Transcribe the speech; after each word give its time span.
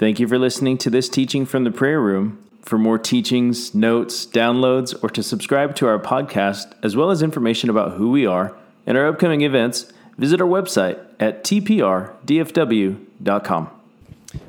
Thank 0.00 0.18
you 0.18 0.26
for 0.26 0.38
listening 0.38 0.78
to 0.78 0.88
this 0.88 1.10
teaching 1.10 1.44
from 1.44 1.64
the 1.64 1.70
prayer 1.70 2.00
room. 2.00 2.42
For 2.62 2.78
more 2.78 2.96
teachings, 2.98 3.74
notes, 3.74 4.24
downloads, 4.24 4.94
or 5.04 5.10
to 5.10 5.22
subscribe 5.22 5.76
to 5.76 5.86
our 5.86 5.98
podcast, 5.98 6.72
as 6.82 6.96
well 6.96 7.10
as 7.10 7.20
information 7.20 7.68
about 7.68 7.98
who 7.98 8.10
we 8.10 8.24
are 8.24 8.56
and 8.86 8.96
our 8.96 9.06
upcoming 9.06 9.42
events, 9.42 9.92
visit 10.16 10.40
our 10.40 10.46
website 10.46 10.98
at 11.20 11.44
tprdfw.com. 11.44 12.10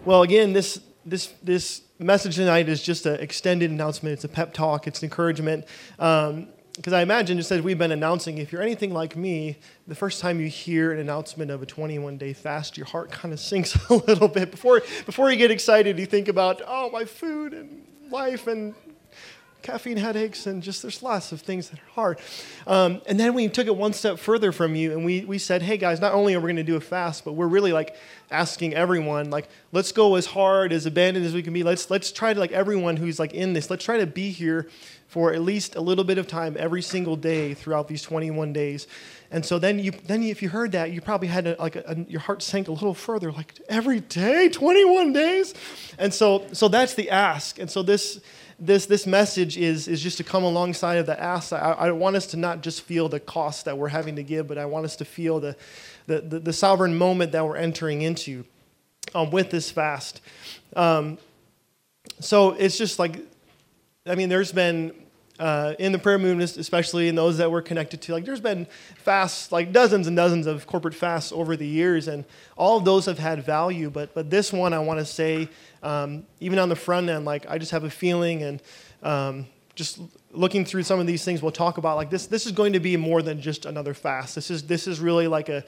Well, 0.06 0.22
again, 0.22 0.54
this 0.54 0.80
this 1.06 1.34
this 1.44 1.82
message 2.00 2.38
tonight 2.38 2.70
is 2.70 2.82
just 2.82 3.06
an 3.06 3.20
extended 3.20 3.72
announcement. 3.72 4.14
It's 4.14 4.24
a 4.24 4.30
pep 4.30 4.54
talk. 4.54 4.88
It's 4.88 5.04
encouragement. 5.04 5.66
Um, 6.00 6.48
because 6.82 6.94
I 6.94 7.04
imagine, 7.04 7.38
just 7.38 7.52
as 7.52 7.62
we've 7.62 7.78
been 7.78 7.92
announcing, 7.92 8.40
if 8.40 8.52
you're 8.52 8.64
anything 8.64 8.92
like 8.92 9.16
me, 9.16 9.60
the 9.88 9.94
first 9.94 10.20
time 10.20 10.40
you 10.40 10.48
hear 10.48 10.92
an 10.92 10.98
announcement 10.98 11.52
of 11.52 11.62
a 11.62 11.66
21 11.68 12.18
day 12.18 12.34
fast, 12.34 12.76
your 12.76 12.88
heart 12.88 13.12
kind 13.12 13.32
of 13.32 13.40
sinks 13.40 13.76
a 13.92 13.94
little 13.94 14.28
bit. 14.28 14.50
Before, 14.50 14.82
before 15.06 15.30
you 15.30 15.38
get 15.38 15.52
excited, 15.52 16.00
you 16.00 16.08
think 16.08 16.28
about, 16.28 16.60
oh, 16.66 16.90
my 16.90 17.06
food 17.06 17.54
and 17.54 17.86
life 18.10 18.48
and 18.48 18.74
caffeine 19.62 19.98
headaches 19.98 20.48
and 20.48 20.64
just 20.64 20.82
there's 20.82 21.04
lots 21.04 21.32
of 21.32 21.42
things 21.42 21.70
that 21.70 21.78
are 21.78 21.92
hard. 21.94 22.20
Um, 22.66 23.00
and 23.06 23.20
then 23.20 23.36
we 23.36 23.48
took 23.48 23.68
it 23.68 23.76
one 23.76 23.94
step 23.94 24.18
further 24.18 24.52
from 24.52 24.74
you 24.74 24.92
and 24.92 25.06
we, 25.06 25.24
we 25.24 25.38
said, 25.38 25.62
hey 25.62 25.78
guys, 25.78 26.02
not 26.02 26.14
only 26.14 26.34
are 26.34 26.40
we 26.40 26.48
going 26.48 26.56
to 26.56 26.64
do 26.64 26.78
a 26.78 26.82
fast, 26.82 27.24
but 27.24 27.34
we're 27.34 27.46
really 27.46 27.74
like 27.74 27.96
asking 28.32 28.74
everyone, 28.74 29.30
like, 29.30 29.50
let's 29.72 29.92
go 29.92 30.16
as 30.16 30.26
hard, 30.26 30.74
as 30.74 30.88
abandoned 30.88 31.28
as 31.28 31.36
we 31.36 31.44
can 31.44 31.54
be. 31.54 31.62
Let's, 31.62 31.92
let's 31.92 32.12
try 32.12 32.34
to, 32.34 32.40
like, 32.40 32.52
everyone 32.52 32.98
who's 32.98 33.20
like 33.20 33.36
in 33.36 33.54
this, 33.54 33.70
let's 33.70 33.86
try 33.86 33.98
to 33.98 34.08
be 34.08 34.32
here 34.32 34.68
for 35.12 35.34
at 35.34 35.42
least 35.42 35.76
a 35.76 35.82
little 35.82 36.06
bit 36.06 36.18
of 36.18 36.26
time 36.26 36.56
every 36.58 36.82
single 36.82 37.18
day 37.18 37.54
throughout 37.54 37.90
these 37.90 38.02
21 38.02 38.54
days. 38.54 38.88
And 39.30 39.46
so 39.46 39.60
then, 39.60 39.78
you, 39.78 39.92
then 39.92 40.24
if 40.24 40.42
you 40.42 40.48
heard 40.48 40.72
that, 40.72 40.92
you 40.92 41.02
probably 41.02 41.28
had 41.28 41.48
a, 41.48 41.58
like 41.60 41.76
a, 41.76 41.84
a, 41.86 41.96
your 42.10 42.22
heart 42.22 42.42
sank 42.42 42.70
a 42.70 42.72
little 42.72 42.94
further, 42.94 43.30
like 43.30 43.60
every 43.68 44.00
day, 44.00 44.48
21 44.48 45.12
days. 45.12 45.54
And 46.00 46.14
so, 46.14 46.48
so 46.54 46.70
that's 46.70 46.94
the 46.94 47.10
ask. 47.10 47.60
And 47.60 47.70
so 47.70 47.84
this, 47.84 48.22
this, 48.58 48.86
this 48.86 49.06
message 49.06 49.58
is, 49.58 49.90
is 49.90 50.02
just 50.02 50.16
to 50.16 50.24
come 50.24 50.46
alongside 50.46 50.96
of 50.96 51.08
the 51.08 51.22
ask. 51.22 51.52
I, 51.52 51.58
I 51.58 51.92
want 51.92 52.16
us 52.16 52.28
to 52.28 52.38
not 52.38 52.62
just 52.62 52.82
feel 52.82 53.10
the 53.10 53.20
cost 53.20 53.66
that 53.66 53.78
we're 53.78 53.90
having 53.90 54.16
to 54.16 54.24
give, 54.24 54.48
but 54.48 54.58
I 54.58 54.64
want 54.64 54.86
us 54.86 54.96
to 54.96 55.04
feel 55.04 55.42
the, 55.42 55.58
the, 56.08 56.22
the, 56.22 56.40
the 56.40 56.54
sovereign 56.54 56.98
moment 56.98 57.34
that 57.34 57.46
we're 57.46 57.58
entering 57.58 58.02
into 58.02 58.46
um, 59.14 59.30
with 59.30 59.52
this 59.52 59.72
fast. 59.72 60.22
Um, 60.74 61.18
so 62.22 62.52
it's 62.52 62.78
just 62.78 62.98
like, 62.98 63.20
I 64.06 64.16
mean, 64.16 64.30
there's 64.30 64.52
been 64.52 64.94
uh, 65.42 65.74
in 65.80 65.92
the 65.92 65.98
prayer 65.98 66.20
movement, 66.20 66.56
especially 66.56 67.08
in 67.08 67.16
those 67.16 67.40
that 67.40 67.50
we're 67.50 67.64
connected 67.64 68.00
to. 68.00 68.14
Like, 68.14 68.26
there's 68.26 68.40
been 68.40 68.68
fasts, 68.98 69.52
like 69.52 69.72
dozens 69.72 70.06
and 70.06 70.16
dozens 70.16 70.46
of 70.46 70.68
corporate 70.68 70.94
fasts 70.94 71.32
over 71.32 71.58
the 71.58 71.66
years, 71.66 72.08
and 72.08 72.26
all 72.56 72.78
of 72.78 72.86
those 72.86 73.08
have 73.08 73.18
had 73.18 73.44
value. 73.44 73.90
But 73.90 74.14
but 74.14 74.30
this 74.30 74.54
one, 74.54 74.72
I 74.72 74.80
want 74.80 75.00
to 75.00 75.06
say, 75.06 75.50
um, 75.82 76.28
even 76.40 76.60
on 76.60 76.70
the 76.70 76.76
front 76.76 77.10
end, 77.10 77.26
like 77.26 77.50
I 77.50 77.58
just 77.58 77.72
have 77.72 77.84
a 77.84 77.90
feeling, 77.90 78.44
and 78.44 78.62
um, 79.02 79.48
just 79.74 80.00
looking 80.32 80.64
through 80.64 80.84
some 80.84 81.00
of 81.00 81.08
these 81.08 81.26
things, 81.26 81.42
we'll 81.42 81.52
talk 81.52 81.80
about 81.80 81.98
like 81.98 82.12
this. 82.12 82.28
This 82.28 82.46
is 82.46 82.52
going 82.52 82.74
to 82.74 82.80
be 82.80 82.96
more 82.96 83.24
than 83.24 83.42
just 83.42 83.66
another 83.66 83.96
fast. 83.96 84.36
This 84.36 84.52
is 84.52 84.62
this 84.64 84.86
is 84.86 85.00
really 85.00 85.28
like 85.28 85.50
a 85.50 85.64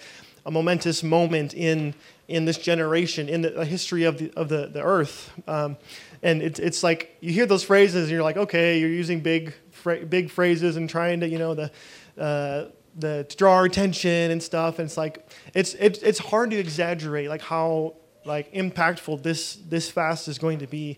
a 0.45 0.51
momentous 0.51 1.01
moment 1.01 1.55
in 1.55 1.95
in 2.27 2.45
this 2.45 2.57
generation, 2.57 3.27
in 3.27 3.41
the, 3.41 3.65
history 3.65 4.03
of 4.03 4.19
the 4.19 4.31
of 4.37 4.49
the, 4.49 4.67
the 4.67 4.83
earth. 4.83 5.31
Um, 5.47 5.77
and 6.21 6.41
it's, 6.41 6.59
it's 6.59 6.83
like 6.83 7.17
you 7.19 7.33
hear 7.33 7.45
those 7.45 7.63
phrases 7.63 8.03
and 8.03 8.11
you're 8.11 8.23
like, 8.23 8.37
okay, 8.37 8.79
you're 8.79 8.89
using 8.89 9.19
big 9.19 9.53
big 9.83 10.29
phrases 10.29 10.75
and 10.75 10.89
trying 10.89 11.19
to, 11.21 11.27
you 11.27 11.37
know, 11.37 11.53
the, 11.53 11.71
uh, 12.17 12.69
the 12.95 13.25
to 13.27 13.37
draw 13.37 13.55
our 13.55 13.65
attention 13.65 14.31
and 14.31 14.41
stuff. 14.41 14.79
And 14.79 14.87
it's 14.87 14.97
like 14.97 15.27
it's 15.53 15.73
it's 15.75 15.99
it's 15.99 16.19
hard 16.19 16.51
to 16.51 16.57
exaggerate 16.57 17.29
like 17.29 17.41
how 17.41 17.95
like 18.25 18.53
impactful 18.53 19.23
this 19.23 19.55
this 19.67 19.89
fast 19.89 20.27
is 20.27 20.37
going 20.37 20.59
to 20.59 20.67
be. 20.67 20.97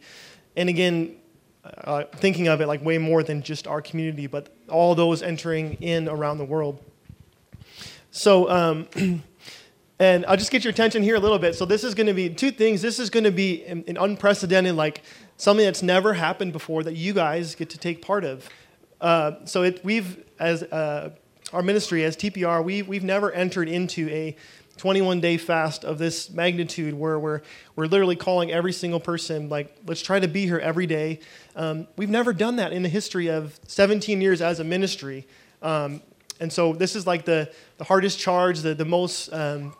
And 0.55 0.69
again, 0.69 1.17
uh, 1.63 2.03
thinking 2.15 2.47
of 2.47 2.61
it 2.61 2.67
like 2.67 2.83
way 2.83 2.97
more 2.97 3.23
than 3.23 3.41
just 3.41 3.67
our 3.67 3.81
community, 3.81 4.27
but 4.27 4.49
all 4.69 4.95
those 4.95 5.21
entering 5.21 5.73
in 5.75 6.07
around 6.07 6.37
the 6.37 6.45
world. 6.45 6.83
So. 8.11 8.49
Um, 8.49 8.87
and 9.99 10.25
I'll 10.25 10.35
just 10.37 10.51
get 10.51 10.63
your 10.63 10.71
attention 10.71 11.03
here 11.03 11.15
a 11.15 11.19
little 11.19 11.39
bit. 11.39 11.55
So 11.55 11.65
this 11.65 11.83
is 11.83 11.95
going 11.95 12.07
to 12.07 12.13
be 12.13 12.29
two 12.29 12.51
things. 12.51 12.81
This 12.81 12.99
is 12.99 13.09
going 13.09 13.23
to 13.23 13.31
be 13.31 13.63
an, 13.63 13.85
an 13.87 13.95
unprecedented, 13.97 14.75
like 14.75 15.03
something 15.37 15.65
that's 15.65 15.81
never 15.81 16.13
happened 16.13 16.51
before 16.51 16.83
that 16.83 16.95
you 16.95 17.13
guys 17.13 17.55
get 17.55 17.69
to 17.69 17.77
take 17.77 18.01
part 18.01 18.25
of. 18.25 18.49
Uh, 19.01 19.33
so 19.45 19.63
it, 19.63 19.83
we've, 19.83 20.23
as 20.39 20.63
uh, 20.63 21.11
our 21.53 21.61
ministry, 21.61 22.03
as 22.03 22.15
TPR, 22.15 22.63
we, 22.63 22.81
we've 22.81 23.03
never 23.03 23.31
entered 23.31 23.69
into 23.69 24.09
a 24.09 24.35
21 24.77 25.21
day 25.21 25.37
fast 25.37 25.85
of 25.85 25.97
this 25.97 26.29
magnitude 26.29 26.93
where 26.93 27.17
we're, 27.17 27.41
we're 27.75 27.85
literally 27.85 28.15
calling 28.15 28.51
every 28.51 28.73
single 28.73 28.99
person, 28.99 29.47
like, 29.47 29.75
let's 29.87 30.01
try 30.01 30.19
to 30.19 30.27
be 30.27 30.45
here 30.45 30.59
every 30.59 30.85
day. 30.85 31.19
Um, 31.55 31.87
we've 31.95 32.09
never 32.09 32.33
done 32.33 32.57
that 32.57 32.73
in 32.73 32.83
the 32.83 32.89
history 32.89 33.27
of 33.27 33.57
17 33.67 34.19
years 34.21 34.41
as 34.41 34.59
a 34.59 34.63
ministry. 34.63 35.27
Um, 35.61 36.01
and 36.39 36.51
so 36.51 36.73
this 36.73 36.95
is 36.95 37.07
like 37.07 37.25
the, 37.25 37.51
the 37.77 37.85
hardest 37.85 38.19
charge, 38.19 38.59
the, 38.59 38.75
the 38.75 38.85
most 38.85 39.31
um, 39.31 39.73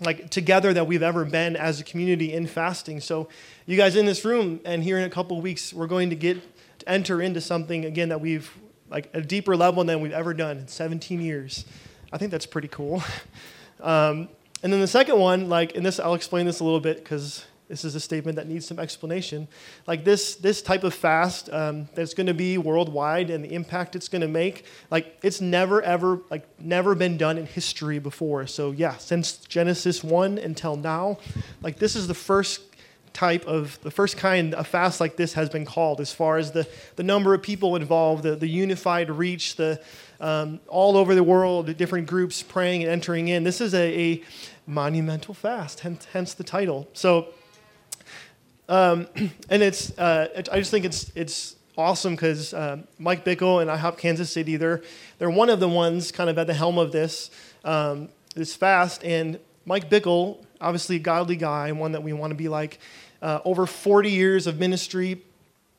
like 0.00 0.30
together 0.30 0.72
that 0.72 0.86
we've 0.86 1.02
ever 1.02 1.24
been 1.24 1.56
as 1.56 1.80
a 1.80 1.84
community 1.84 2.32
in 2.32 2.46
fasting. 2.46 3.00
So 3.00 3.28
you 3.64 3.76
guys 3.76 3.96
in 3.96 4.06
this 4.06 4.24
room 4.24 4.60
and 4.64 4.82
here 4.82 4.98
in 4.98 5.04
a 5.04 5.10
couple 5.10 5.40
weeks, 5.40 5.72
we're 5.72 5.86
going 5.86 6.10
to 6.10 6.16
get 6.16 6.40
enter 6.86 7.20
into 7.20 7.40
something 7.40 7.84
again 7.84 8.10
that 8.10 8.20
we've 8.20 8.50
like 8.88 9.10
a 9.14 9.20
deeper 9.20 9.56
level 9.56 9.82
than 9.84 10.00
we've 10.00 10.12
ever 10.12 10.32
done 10.32 10.58
in 10.58 10.68
17 10.68 11.20
years. 11.20 11.64
I 12.12 12.18
think 12.18 12.30
that's 12.30 12.46
pretty 12.46 12.68
cool. 12.68 13.02
Um, 13.78 14.30
and 14.62 14.72
then 14.72 14.80
the 14.80 14.86
second 14.86 15.18
one, 15.18 15.50
like, 15.50 15.76
and 15.76 15.84
this 15.84 16.00
I'll 16.00 16.14
explain 16.14 16.46
this 16.46 16.60
a 16.60 16.64
little 16.64 16.80
bit 16.80 16.96
because 16.96 17.44
this 17.68 17.84
is 17.84 17.94
a 17.94 18.00
statement 18.00 18.36
that 18.36 18.48
needs 18.48 18.66
some 18.66 18.78
explanation. 18.78 19.48
Like 19.86 20.04
this, 20.04 20.36
this 20.36 20.62
type 20.62 20.84
of 20.84 20.94
fast 20.94 21.50
um, 21.52 21.88
that's 21.94 22.14
going 22.14 22.28
to 22.28 22.34
be 22.34 22.58
worldwide 22.58 23.28
and 23.28 23.44
the 23.44 23.52
impact 23.52 23.96
it's 23.96 24.08
going 24.08 24.22
to 24.22 24.28
make, 24.28 24.64
like 24.90 25.18
it's 25.22 25.40
never 25.40 25.82
ever 25.82 26.20
like 26.30 26.48
never 26.60 26.94
been 26.94 27.16
done 27.16 27.38
in 27.38 27.46
history 27.46 27.98
before. 27.98 28.46
So 28.46 28.70
yeah, 28.70 28.96
since 28.98 29.36
Genesis 29.36 30.04
one 30.04 30.38
until 30.38 30.76
now, 30.76 31.18
like 31.60 31.78
this 31.78 31.96
is 31.96 32.06
the 32.06 32.14
first 32.14 32.62
type 33.16 33.46
of 33.46 33.80
the 33.80 33.90
first 33.90 34.18
kind 34.18 34.52
a 34.52 34.62
fast 34.62 35.00
like 35.00 35.16
this 35.16 35.32
has 35.32 35.48
been 35.48 35.64
called 35.64 36.02
as 36.02 36.12
far 36.12 36.36
as 36.36 36.52
the, 36.52 36.68
the 36.96 37.02
number 37.02 37.32
of 37.32 37.40
people 37.42 37.74
involved 37.74 38.22
the, 38.22 38.36
the 38.36 38.46
unified 38.46 39.08
reach 39.08 39.56
the 39.56 39.80
um, 40.20 40.60
all 40.68 40.98
over 40.98 41.14
the 41.14 41.22
world 41.22 41.74
different 41.78 42.06
groups 42.06 42.42
praying 42.42 42.82
and 42.82 42.92
entering 42.92 43.28
in. 43.28 43.42
This 43.42 43.62
is 43.62 43.72
a, 43.72 44.00
a 44.00 44.22
monumental 44.66 45.32
fast 45.32 45.80
hence, 45.80 46.06
hence 46.12 46.34
the 46.34 46.44
title. 46.44 46.88
So 46.92 47.28
um, 48.68 49.06
and 49.48 49.62
it's 49.62 49.96
uh, 49.98 50.42
i 50.52 50.58
just 50.58 50.70
think 50.70 50.84
it's 50.84 51.10
it's 51.14 51.56
awesome 51.78 52.14
because 52.14 52.52
uh, 52.52 52.76
mike 52.98 53.24
bickle 53.24 53.62
and 53.62 53.70
ihop 53.70 53.96
kansas 53.96 54.30
city 54.30 54.56
they're, 54.56 54.82
they're 55.18 55.30
one 55.30 55.48
of 55.48 55.60
the 55.60 55.68
ones 55.68 56.12
kind 56.12 56.28
of 56.28 56.36
at 56.36 56.46
the 56.46 56.54
helm 56.54 56.76
of 56.76 56.92
this 56.92 57.30
um, 57.64 58.08
this 58.34 58.54
fast. 58.54 59.02
And 59.04 59.40
mike 59.64 59.88
bickle 59.88 60.44
obviously 60.60 60.96
a 60.96 61.00
godly 61.00 61.36
guy 61.36 61.72
one 61.72 61.92
that 61.92 62.02
we 62.02 62.12
want 62.12 62.30
to 62.30 62.36
be 62.36 62.48
like 62.48 62.78
uh, 63.26 63.40
over 63.44 63.66
40 63.66 64.08
years 64.08 64.46
of 64.46 64.60
ministry. 64.60 65.20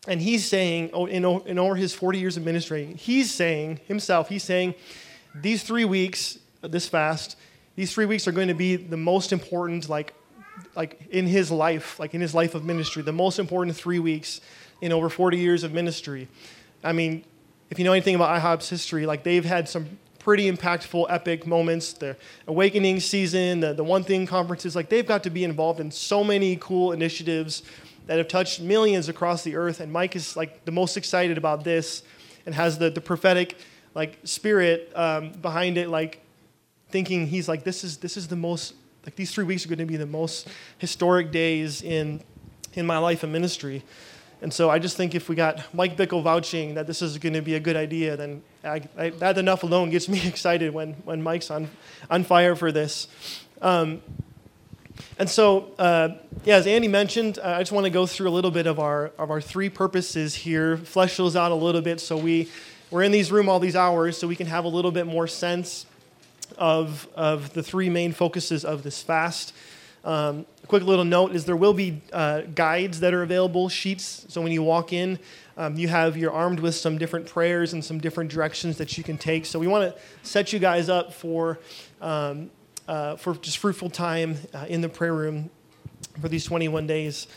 And 0.06 0.22
he's 0.22 0.46
saying, 0.46 0.90
oh, 0.92 1.06
in, 1.06 1.24
in 1.24 1.58
over 1.58 1.76
his 1.76 1.94
40 1.94 2.20
years 2.20 2.36
of 2.36 2.44
ministry, 2.44 2.94
he's 2.98 3.34
saying 3.34 3.80
himself, 3.88 4.28
he's 4.28 4.44
saying, 4.44 4.76
these 5.34 5.64
three 5.64 5.86
weeks, 5.86 6.40
this 6.62 6.90
fast, 6.90 7.38
these 7.78 7.94
three 7.94 8.06
weeks 8.06 8.28
are 8.28 8.34
going 8.34 8.50
to 8.50 8.54
be 8.54 8.76
the 8.76 8.98
most 8.98 9.32
important, 9.32 9.88
like, 9.88 10.14
like 10.76 11.00
in 11.10 11.26
his 11.26 11.50
life, 11.50 11.98
like 12.02 12.14
in 12.14 12.20
his 12.20 12.36
life 12.36 12.54
of 12.54 12.66
ministry, 12.66 13.02
the 13.02 13.14
most 13.14 13.40
important 13.40 13.78
three 13.78 14.00
weeks 14.00 14.42
in 14.82 14.92
over 14.92 15.08
40 15.08 15.38
years 15.38 15.64
of 15.64 15.72
ministry. 15.72 16.28
I 16.84 16.92
mean, 16.92 17.24
if 17.70 17.80
you 17.80 17.86
know 17.86 17.94
anything 17.94 18.16
about 18.16 18.42
IHOP's 18.42 18.68
history, 18.70 19.06
like 19.06 19.24
they've 19.24 19.46
had 19.46 19.70
some 19.70 19.98
pretty 20.28 20.52
impactful, 20.52 21.06
epic 21.10 21.48
moments. 21.48 21.94
The 21.94 22.14
awakening 22.48 23.00
season, 23.00 23.62
the, 23.62 23.74
the 23.74 23.84
One 23.86 24.04
Thing 24.04 24.28
conferences, 24.28 24.76
like 24.76 24.90
they've 24.90 25.08
got 25.08 25.24
to 25.24 25.30
be 25.30 25.46
involved 25.46 25.80
in 25.80 25.90
so 25.90 26.22
many 26.22 26.58
cool 26.58 26.92
initiatives 26.92 27.64
that 28.08 28.18
have 28.18 28.28
touched 28.28 28.60
millions 28.60 29.08
across 29.08 29.46
the 29.46 29.56
earth. 29.56 29.80
And 29.80 29.90
Mike 29.90 30.18
is 30.18 30.36
like 30.36 30.66
the 30.66 30.72
most 30.74 30.98
excited 30.98 31.38
about 31.38 31.64
this 31.64 32.04
and 32.46 32.54
has 32.54 32.78
the, 32.78 32.90
the 32.90 33.00
prophetic 33.00 33.58
like 33.96 34.20
spirit 34.26 34.92
um, 34.96 35.32
behind 35.32 35.78
it, 35.78 35.88
like 35.88 36.22
thinking 36.90 37.28
he's 37.28 37.48
like, 37.48 37.64
this 37.64 37.86
is, 37.86 37.96
this 37.96 38.18
is 38.18 38.28
the 38.28 38.36
most, 38.36 38.74
like 39.06 39.16
these 39.16 39.32
three 39.32 39.46
weeks 39.46 39.64
are 39.64 39.70
going 39.70 39.80
to 39.80 39.86
be 39.86 39.96
the 39.96 40.06
most 40.06 40.50
historic 40.78 41.32
days 41.32 41.82
in, 41.82 42.22
in 42.74 42.86
my 42.86 42.98
life 42.98 43.24
and 43.24 43.32
ministry. 43.32 43.82
And 44.42 44.54
so 44.54 44.70
I 44.70 44.78
just 44.78 44.98
think 44.98 45.16
if 45.16 45.30
we 45.30 45.36
got 45.36 45.74
Mike 45.74 45.96
Bickle 45.96 46.22
vouching 46.22 46.76
that 46.76 46.86
this 46.86 47.02
is 47.02 47.18
going 47.18 47.34
to 47.34 47.42
be 47.42 47.56
a 47.56 47.62
good 47.62 47.78
idea, 47.78 48.18
then 48.18 48.44
I, 48.68 48.82
I, 48.98 49.10
that 49.10 49.38
enough 49.38 49.64
alone 49.64 49.90
gets 49.90 50.10
me 50.10 50.22
excited 50.28 50.74
when, 50.74 50.94
when 51.06 51.22
Mike's 51.22 51.50
on, 51.50 51.70
on 52.10 52.24
fire 52.24 52.56
for 52.56 52.72
this. 52.72 53.08
Um, 53.62 54.02
and 55.20 55.30
so, 55.30 55.72
uh, 55.78 56.10
yeah, 56.44 56.56
as 56.56 56.68
Andy 56.68 56.88
mentioned, 56.88 57.40
uh, 57.40 57.50
I 57.50 57.60
just 57.60 57.72
want 57.72 57.86
to 57.86 57.90
go 57.90 58.06
through 58.06 58.30
a 58.30 58.32
little 58.32 58.52
bit 58.52 58.68
of 58.68 58.80
our, 58.80 59.12
of 59.18 59.32
our 59.32 59.42
three 59.42 59.70
purposes 59.70 60.36
here, 60.36 60.78
flesh 60.78 61.18
those 61.18 61.36
out 61.36 61.52
a 61.52 61.56
little 61.56 61.82
bit 61.82 62.00
so 62.00 62.18
we, 62.18 62.50
we're 62.92 63.04
in 63.04 63.12
these 63.12 63.32
room 63.32 63.50
all 63.50 63.60
these 63.60 63.76
hours 63.76 64.18
so 64.18 64.28
we 64.28 64.36
can 64.36 64.48
have 64.48 64.66
a 64.66 64.70
little 64.70 64.92
bit 64.92 65.06
more 65.06 65.28
sense 65.28 65.86
of, 66.58 67.08
of 67.16 67.54
the 67.54 67.64
three 67.64 67.90
main 67.90 68.14
focuses 68.14 68.66
of 68.66 68.84
this 68.84 69.02
fast. 69.02 69.54
Um, 70.04 70.46
quick 70.68 70.84
little 70.84 71.04
note 71.04 71.36
is 71.36 71.46
there 71.46 71.58
will 71.58 71.74
be 71.74 72.02
uh, 72.14 72.42
guides 72.56 73.02
that 73.02 73.14
are 73.14 73.24
available, 73.24 73.68
sheets. 73.70 74.26
So 74.30 74.42
when 74.42 74.52
you 74.52 74.64
walk 74.64 74.94
in, 74.94 75.20
um, 75.58 75.76
you 75.76 75.88
have 75.88 76.16
you're 76.16 76.32
armed 76.32 76.60
with 76.60 76.76
some 76.76 76.98
different 76.98 77.28
prayers 77.28 77.74
and 77.74 77.84
some 77.84 78.00
different 78.00 78.32
directions 78.32 78.78
that 78.78 78.98
you 78.98 79.04
can 79.04 79.18
take. 79.18 79.46
So 79.46 79.58
we 79.60 79.68
want 79.68 79.94
to 79.94 80.02
set 80.22 80.54
you 80.54 80.60
guys 80.60 80.88
up 80.88 81.12
for 81.12 81.60
um, 82.00 82.52
uh, 82.88 83.16
for 83.18 83.36
just 83.36 83.58
fruitful 83.58 83.90
time 83.90 84.38
uh, 84.54 84.66
in 84.70 84.82
the 84.82 84.90
prayer 84.90 85.14
room 85.14 85.50
for 86.22 86.30
these 86.30 86.46
21 86.46 86.88
days. 86.88 87.28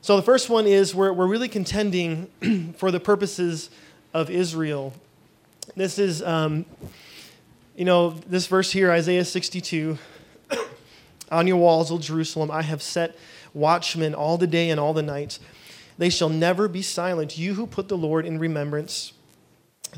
So 0.00 0.16
the 0.16 0.22
first 0.22 0.48
one 0.48 0.66
is 0.66 0.94
we're, 0.94 1.12
we're 1.12 1.26
really 1.26 1.48
contending 1.48 2.74
for 2.76 2.90
the 2.90 3.00
purposes 3.00 3.70
of 4.14 4.30
Israel. 4.30 4.92
This 5.74 5.98
is, 5.98 6.22
um, 6.22 6.64
you 7.74 7.84
know, 7.84 8.10
this 8.10 8.46
verse 8.46 8.70
here, 8.70 8.92
Isaiah 8.92 9.24
62. 9.24 9.98
On 11.32 11.46
your 11.48 11.56
walls, 11.56 11.90
O 11.90 11.98
Jerusalem, 11.98 12.52
I 12.52 12.62
have 12.62 12.82
set 12.82 13.16
watchmen 13.52 14.14
all 14.14 14.38
the 14.38 14.46
day 14.46 14.70
and 14.70 14.78
all 14.78 14.94
the 14.94 15.02
night. 15.02 15.40
They 15.98 16.10
shall 16.10 16.28
never 16.28 16.68
be 16.68 16.82
silent. 16.82 17.38
You 17.38 17.54
who 17.54 17.66
put 17.66 17.88
the 17.88 17.96
Lord 17.96 18.26
in 18.26 18.38
remembrance, 18.38 19.12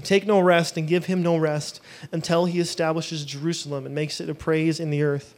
take 0.04 0.26
no 0.26 0.40
rest 0.40 0.76
and 0.76 0.86
give 0.86 1.06
him 1.06 1.22
no 1.22 1.36
rest 1.36 1.80
until 2.12 2.44
he 2.44 2.60
establishes 2.60 3.24
Jerusalem 3.24 3.86
and 3.86 3.94
makes 3.94 4.20
it 4.20 4.30
a 4.30 4.34
praise 4.34 4.80
in 4.80 4.90
the 4.90 5.02
earth. 5.02 5.34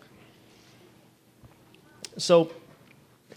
So, 2.18 2.52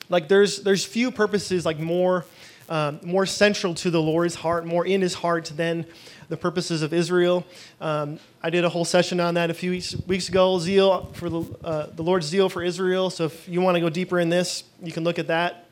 like 0.10 0.28
there's 0.28 0.64
there's 0.64 0.84
few 0.84 1.12
purposes 1.12 1.66
like 1.66 1.80
more 1.80 2.26
um, 2.70 3.00
more 3.04 3.26
central 3.26 3.74
to 3.76 3.90
the 3.90 4.02
Lord's 4.02 4.36
heart, 4.36 4.66
more 4.66 4.86
in 4.86 5.02
His 5.02 5.14
heart 5.14 5.52
than 5.56 5.86
the 6.30 6.38
purposes 6.38 6.82
of 6.82 6.94
Israel. 6.94 7.46
Um, 7.82 8.20
I 8.42 8.50
did 8.50 8.64
a 8.64 8.70
whole 8.70 8.86
session 8.86 9.20
on 9.20 9.34
that 9.34 9.50
a 9.50 9.54
few 9.54 9.72
weeks, 9.72 9.96
weeks 10.08 10.30
ago. 10.30 10.58
Zeal 10.60 11.12
for 11.14 11.30
the 11.30 11.42
uh, 11.64 11.88
the 11.94 12.04
Lord's 12.04 12.26
zeal 12.26 12.50
for 12.50 12.64
Israel. 12.64 13.10
So 13.10 13.26
if 13.26 13.48
you 13.48 13.62
want 13.62 13.76
to 13.76 13.82
go 13.82 13.90
deeper 13.90 14.20
in 14.20 14.30
this, 14.30 14.64
you 14.82 14.92
can 14.92 15.04
look 15.04 15.20
at 15.20 15.28
that. 15.28 15.66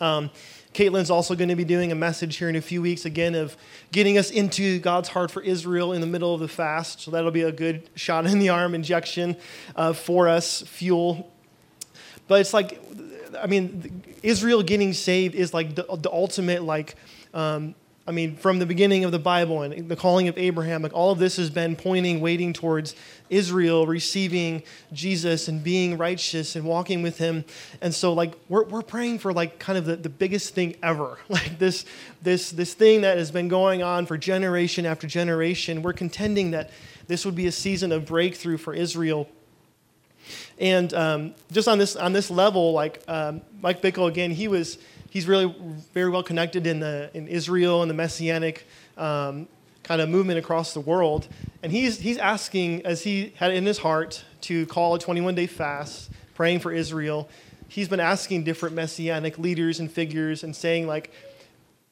Um, 0.00 0.30
Caitlin's 0.74 1.10
also 1.10 1.34
going 1.34 1.48
to 1.48 1.56
be 1.56 1.64
doing 1.64 1.92
a 1.92 1.94
message 1.94 2.36
here 2.36 2.48
in 2.48 2.56
a 2.56 2.60
few 2.60 2.82
weeks 2.82 3.04
again 3.04 3.34
of 3.34 3.56
getting 3.90 4.18
us 4.18 4.30
into 4.30 4.78
God's 4.78 5.08
heart 5.08 5.30
for 5.30 5.42
Israel 5.42 5.92
in 5.92 6.00
the 6.00 6.06
middle 6.06 6.34
of 6.34 6.40
the 6.40 6.48
fast. 6.48 7.00
So 7.00 7.10
that'll 7.10 7.30
be 7.30 7.42
a 7.42 7.52
good 7.52 7.88
shot 7.94 8.26
in 8.26 8.38
the 8.38 8.50
arm 8.50 8.74
injection 8.74 9.36
uh, 9.74 9.92
for 9.92 10.28
us, 10.28 10.62
fuel. 10.62 11.32
But 12.26 12.40
it's 12.40 12.52
like 12.52 12.78
I 13.40 13.46
mean, 13.46 14.02
Israel 14.22 14.62
getting 14.62 14.92
saved 14.92 15.34
is 15.34 15.52
like 15.52 15.74
the, 15.74 15.84
the 15.96 16.10
ultimate, 16.10 16.62
like, 16.62 16.96
um, 17.34 17.74
I 18.08 18.10
mean, 18.10 18.36
from 18.36 18.58
the 18.58 18.64
beginning 18.64 19.04
of 19.04 19.12
the 19.12 19.18
Bible 19.18 19.60
and 19.60 19.86
the 19.86 19.94
calling 19.94 20.28
of 20.28 20.38
Abraham, 20.38 20.80
like 20.80 20.94
all 20.94 21.10
of 21.10 21.18
this 21.18 21.36
has 21.36 21.50
been 21.50 21.76
pointing, 21.76 22.20
waiting 22.20 22.54
towards 22.54 22.94
Israel 23.28 23.86
receiving 23.86 24.62
Jesus 24.94 25.46
and 25.46 25.62
being 25.62 25.98
righteous 25.98 26.56
and 26.56 26.64
walking 26.64 27.02
with 27.02 27.18
him. 27.18 27.44
And 27.82 27.94
so, 27.94 28.14
like, 28.14 28.32
we're, 28.48 28.64
we're 28.64 28.80
praying 28.80 29.18
for 29.18 29.34
like 29.34 29.58
kind 29.58 29.76
of 29.76 29.84
the, 29.84 29.96
the 29.96 30.08
biggest 30.08 30.54
thing 30.54 30.76
ever, 30.82 31.18
like 31.28 31.58
this, 31.58 31.84
this, 32.22 32.50
this 32.50 32.72
thing 32.72 33.02
that 33.02 33.18
has 33.18 33.30
been 33.30 33.48
going 33.48 33.82
on 33.82 34.06
for 34.06 34.16
generation 34.16 34.86
after 34.86 35.06
generation. 35.06 35.82
We're 35.82 35.92
contending 35.92 36.52
that 36.52 36.70
this 37.08 37.26
would 37.26 37.34
be 37.34 37.46
a 37.46 37.52
season 37.52 37.92
of 37.92 38.06
breakthrough 38.06 38.56
for 38.56 38.72
Israel 38.72 39.28
and 40.58 40.92
um, 40.94 41.34
just 41.52 41.68
on 41.68 41.78
this 41.78 41.96
on 41.96 42.12
this 42.12 42.30
level, 42.30 42.72
like 42.72 43.02
um, 43.08 43.40
Mike 43.62 43.80
Bickle 43.80 44.08
again, 44.08 44.30
he 44.30 44.48
was 44.48 44.76
he's 45.10 45.26
really 45.26 45.54
very 45.94 46.10
well 46.10 46.22
connected 46.22 46.66
in 46.66 46.80
the 46.80 47.10
in 47.14 47.28
Israel 47.28 47.82
and 47.82 47.90
the 47.90 47.94
messianic 47.94 48.66
um, 48.96 49.48
kind 49.82 50.00
of 50.00 50.08
movement 50.08 50.38
across 50.38 50.74
the 50.74 50.80
world. 50.80 51.28
And 51.62 51.72
he's 51.72 51.98
he's 51.98 52.18
asking 52.18 52.84
as 52.84 53.02
he 53.02 53.32
had 53.36 53.52
in 53.52 53.66
his 53.66 53.78
heart 53.78 54.24
to 54.42 54.66
call 54.66 54.94
a 54.94 54.98
21 54.98 55.34
day 55.34 55.46
fast, 55.46 56.10
praying 56.34 56.60
for 56.60 56.72
Israel. 56.72 57.28
He's 57.68 57.88
been 57.88 58.00
asking 58.00 58.44
different 58.44 58.74
messianic 58.74 59.38
leaders 59.38 59.80
and 59.80 59.90
figures 59.90 60.42
and 60.42 60.54
saying 60.54 60.86
like. 60.86 61.12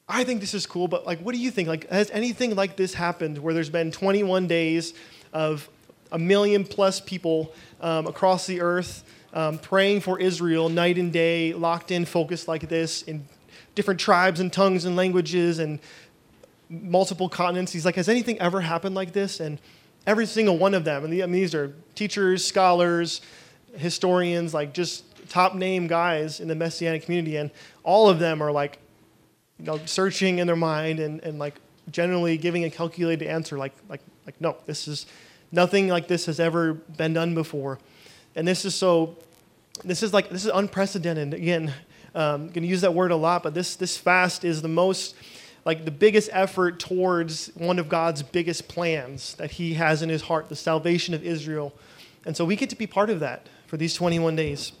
I 0.09 0.23
think 0.23 0.39
this 0.39 0.53
is 0.53 0.65
cool, 0.65 0.87
but 0.87 1.05
like, 1.05 1.19
what 1.19 1.35
do 1.35 1.37
you 1.37 1.51
think? 1.51 1.67
Like, 1.67 1.89
has 1.89 2.09
anything 2.11 2.55
like 2.55 2.77
this 2.77 2.93
happened 2.93 3.39
where 3.39 3.53
there's 3.53 3.69
been 3.69 3.91
21 3.91 4.47
days 4.47 4.93
of 5.33 5.67
a 6.13 6.17
million 6.17 6.63
plus 6.63 7.01
people 7.01 7.53
um, 7.81 8.07
across 8.07 8.47
the 8.47 8.61
earth 8.61 9.03
um, 9.33 9.57
praying 9.59 10.01
for 10.01 10.19
Israel 10.19 10.69
night 10.69 10.97
and 10.97 11.11
day, 11.11 11.53
locked 11.53 11.91
in, 11.91 12.05
focused 12.05 12.47
like 12.47 12.67
this 12.69 13.01
in 13.03 13.25
different 13.75 13.99
tribes 13.99 14.39
and 14.39 14.51
tongues 14.51 14.85
and 14.85 14.95
languages 14.95 15.59
and 15.59 15.79
multiple 16.69 17.29
continents. 17.29 17.71
He's 17.71 17.85
like, 17.85 17.95
Has 17.95 18.09
anything 18.09 18.39
ever 18.39 18.61
happened 18.61 18.95
like 18.95 19.13
this? 19.13 19.39
And 19.39 19.59
every 20.05 20.25
single 20.25 20.57
one 20.57 20.73
of 20.73 20.83
them, 20.83 21.03
and 21.03 21.13
the, 21.13 21.25
these 21.27 21.53
are 21.53 21.73
teachers, 21.95 22.45
scholars, 22.45 23.21
historians, 23.75 24.53
like 24.53 24.73
just 24.73 25.03
top 25.29 25.55
name 25.55 25.87
guys 25.87 26.39
in 26.39 26.47
the 26.47 26.55
Messianic 26.55 27.03
community, 27.03 27.37
and 27.37 27.51
all 27.83 28.09
of 28.09 28.19
them 28.19 28.41
are 28.41 28.51
like, 28.51 28.79
you 29.59 29.65
know, 29.65 29.79
searching 29.85 30.39
in 30.39 30.47
their 30.47 30.55
mind 30.55 30.99
and, 30.99 31.21
and 31.21 31.39
like 31.39 31.55
generally 31.91 32.37
giving 32.37 32.63
a 32.63 32.69
calculated 32.69 33.27
answer, 33.27 33.57
like, 33.57 33.73
like, 33.89 34.01
like, 34.25 34.39
no, 34.39 34.57
this 34.65 34.87
is 34.87 35.05
Nothing 35.51 35.87
like 35.87 36.07
this 36.07 36.25
has 36.25 36.39
ever 36.39 36.73
been 36.73 37.13
done 37.13 37.33
before. 37.33 37.79
And 38.37 38.47
this 38.47 38.65
is 38.65 38.75
so, 38.75 39.17
this 39.83 40.03
is 40.03 40.13
like, 40.13 40.29
this 40.29 40.45
is 40.45 40.51
unprecedented. 40.53 41.33
Again, 41.33 41.73
I'm 42.13 42.21
um, 42.21 42.41
going 42.49 42.61
to 42.61 42.67
use 42.67 42.81
that 42.81 42.93
word 42.93 43.09
a 43.09 43.15
lot, 43.15 43.41
but 43.41 43.55
this, 43.55 43.75
this 43.75 43.97
fast 43.97 44.43
is 44.43 44.61
the 44.61 44.67
most, 44.67 45.15
like 45.65 45.85
the 45.85 45.91
biggest 45.91 46.29
effort 46.31 46.79
towards 46.79 47.47
one 47.55 47.79
of 47.79 47.89
God's 47.89 48.21
biggest 48.21 48.67
plans 48.67 49.33
that 49.35 49.49
he 49.49 49.73
has 49.73 50.03
in 50.03 50.09
his 50.09 50.21
heart, 50.21 50.49
the 50.49 50.55
salvation 50.55 51.15
of 51.15 51.25
Israel. 51.25 51.73
And 52.25 52.37
so 52.37 52.45
we 52.45 52.55
get 52.55 52.69
to 52.69 52.75
be 52.75 52.85
part 52.85 53.09
of 53.09 53.21
that 53.21 53.47
for 53.65 53.75
these 53.75 53.95
21 53.95 54.35
days. 54.35 54.71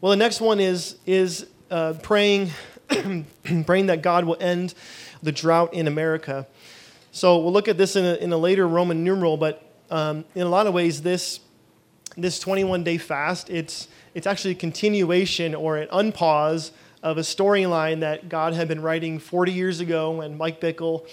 Well, 0.00 0.10
the 0.10 0.16
next 0.16 0.40
one 0.40 0.60
is, 0.60 0.98
is 1.06 1.46
uh, 1.72 1.94
praying, 2.02 2.50
praying 3.66 3.86
that 3.86 4.00
God 4.00 4.26
will 4.26 4.38
end 4.38 4.74
the 5.24 5.32
drought 5.32 5.74
in 5.74 5.88
America. 5.88 6.46
So 7.10 7.40
we'll 7.40 7.52
look 7.52 7.66
at 7.66 7.78
this 7.78 7.96
in 7.96 8.04
a, 8.04 8.14
in 8.14 8.32
a 8.32 8.38
later 8.38 8.68
Roman 8.68 9.02
numeral, 9.02 9.36
but 9.36 9.60
um, 9.90 10.24
in 10.36 10.42
a 10.42 10.48
lot 10.48 10.68
of 10.68 10.72
ways, 10.72 11.02
this, 11.02 11.40
this 12.16 12.38
21 12.38 12.84
day 12.84 12.98
fast, 12.98 13.50
it's, 13.50 13.88
it's 14.14 14.26
actually 14.26 14.52
a 14.52 14.56
continuation 14.56 15.54
or 15.54 15.76
an 15.76 15.88
unpause 15.88 16.70
of 17.02 17.18
a 17.18 17.22
storyline 17.22 18.00
that 18.00 18.28
God 18.28 18.54
had 18.54 18.68
been 18.68 18.80
writing 18.80 19.18
40 19.18 19.52
years 19.52 19.80
ago 19.80 20.12
when 20.12 20.36
Mike 20.36 20.60
Bickle 20.60 21.06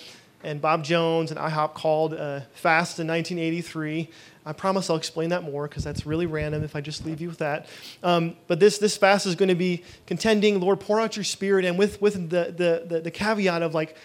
and 0.44 0.62
Bob 0.62 0.84
Jones 0.84 1.32
and 1.32 1.40
IHOP 1.40 1.74
called 1.74 2.14
a 2.14 2.48
fast 2.54 3.00
in 3.00 3.08
1983. 3.08 4.10
I 4.46 4.54
promise 4.54 4.90
I'll 4.90 4.96
explain 4.96 5.30
that 5.30 5.44
more 5.44 5.68
because 5.68 5.84
that's 5.84 6.06
really 6.06 6.26
random 6.26 6.64
if 6.64 6.76
I 6.76 6.82
just 6.82 7.06
leave 7.06 7.20
you 7.22 7.28
with 7.28 7.40
that. 7.40 7.68
Um, 8.04 8.36
but 8.48 8.60
this, 8.60 8.78
this 8.78 8.96
fast 8.96 9.26
is 9.26 9.36
going 9.36 9.50
to 9.50 9.56
be 9.56 9.84
contending, 10.06 10.60
Lord, 10.60 10.80
pour 10.80 11.00
out 11.00 11.16
your 11.16 11.26
spirit, 11.26 11.66
and 11.66 11.78
with, 11.78 12.02
with 12.02 12.30
the, 12.30 12.54
the, 12.56 12.86
the, 12.88 13.02
the 13.02 13.12
caveat 13.12 13.62
of 13.62 13.74
like, 13.74 13.96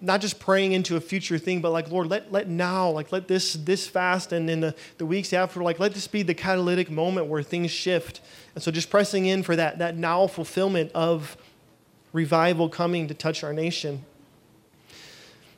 not 0.00 0.20
just 0.20 0.40
praying 0.40 0.72
into 0.72 0.96
a 0.96 1.00
future 1.00 1.38
thing, 1.38 1.60
but 1.60 1.70
like, 1.70 1.90
Lord, 1.90 2.08
let, 2.08 2.32
let 2.32 2.48
now, 2.48 2.90
like, 2.90 3.12
let 3.12 3.28
this, 3.28 3.54
this 3.54 3.86
fast 3.86 4.32
and 4.32 4.48
in 4.48 4.60
the, 4.60 4.74
the 4.98 5.06
weeks 5.06 5.32
after, 5.32 5.62
like, 5.62 5.78
let 5.78 5.92
this 5.92 6.06
be 6.06 6.22
the 6.22 6.34
catalytic 6.34 6.90
moment 6.90 7.26
where 7.26 7.42
things 7.42 7.70
shift. 7.70 8.20
And 8.54 8.64
so 8.64 8.70
just 8.70 8.90
pressing 8.90 9.26
in 9.26 9.42
for 9.42 9.56
that, 9.56 9.78
that 9.78 9.96
now 9.96 10.26
fulfillment 10.26 10.90
of 10.92 11.36
revival 12.12 12.68
coming 12.68 13.08
to 13.08 13.14
touch 13.14 13.44
our 13.44 13.52
nation. 13.52 14.04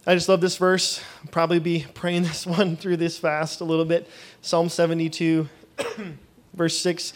I 0.04 0.14
just 0.14 0.28
love 0.28 0.40
this 0.40 0.56
verse. 0.56 1.00
I'll 1.22 1.30
probably 1.30 1.61
be 1.61 1.87
praying 1.94 2.22
this 2.25 2.44
one 2.44 2.76
through 2.76 2.96
this 2.96 3.18
fast 3.18 3.61
a 3.61 3.64
little 3.64 3.84
bit. 3.84 4.08
Psalm 4.40 4.68
72, 4.68 5.49
verse 6.54 6.78
6. 6.78 7.12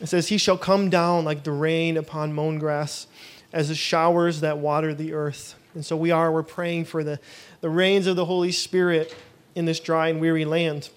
It 0.00 0.06
says, 0.06 0.28
He 0.28 0.38
shall 0.38 0.56
come 0.56 0.88
down 0.88 1.24
like 1.24 1.42
the 1.42 1.52
rain 1.52 1.96
upon 1.96 2.32
mown 2.32 2.58
grass, 2.58 3.08
as 3.52 3.68
the 3.68 3.74
showers 3.74 4.40
that 4.40 4.58
water 4.58 4.94
the 4.94 5.12
earth. 5.12 5.56
And 5.74 5.84
so 5.84 5.96
we 5.96 6.10
are, 6.10 6.32
we're 6.32 6.42
praying 6.42 6.86
for 6.86 7.04
the, 7.04 7.20
the 7.60 7.70
rains 7.70 8.06
of 8.06 8.16
the 8.16 8.24
Holy 8.24 8.52
Spirit 8.52 9.14
in 9.54 9.64
this 9.64 9.80
dry 9.80 10.08
and 10.08 10.20
weary 10.20 10.44
land. 10.44 10.90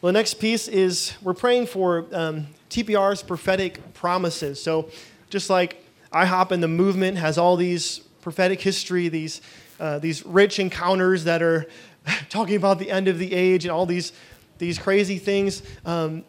Well, 0.00 0.12
the 0.12 0.18
next 0.18 0.34
piece 0.34 0.68
is 0.68 1.14
we're 1.22 1.34
praying 1.34 1.66
for 1.66 2.06
um, 2.12 2.46
TPR's 2.70 3.22
prophetic 3.22 3.92
promises. 3.92 4.62
So 4.62 4.90
just 5.28 5.50
like 5.50 5.84
IHOP 6.12 6.52
and 6.52 6.62
the 6.62 6.68
movement 6.68 7.18
has 7.18 7.36
all 7.36 7.56
these 7.56 7.98
prophetic 8.22 8.60
history, 8.60 9.08
these, 9.08 9.42
uh, 9.78 9.98
these 9.98 10.24
rich 10.24 10.58
encounters 10.58 11.24
that 11.24 11.42
are 11.42 11.66
talking 12.30 12.56
about 12.56 12.78
the 12.78 12.90
end 12.90 13.08
of 13.08 13.18
the 13.18 13.34
age 13.34 13.64
and 13.66 13.72
all 13.72 13.84
these, 13.84 14.12
these 14.58 14.78
crazy 14.78 15.18
things 15.18 15.62
um, 15.84 16.24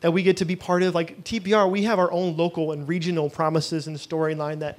that 0.00 0.12
we 0.12 0.22
get 0.22 0.38
to 0.38 0.44
be 0.44 0.56
part 0.56 0.82
of. 0.82 0.94
Like 0.94 1.24
TPR, 1.24 1.70
we 1.70 1.82
have 1.82 1.98
our 1.98 2.10
own 2.10 2.36
local 2.36 2.72
and 2.72 2.88
regional 2.88 3.28
promises 3.28 3.86
and 3.86 3.96
storyline 3.96 4.60
that 4.60 4.78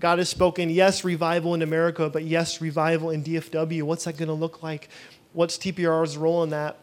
God 0.00 0.18
has 0.18 0.30
spoken, 0.30 0.70
yes, 0.70 1.04
revival 1.04 1.54
in 1.54 1.60
America, 1.60 2.08
but 2.08 2.24
yes, 2.24 2.60
revival 2.60 3.10
in 3.10 3.22
DFW. 3.22 3.82
What's 3.82 4.04
that 4.04 4.16
going 4.16 4.28
to 4.28 4.34
look 4.34 4.62
like? 4.62 4.88
What's 5.34 5.58
TPR's 5.58 6.16
role 6.16 6.42
in 6.42 6.50
that? 6.50 6.78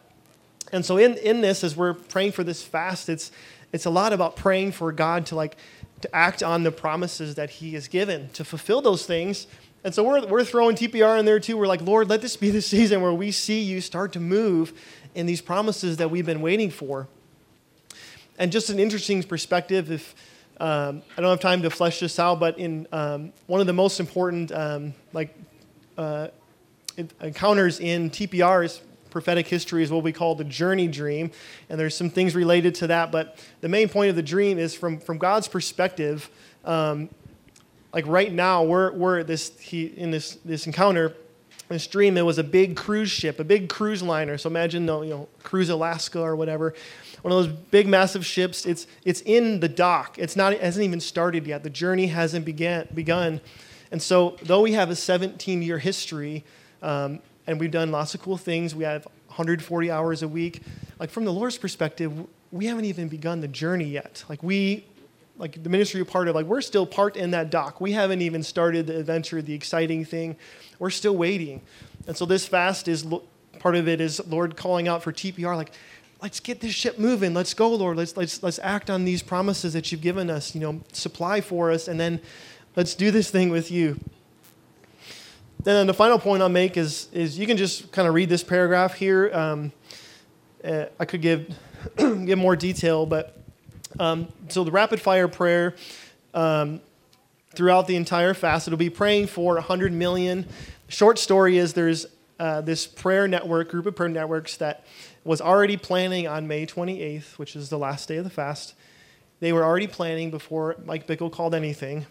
And 0.72 0.84
so 0.84 0.98
in, 0.98 1.16
in 1.16 1.40
this, 1.40 1.64
as 1.64 1.76
we're 1.76 1.94
praying 1.94 2.32
for 2.32 2.44
this 2.44 2.62
fast, 2.62 3.08
it's, 3.08 3.32
it's 3.72 3.86
a 3.86 3.90
lot 3.90 4.12
about 4.12 4.36
praying 4.36 4.72
for 4.72 4.92
God 4.92 5.26
to 5.26 5.34
like 5.34 5.56
to 6.00 6.14
act 6.14 6.44
on 6.44 6.62
the 6.62 6.70
promises 6.70 7.34
that 7.34 7.50
he 7.50 7.74
has 7.74 7.88
given, 7.88 8.28
to 8.30 8.44
fulfill 8.44 8.80
those 8.80 9.04
things. 9.04 9.48
And 9.82 9.92
so 9.92 10.04
we're, 10.04 10.24
we're 10.26 10.44
throwing 10.44 10.76
TPR 10.76 11.18
in 11.18 11.24
there 11.24 11.40
too. 11.40 11.56
We're 11.56 11.66
like, 11.66 11.82
Lord, 11.82 12.08
let 12.08 12.22
this 12.22 12.36
be 12.36 12.50
the 12.50 12.62
season 12.74 13.02
where 13.02 13.12
we 13.12 13.32
see 13.32 13.60
you 13.60 13.80
start 13.80 14.12
to 14.12 14.20
move 14.20 14.72
in 15.16 15.26
these 15.26 15.40
promises 15.40 15.96
that 15.96 16.10
we've 16.10 16.26
been 16.26 16.40
waiting 16.40 16.70
for. 16.70 17.08
and 18.38 18.52
just 18.52 18.70
an 18.70 18.78
interesting 18.78 19.24
perspective. 19.24 19.90
If 19.90 20.14
um, 20.60 21.02
I 21.16 21.20
don't 21.20 21.30
have 21.30 21.40
time 21.40 21.62
to 21.62 21.70
flesh 21.70 22.00
this 22.00 22.18
out, 22.18 22.40
but 22.40 22.58
in 22.58 22.86
um, 22.92 23.32
one 23.46 23.60
of 23.60 23.66
the 23.66 23.72
most 23.72 24.00
important 24.00 24.50
um, 24.52 24.94
like 25.12 25.34
uh, 25.96 26.28
encounters 27.20 27.80
in 27.80 28.10
TPR's 28.10 28.82
prophetic 29.10 29.46
history 29.46 29.82
is 29.82 29.90
what 29.90 30.02
we 30.02 30.12
call 30.12 30.34
the 30.34 30.44
journey 30.44 30.88
dream, 30.88 31.30
and 31.68 31.78
there's 31.78 31.94
some 31.96 32.10
things 32.10 32.34
related 32.34 32.74
to 32.76 32.88
that. 32.88 33.12
But 33.12 33.38
the 33.60 33.68
main 33.68 33.88
point 33.88 34.10
of 34.10 34.16
the 34.16 34.22
dream 34.22 34.58
is 34.58 34.74
from 34.74 34.98
from 34.98 35.18
God's 35.18 35.48
perspective. 35.48 36.28
Um, 36.64 37.08
like 37.92 38.06
right 38.06 38.32
now, 38.32 38.64
we're 38.64 38.92
we're 38.92 39.22
this 39.22 39.56
he 39.58 39.86
in 39.86 40.10
this 40.10 40.38
this 40.44 40.66
encounter 40.66 41.14
this 41.68 41.86
dream, 41.86 42.16
it 42.16 42.22
was 42.22 42.38
a 42.38 42.44
big 42.44 42.76
cruise 42.76 43.10
ship, 43.10 43.38
a 43.38 43.44
big 43.44 43.68
cruise 43.68 44.02
liner. 44.02 44.38
So 44.38 44.48
imagine, 44.48 44.82
you 44.82 44.86
know, 44.86 45.28
Cruise 45.42 45.68
Alaska 45.68 46.20
or 46.20 46.34
whatever. 46.34 46.74
One 47.22 47.32
of 47.32 47.44
those 47.44 47.52
big, 47.70 47.86
massive 47.86 48.24
ships. 48.24 48.66
It's, 48.66 48.86
it's 49.04 49.20
in 49.22 49.60
the 49.60 49.68
dock. 49.68 50.18
It's 50.18 50.36
not, 50.36 50.52
it 50.52 50.60
hasn't 50.60 50.84
even 50.84 51.00
started 51.00 51.46
yet. 51.46 51.62
The 51.62 51.70
journey 51.70 52.06
hasn't 52.06 52.44
began, 52.44 52.88
begun. 52.94 53.40
And 53.90 54.00
so, 54.00 54.36
though 54.42 54.62
we 54.62 54.72
have 54.72 54.90
a 54.90 54.96
17 54.96 55.62
year 55.62 55.78
history 55.78 56.44
um, 56.82 57.20
and 57.46 57.58
we've 57.58 57.70
done 57.70 57.90
lots 57.90 58.14
of 58.14 58.22
cool 58.22 58.36
things, 58.36 58.74
we 58.74 58.84
have 58.84 59.04
140 59.28 59.90
hours 59.90 60.22
a 60.22 60.28
week, 60.28 60.62
like 60.98 61.10
from 61.10 61.24
the 61.24 61.32
Lord's 61.32 61.58
perspective, 61.58 62.12
we 62.50 62.66
haven't 62.66 62.84
even 62.86 63.08
begun 63.08 63.40
the 63.40 63.48
journey 63.48 63.84
yet. 63.84 64.24
Like, 64.28 64.42
we, 64.42 64.84
like 65.38 65.62
the 65.62 65.70
ministry 65.70 66.02
we're 66.02 66.06
part 66.06 66.28
of, 66.28 66.34
like 66.34 66.46
we're 66.46 66.60
still 66.60 66.86
part 66.86 67.16
in 67.16 67.30
that 67.30 67.50
dock. 67.50 67.80
We 67.80 67.92
haven't 67.92 68.22
even 68.22 68.42
started 68.42 68.86
the 68.88 68.98
adventure, 68.98 69.40
the 69.40 69.54
exciting 69.54 70.04
thing. 70.04 70.36
We're 70.78 70.90
still 70.90 71.16
waiting. 71.16 71.62
And 72.06 72.16
so 72.16 72.26
this 72.26 72.46
fast 72.46 72.88
is 72.88 73.06
part 73.58 73.76
of 73.76 73.88
it 73.88 74.00
is 74.00 74.24
Lord 74.26 74.56
calling 74.56 74.88
out 74.88 75.02
for 75.02 75.12
TPR, 75.12 75.56
like, 75.56 75.72
let's 76.22 76.40
get 76.40 76.60
this 76.60 76.72
ship 76.72 76.98
moving. 76.98 77.34
Let's 77.34 77.54
go, 77.54 77.68
Lord. 77.68 77.96
Let's 77.96 78.16
let's 78.16 78.42
let's 78.42 78.58
act 78.62 78.90
on 78.90 79.04
these 79.04 79.22
promises 79.22 79.72
that 79.72 79.90
you've 79.92 80.00
given 80.00 80.30
us. 80.30 80.54
You 80.54 80.60
know, 80.60 80.80
supply 80.92 81.40
for 81.40 81.70
us, 81.70 81.88
and 81.88 81.98
then 81.98 82.20
let's 82.76 82.94
do 82.94 83.10
this 83.10 83.30
thing 83.30 83.50
with 83.50 83.70
you. 83.70 83.98
Then 85.64 85.86
the 85.86 85.94
final 85.94 86.18
point 86.18 86.42
I'll 86.42 86.48
make 86.48 86.76
is 86.76 87.08
is 87.12 87.38
you 87.38 87.46
can 87.46 87.56
just 87.56 87.92
kind 87.92 88.08
of 88.08 88.14
read 88.14 88.28
this 88.28 88.44
paragraph 88.44 88.94
here. 88.94 89.30
Um, 89.32 89.72
uh, 90.64 90.86
I 90.98 91.04
could 91.04 91.22
give 91.22 91.54
give 91.96 92.38
more 92.38 92.56
detail, 92.56 93.06
but 93.06 93.36
um, 93.98 94.28
so 94.48 94.64
the 94.64 94.70
rapid 94.70 95.00
fire 95.00 95.28
prayer 95.28 95.74
um, 96.34 96.80
throughout 97.54 97.86
the 97.86 97.96
entire 97.96 98.34
fast, 98.34 98.68
it'll 98.68 98.76
be 98.76 98.90
praying 98.90 99.26
for 99.26 99.54
100 99.54 99.92
million. 99.92 100.46
Short 100.88 101.18
story 101.18 101.58
is 101.58 101.74
there's 101.74 102.06
uh, 102.38 102.60
this 102.60 102.86
prayer 102.86 103.26
network, 103.26 103.70
group 103.70 103.86
of 103.86 103.96
prayer 103.96 104.08
networks 104.08 104.56
that 104.58 104.84
was 105.28 105.42
already 105.42 105.76
planning 105.76 106.26
on 106.26 106.48
May 106.48 106.64
28th, 106.64 107.36
which 107.36 107.54
is 107.54 107.68
the 107.68 107.76
last 107.76 108.08
day 108.08 108.16
of 108.16 108.24
the 108.24 108.30
fast. 108.30 108.72
They 109.40 109.52
were 109.52 109.62
already 109.62 109.86
planning 109.86 110.30
before 110.30 110.76
Mike 110.86 111.06
Bickle 111.06 111.30
called 111.30 111.54
anything. 111.54 112.06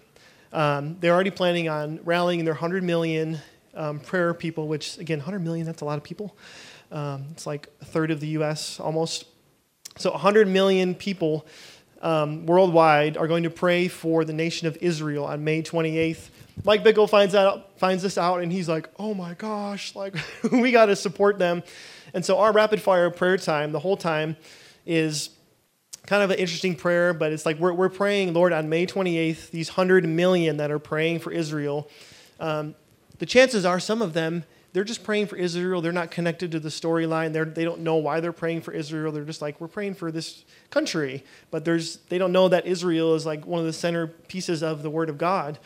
Um, 0.54 0.98
they're 1.00 1.16
already 1.16 1.32
planning 1.32 1.68
on 1.68 2.00
rallying 2.04 2.46
their 2.46 2.54
100 2.54 2.84
million 2.84 3.40
um, 3.74 4.00
prayer 4.02 4.36
people, 4.36 4.68
which, 4.68 5.00
again, 5.00 5.18
100 5.18 5.40
million, 5.40 5.66
that's 5.66 5.82
a 5.82 5.86
lot 5.86 5.98
of 5.98 6.04
people. 6.04 6.38
Um, 6.92 7.26
it's 7.32 7.48
like 7.48 7.70
a 7.82 7.86
third 7.86 8.12
of 8.12 8.20
the 8.20 8.28
U.S. 8.28 8.80
almost. 8.80 9.26
So 9.98 10.12
100 10.12 10.48
million 10.48 10.94
people 10.94 11.48
um, 12.04 12.46
worldwide 12.46 13.18
are 13.18 13.28
going 13.28 13.44
to 13.44 13.50
pray 13.50 13.88
for 13.88 14.26
the 14.26 14.34
nation 14.34 14.68
of 14.68 14.78
Israel 14.80 15.26
on 15.26 15.44
May 15.44 15.64
28th. 15.64 16.30
Mike 16.64 16.84
Bickle 16.84 17.10
finds 17.10 17.34
out 17.34 17.80
finds 17.80 18.04
this 18.04 18.20
out 18.20 18.42
and 18.42 18.52
he's 18.52 18.70
like, 18.70 18.90
"Oh 19.00 19.14
my 19.14 19.34
gosh, 19.36 19.96
like 19.96 20.16
we 20.52 20.72
got 20.72 20.88
to 20.88 20.96
support 20.96 21.40
them." 21.40 21.64
And 22.14 22.26
so 22.26 22.38
our 22.40 22.52
rapid 22.52 22.82
fire 22.82 23.10
prayer 23.10 23.38
time, 23.38 23.72
the 23.72 23.80
whole 23.80 23.98
time, 23.98 24.38
is 24.86 25.30
kind 26.06 26.24
of 26.24 26.32
an 26.32 26.40
interesting 26.40 26.76
prayer, 26.76 27.14
but 27.14 27.34
it's 27.34 27.46
like 27.46 27.60
we're, 27.60 27.74
we're 27.74 27.90
praying, 27.90 28.34
Lord, 28.34 28.54
on 28.54 28.70
May 28.70 28.86
28th, 28.86 29.52
these 29.52 29.70
100 29.70 30.06
million 30.08 30.58
that 30.58 30.72
are 30.72 30.80
praying 30.80 31.20
for 31.20 31.32
Israel. 31.32 31.90
Um, 32.40 32.76
the 33.20 33.26
chances 33.26 33.66
are 33.66 33.80
some 33.80 34.02
of 34.02 34.14
them 34.14 34.46
they're 34.78 34.84
just 34.84 35.04
praying 35.04 35.26
for 35.26 35.38
Israel. 35.38 35.82
They're 35.82 35.92
not 35.92 36.12
connected 36.12 36.52
to 36.52 36.60
the 36.60 36.70
storyline. 36.70 37.34
They 37.34 37.64
don't 37.64 37.82
know 37.82 37.96
why 37.96 38.20
they're 38.20 38.32
praying 38.32 38.62
for 38.62 38.72
Israel. 38.74 39.12
They're 39.12 39.24
just 39.24 39.42
like, 39.42 39.60
we're 39.60 39.68
praying 39.68 39.96
for 39.96 40.12
this 40.12 40.44
country. 40.70 41.24
But 41.50 41.66
there's, 41.66 41.98
they 42.10 42.20
don't 42.20 42.32
know 42.32 42.48
that 42.50 42.68
Israel 42.68 43.16
is 43.16 43.26
like 43.26 43.48
one 43.48 43.60
of 43.60 43.66
the 43.66 43.72
centerpieces 43.72 44.62
of 44.62 44.84
the 44.84 44.92
Word 44.92 45.10
of 45.10 45.18
God. 45.18 45.58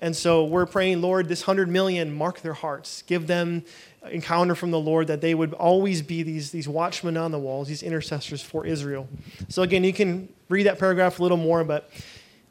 And 0.00 0.16
so 0.16 0.44
we're 0.44 0.66
praying, 0.66 1.00
Lord, 1.00 1.28
this 1.28 1.46
100 1.46 1.68
million, 1.68 2.12
mark 2.12 2.40
their 2.40 2.54
hearts. 2.54 3.02
Give 3.02 3.28
them 3.28 3.62
encounter 4.10 4.54
from 4.54 4.70
the 4.70 4.80
Lord 4.80 5.06
that 5.08 5.20
they 5.20 5.34
would 5.34 5.52
always 5.54 6.02
be 6.02 6.22
these, 6.22 6.50
these 6.50 6.68
watchmen 6.68 7.16
on 7.16 7.30
the 7.30 7.38
walls, 7.38 7.68
these 7.68 7.82
intercessors 7.82 8.42
for 8.42 8.66
Israel. 8.66 9.08
So 9.48 9.62
again, 9.62 9.84
you 9.84 9.92
can 9.92 10.28
read 10.48 10.64
that 10.64 10.78
paragraph 10.78 11.18
a 11.18 11.22
little 11.22 11.36
more, 11.36 11.64
but 11.64 11.90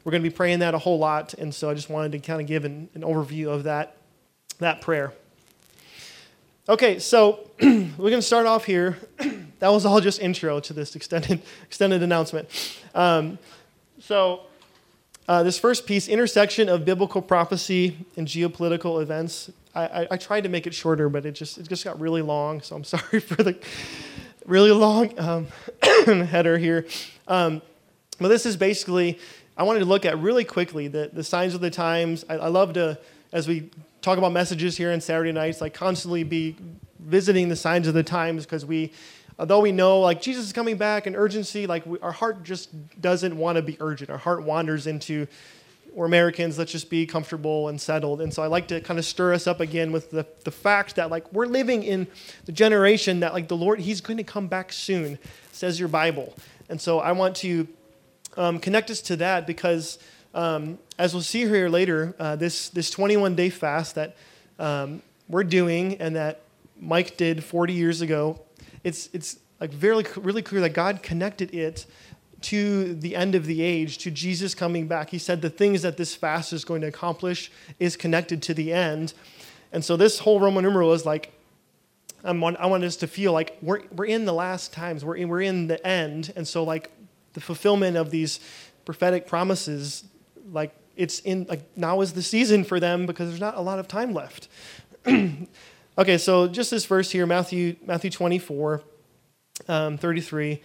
we're 0.04 0.12
going 0.12 0.22
to 0.22 0.28
be 0.28 0.34
praying 0.34 0.60
that 0.60 0.74
a 0.74 0.78
whole 0.78 0.98
lot. 0.98 1.34
And 1.34 1.54
so 1.54 1.68
I 1.68 1.74
just 1.74 1.90
wanted 1.90 2.12
to 2.12 2.18
kind 2.18 2.40
of 2.40 2.46
give 2.46 2.64
an, 2.64 2.88
an 2.94 3.02
overview 3.02 3.48
of 3.48 3.64
that, 3.64 3.96
that 4.58 4.80
prayer. 4.80 5.12
Okay, 6.68 6.98
so 6.98 7.48
we're 7.62 7.90
going 7.96 8.12
to 8.14 8.22
start 8.22 8.46
off 8.46 8.64
here. 8.64 8.98
that 9.60 9.68
was 9.68 9.86
all 9.86 10.00
just 10.00 10.20
intro 10.20 10.60
to 10.60 10.72
this 10.72 10.96
extended, 10.96 11.40
extended 11.64 12.02
announcement. 12.02 12.48
Um, 12.94 13.38
so, 13.98 14.42
uh, 15.28 15.42
this 15.42 15.58
first 15.58 15.86
piece, 15.86 16.06
intersection 16.06 16.68
of 16.68 16.84
biblical 16.84 17.20
prophecy 17.20 17.96
and 18.16 18.28
geopolitical 18.28 19.02
events. 19.02 19.50
I, 19.84 20.08
I, 20.12 20.16
tried 20.16 20.42
to 20.42 20.48
make 20.48 20.66
it 20.66 20.74
shorter, 20.74 21.08
but 21.08 21.26
it 21.26 21.32
just 21.32 21.58
it 21.58 21.68
just 21.68 21.84
got 21.84 22.00
really 22.00 22.22
long. 22.22 22.60
So 22.62 22.76
I'm 22.76 22.84
sorry 22.96 23.20
for 23.20 23.42
the 23.42 23.58
really 24.44 24.70
long 24.70 25.18
um, 25.18 25.46
header 25.82 26.58
here. 26.58 26.86
Um, 27.28 27.62
but 28.18 28.28
this 28.28 28.46
is 28.46 28.56
basically 28.56 29.18
I 29.56 29.62
wanted 29.62 29.80
to 29.80 29.86
look 29.86 30.04
at 30.04 30.18
really 30.18 30.44
quickly 30.44 30.88
the 30.88 31.10
the 31.12 31.24
signs 31.24 31.54
of 31.54 31.60
the 31.60 31.70
times. 31.70 32.24
I, 32.28 32.34
I 32.34 32.48
love 32.48 32.72
to 32.74 32.98
as 33.32 33.48
we 33.48 33.70
talk 34.06 34.18
about 34.18 34.32
messages 34.32 34.76
here 34.76 34.92
on 34.92 35.00
Saturday 35.00 35.32
nights, 35.32 35.60
like 35.60 35.74
constantly 35.74 36.22
be 36.22 36.56
visiting 37.00 37.48
the 37.48 37.56
signs 37.56 37.88
of 37.88 37.94
the 37.94 38.02
times 38.02 38.44
because 38.44 38.64
we, 38.64 38.92
although 39.38 39.60
we 39.60 39.72
know 39.72 40.00
like 40.00 40.22
Jesus 40.22 40.46
is 40.46 40.52
coming 40.52 40.76
back 40.76 41.06
and 41.06 41.16
urgency, 41.16 41.66
like 41.66 41.84
we, 41.86 41.98
our 42.00 42.12
heart 42.12 42.42
just 42.44 42.70
doesn't 43.00 43.36
want 43.36 43.56
to 43.56 43.62
be 43.62 43.76
urgent. 43.80 44.10
Our 44.10 44.18
heart 44.18 44.42
wanders 44.44 44.86
into, 44.86 45.26
we're 45.96 46.04
Americans, 46.04 46.58
let's 46.58 46.72
just 46.72 46.90
be 46.90 47.06
comfortable 47.06 47.68
and 47.68 47.80
settled. 47.80 48.20
And 48.20 48.32
so 48.32 48.42
I 48.42 48.48
like 48.48 48.68
to 48.68 48.82
kind 48.82 48.98
of 48.98 49.06
stir 49.06 49.32
us 49.32 49.46
up 49.46 49.60
again 49.60 49.92
with 49.92 50.10
the, 50.10 50.26
the 50.44 50.50
fact 50.50 50.96
that 50.96 51.10
like 51.10 51.32
we're 51.32 51.46
living 51.46 51.82
in 51.82 52.06
the 52.44 52.52
generation 52.52 53.20
that 53.20 53.32
like 53.32 53.48
the 53.48 53.56
Lord, 53.56 53.80
He's 53.80 54.02
going 54.02 54.18
to 54.18 54.22
come 54.22 54.46
back 54.46 54.74
soon, 54.74 55.18
says 55.52 55.80
your 55.80 55.88
Bible. 55.88 56.34
And 56.68 56.78
so 56.78 57.00
I 57.00 57.12
want 57.12 57.34
to 57.36 57.66
um, 58.36 58.60
connect 58.60 58.90
us 58.90 59.00
to 59.02 59.16
that 59.16 59.46
because 59.46 59.98
um, 60.34 60.78
as 60.98 61.14
we'll 61.14 61.22
see 61.22 61.46
here 61.46 61.70
later, 61.70 62.14
uh, 62.18 62.36
this, 62.36 62.68
this 62.68 62.90
21 62.90 63.34
day 63.34 63.48
fast 63.48 63.94
that 63.94 64.16
um, 64.58 65.00
we're 65.30 65.44
doing 65.44 65.96
and 65.96 66.14
that 66.14 66.42
Mike 66.78 67.16
did 67.16 67.42
40 67.42 67.72
years 67.72 68.02
ago, 68.02 68.38
it's, 68.84 69.08
it's 69.14 69.38
like 69.62 69.70
very, 69.70 70.04
really 70.16 70.42
clear 70.42 70.60
that 70.60 70.74
God 70.74 71.02
connected 71.02 71.54
it 71.54 71.86
to 72.42 72.94
the 72.94 73.16
end 73.16 73.34
of 73.34 73.46
the 73.46 73.62
age, 73.62 73.98
to 73.98 74.10
Jesus 74.10 74.54
coming 74.54 74.86
back. 74.86 75.10
He 75.10 75.18
said 75.18 75.42
the 75.42 75.50
things 75.50 75.82
that 75.82 75.96
this 75.96 76.14
fast 76.14 76.52
is 76.52 76.64
going 76.64 76.82
to 76.82 76.86
accomplish 76.86 77.50
is 77.78 77.96
connected 77.96 78.42
to 78.42 78.54
the 78.54 78.72
end. 78.72 79.14
And 79.72 79.84
so 79.84 79.96
this 79.96 80.18
whole 80.18 80.40
Roman 80.40 80.64
numeral 80.64 80.92
is 80.92 81.04
like, 81.04 81.32
I 82.24 82.32
want, 82.32 82.56
I 82.58 82.66
want 82.66 82.84
us 82.84 82.96
to 82.96 83.06
feel 83.06 83.32
like 83.32 83.56
we're, 83.62 83.82
we're 83.92 84.06
in 84.06 84.24
the 84.24 84.32
last 84.32 84.72
times, 84.72 85.04
we're 85.04 85.16
in, 85.16 85.28
we're 85.28 85.42
in 85.42 85.66
the 85.66 85.84
end. 85.86 86.32
And 86.34 86.46
so, 86.46 86.64
like, 86.64 86.90
the 87.34 87.40
fulfillment 87.40 87.96
of 87.96 88.10
these 88.10 88.40
prophetic 88.84 89.26
promises 89.26 90.04
like 90.52 90.74
it's 90.96 91.20
in 91.20 91.44
like 91.48 91.62
now 91.76 92.00
is 92.00 92.14
the 92.14 92.22
season 92.22 92.64
for 92.64 92.80
them 92.80 93.06
because 93.06 93.28
there's 93.28 93.40
not 93.40 93.56
a 93.56 93.60
lot 93.60 93.78
of 93.78 93.86
time 93.86 94.14
left. 94.14 94.48
okay, 95.98 96.18
so 96.18 96.48
just 96.48 96.70
this 96.70 96.86
verse 96.86 97.10
here, 97.10 97.26
Matthew 97.26 97.76
Matthew 97.84 98.10
24, 98.10 98.82
um, 99.68 99.98
33. 99.98 100.62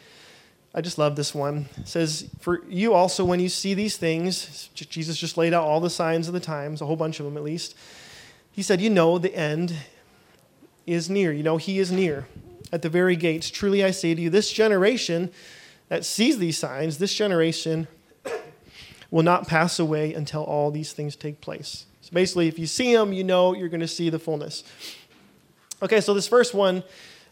I 0.74 0.80
just 0.82 0.98
love 0.98 1.16
this 1.16 1.36
one. 1.36 1.68
It 1.78 1.88
says, 1.88 2.30
For 2.40 2.64
you 2.70 2.94
also, 2.94 3.26
when 3.26 3.40
you 3.40 3.50
see 3.50 3.74
these 3.74 3.98
things, 3.98 4.70
Jesus 4.74 5.18
just 5.18 5.38
laid 5.38 5.54
out 5.54 5.66
all 5.66 5.82
the 5.82 5.90
signs 5.90 6.28
of 6.28 6.34
the 6.34 6.40
times, 6.40 6.82
a 6.82 6.86
whole 6.86 6.96
bunch 6.96 7.20
of 7.20 7.26
them 7.26 7.36
at 7.36 7.44
least. 7.44 7.76
He 8.52 8.62
said, 8.62 8.80
You 8.80 8.90
know, 8.90 9.18
the 9.18 9.36
end 9.36 9.76
is 10.88 11.10
near. 11.10 11.34
You 11.34 11.44
know, 11.44 11.58
He 11.58 11.80
is 11.80 11.92
near 11.92 12.28
at 12.72 12.82
the 12.82 12.90
very 12.90 13.16
gates. 13.16 13.50
Truly 13.50 13.84
I 13.84 13.92
say 13.92 14.16
to 14.16 14.22
you, 14.22 14.30
this 14.30 14.52
generation 14.52 15.30
that 15.90 16.06
sees 16.06 16.38
these 16.38 16.58
signs, 16.58 17.00
this 17.00 17.14
generation 17.14 17.88
will 19.10 19.24
not 19.24 19.48
pass 19.48 19.78
away 19.78 20.14
until 20.14 20.44
all 20.44 20.72
these 20.72 20.94
things 20.94 21.18
take 21.18 21.42
place. 21.42 21.86
So 22.00 22.12
basically, 22.14 22.48
if 22.48 22.58
you 22.58 22.66
see 22.66 22.96
them, 22.96 23.12
you 23.12 23.26
know 23.26 23.54
you're 23.54 23.68
going 23.68 23.82
to 23.82 23.88
see 23.88 24.10
the 24.10 24.20
fullness. 24.20 24.64
Okay, 25.84 26.00
so 26.00 26.14
this 26.14 26.28
first 26.28 26.54
one, 26.54 26.84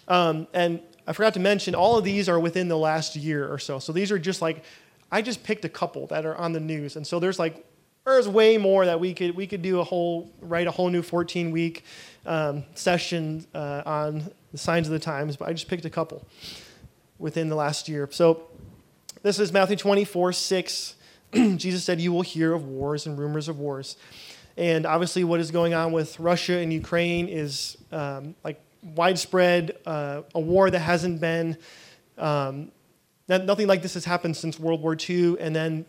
um, 0.09 0.47
and 0.53 0.81
I 1.09 1.13
forgot 1.13 1.33
to 1.33 1.39
mention, 1.39 1.73
all 1.73 1.97
of 1.97 2.03
these 2.03 2.29
are 2.29 2.39
within 2.39 2.67
the 2.67 2.77
last 2.77 3.15
year 3.15 3.51
or 3.51 3.57
so. 3.57 3.79
So 3.79 3.91
these 3.91 4.11
are 4.11 4.19
just 4.19 4.43
like, 4.43 4.63
I 5.11 5.23
just 5.23 5.43
picked 5.43 5.65
a 5.65 5.69
couple 5.69 6.05
that 6.07 6.23
are 6.23 6.35
on 6.35 6.53
the 6.53 6.59
news. 6.59 6.95
And 6.95 7.07
so 7.07 7.19
there's 7.19 7.39
like, 7.39 7.65
there's 8.05 8.27
way 8.27 8.59
more 8.59 8.85
that 8.85 8.99
we 8.99 9.15
could, 9.15 9.35
we 9.35 9.47
could 9.47 9.63
do 9.63 9.79
a 9.79 9.83
whole, 9.83 10.31
write 10.39 10.67
a 10.67 10.71
whole 10.71 10.91
new 10.91 11.01
14 11.01 11.49
week 11.49 11.83
um, 12.27 12.63
session 12.75 13.47
uh, 13.55 13.81
on 13.87 14.29
the 14.51 14.59
signs 14.59 14.85
of 14.85 14.93
the 14.93 14.99
times, 14.99 15.35
but 15.35 15.47
I 15.47 15.53
just 15.53 15.67
picked 15.67 15.83
a 15.83 15.89
couple 15.89 16.27
within 17.17 17.49
the 17.49 17.55
last 17.55 17.89
year. 17.89 18.07
So 18.11 18.43
this 19.23 19.39
is 19.39 19.51
Matthew 19.51 19.77
24, 19.77 20.31
6. 20.31 20.95
Jesus 21.33 21.83
said, 21.83 21.99
You 21.99 22.13
will 22.13 22.21
hear 22.21 22.53
of 22.53 22.65
wars 22.65 23.07
and 23.07 23.17
rumors 23.17 23.47
of 23.47 23.57
wars. 23.57 23.97
And 24.57 24.85
obviously, 24.85 25.23
what 25.23 25.39
is 25.39 25.49
going 25.49 25.73
on 25.73 25.91
with 25.91 26.19
Russia 26.19 26.59
and 26.59 26.71
Ukraine 26.71 27.27
is 27.29 27.77
um, 27.91 28.35
like 28.43 28.61
widespread, 28.83 29.77
uh, 29.85 30.21
a 30.33 30.39
war 30.39 30.69
that 30.69 30.79
hasn't 30.79 31.19
been, 31.19 31.57
um, 32.17 32.71
nothing 33.27 33.67
like 33.67 33.81
this 33.81 33.93
has 33.93 34.05
happened 34.05 34.35
since 34.35 34.59
World 34.59 34.81
War 34.81 34.97
II. 35.09 35.39
And 35.39 35.55
then 35.55 35.85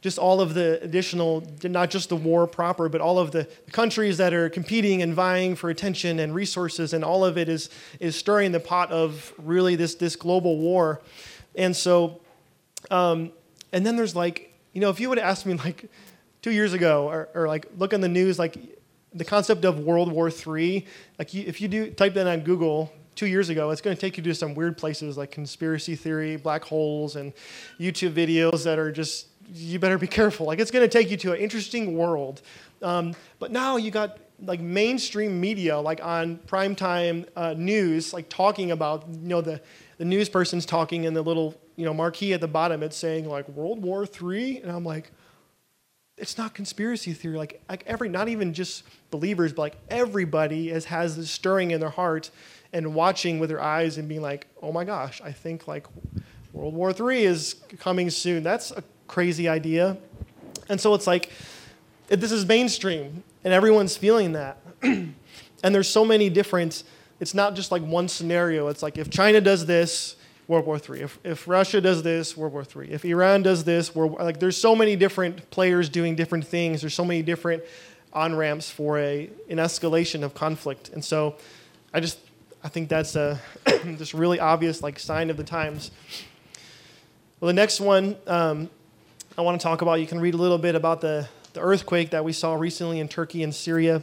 just 0.00 0.18
all 0.18 0.40
of 0.40 0.54
the 0.54 0.80
additional, 0.82 1.44
not 1.64 1.90
just 1.90 2.08
the 2.08 2.16
war 2.16 2.46
proper, 2.46 2.88
but 2.88 3.00
all 3.00 3.18
of 3.18 3.32
the 3.32 3.48
countries 3.72 4.18
that 4.18 4.32
are 4.32 4.48
competing 4.48 5.02
and 5.02 5.12
vying 5.12 5.56
for 5.56 5.70
attention 5.70 6.20
and 6.20 6.34
resources, 6.34 6.92
and 6.92 7.04
all 7.04 7.24
of 7.24 7.36
it 7.36 7.48
is, 7.48 7.68
is 7.98 8.14
stirring 8.14 8.52
the 8.52 8.60
pot 8.60 8.92
of 8.92 9.32
really 9.38 9.74
this, 9.74 9.96
this 9.96 10.14
global 10.14 10.58
war. 10.58 11.00
And 11.56 11.74
so, 11.74 12.20
um, 12.90 13.32
and 13.72 13.84
then 13.84 13.96
there's 13.96 14.14
like, 14.14 14.54
you 14.72 14.80
know, 14.80 14.90
if 14.90 15.00
you 15.00 15.08
would 15.08 15.18
have 15.18 15.26
asked 15.26 15.46
me 15.46 15.54
like 15.54 15.90
two 16.42 16.52
years 16.52 16.72
ago, 16.72 17.08
or, 17.08 17.28
or 17.34 17.48
like 17.48 17.66
look 17.76 17.92
on 17.92 18.00
the 18.00 18.08
news, 18.08 18.38
like 18.38 18.56
the 19.14 19.24
concept 19.24 19.64
of 19.64 19.80
World 19.80 20.12
War 20.12 20.30
III, 20.30 20.86
like 21.18 21.34
you, 21.34 21.44
if 21.46 21.60
you 21.60 21.68
do 21.68 21.90
type 21.90 22.14
that 22.14 22.26
on 22.26 22.40
Google, 22.40 22.92
two 23.18 23.26
years 23.26 23.48
ago, 23.48 23.70
it's 23.70 23.80
going 23.80 23.96
to 23.96 24.00
take 24.00 24.16
you 24.16 24.22
to 24.22 24.34
some 24.34 24.54
weird 24.54 24.78
places 24.78 25.16
like 25.16 25.32
conspiracy 25.32 25.96
theory, 25.96 26.36
black 26.36 26.64
holes, 26.64 27.16
and 27.16 27.32
YouTube 27.80 28.12
videos 28.12 28.62
that 28.62 28.78
are 28.78 28.92
just 28.92 29.26
you 29.52 29.78
better 29.78 29.98
be 29.98 30.06
careful. 30.20 30.46
Like 30.46 30.60
it's 30.60 30.70
going 30.70 30.88
to 30.88 30.92
take 30.92 31.10
you 31.10 31.16
to 31.18 31.32
an 31.32 31.40
interesting 31.40 31.96
world. 31.96 32.42
Um, 32.80 33.14
but 33.40 33.50
now 33.50 33.76
you 33.76 33.90
got 33.90 34.18
like 34.40 34.60
mainstream 34.60 35.40
media, 35.40 35.78
like 35.78 36.02
on 36.02 36.38
primetime 36.46 37.26
uh, 37.34 37.54
news, 37.56 38.12
like 38.12 38.28
talking 38.28 38.70
about, 38.70 39.08
you 39.08 39.28
know, 39.28 39.40
the, 39.40 39.60
the 39.96 40.04
news 40.04 40.28
person's 40.28 40.64
talking 40.64 41.04
in 41.04 41.14
the 41.14 41.22
little, 41.22 41.60
you 41.74 41.84
know, 41.84 41.92
marquee 41.92 42.32
at 42.34 42.40
the 42.40 42.48
bottom, 42.48 42.84
it's 42.84 42.96
saying 42.96 43.28
like 43.28 43.48
World 43.48 43.82
War 43.82 44.06
III. 44.06 44.62
And 44.62 44.70
I'm 44.70 44.84
like, 44.84 45.10
it's 46.18 46.36
not 46.36 46.54
conspiracy 46.54 47.12
theory. 47.12 47.36
Like, 47.36 47.60
like 47.68 47.84
every, 47.86 48.08
not 48.08 48.28
even 48.28 48.52
just 48.52 48.84
believers, 49.10 49.52
but 49.52 49.62
like 49.62 49.76
everybody 49.88 50.68
has, 50.68 50.86
has 50.86 51.16
this 51.16 51.30
stirring 51.30 51.70
in 51.70 51.80
their 51.80 51.90
heart 51.90 52.30
and 52.72 52.94
watching 52.94 53.38
with 53.38 53.48
their 53.48 53.60
eyes 53.60 53.98
and 53.98 54.08
being 54.08 54.22
like, 54.22 54.46
oh 54.62 54.72
my 54.72 54.84
gosh, 54.84 55.20
I 55.22 55.32
think 55.32 55.66
like 55.66 55.86
World 56.52 56.74
War 56.74 56.90
III 56.90 57.24
is 57.24 57.56
coming 57.78 58.10
soon. 58.10 58.42
That's 58.42 58.70
a 58.70 58.82
crazy 59.06 59.48
idea. 59.48 59.96
And 60.68 60.80
so 60.80 60.94
it's 60.94 61.06
like, 61.06 61.30
this 62.08 62.32
is 62.32 62.46
mainstream, 62.46 63.22
and 63.44 63.52
everyone's 63.52 63.96
feeling 63.96 64.32
that. 64.32 64.58
and 64.82 65.14
there's 65.62 65.88
so 65.88 66.04
many 66.04 66.30
different, 66.30 66.82
it's 67.20 67.34
not 67.34 67.54
just 67.54 67.70
like 67.70 67.82
one 67.82 68.08
scenario. 68.08 68.68
It's 68.68 68.82
like 68.82 68.98
if 68.98 69.10
China 69.10 69.40
does 69.40 69.66
this, 69.66 70.16
World 70.48 70.66
War 70.66 70.76
III. 70.76 71.02
If, 71.02 71.18
if 71.22 71.46
Russia 71.46 71.80
does 71.80 72.02
this, 72.02 72.36
World 72.36 72.54
War 72.54 72.64
III. 72.64 72.90
If 72.90 73.04
Iran 73.04 73.42
does 73.42 73.64
this, 73.64 73.94
World 73.94 74.12
War, 74.12 74.22
like 74.22 74.40
there's 74.40 74.56
so 74.56 74.74
many 74.74 74.96
different 74.96 75.50
players 75.50 75.88
doing 75.88 76.16
different 76.16 76.46
things. 76.46 76.80
There's 76.80 76.94
so 76.94 77.04
many 77.04 77.22
different 77.22 77.62
on 78.12 78.34
ramps 78.34 78.70
for 78.70 78.98
a 78.98 79.30
an 79.50 79.58
escalation 79.58 80.22
of 80.22 80.34
conflict. 80.34 80.88
And 80.88 81.04
so, 81.04 81.36
I 81.92 82.00
just 82.00 82.18
I 82.64 82.68
think 82.68 82.88
that's 82.88 83.14
a 83.14 83.40
just 83.98 84.14
really 84.14 84.40
obvious 84.40 84.82
like 84.82 84.98
sign 84.98 85.30
of 85.30 85.36
the 85.36 85.44
times. 85.44 85.90
Well, 87.40 87.46
the 87.46 87.52
next 87.52 87.80
one 87.80 88.16
um, 88.26 88.70
I 89.36 89.42
want 89.42 89.60
to 89.60 89.62
talk 89.62 89.82
about. 89.82 90.00
You 90.00 90.06
can 90.06 90.18
read 90.18 90.34
a 90.34 90.38
little 90.38 90.58
bit 90.58 90.74
about 90.74 91.00
the, 91.00 91.28
the 91.52 91.60
earthquake 91.60 92.10
that 92.10 92.24
we 92.24 92.32
saw 92.32 92.54
recently 92.54 92.98
in 92.98 93.06
Turkey 93.06 93.44
and 93.44 93.54
Syria. 93.54 94.02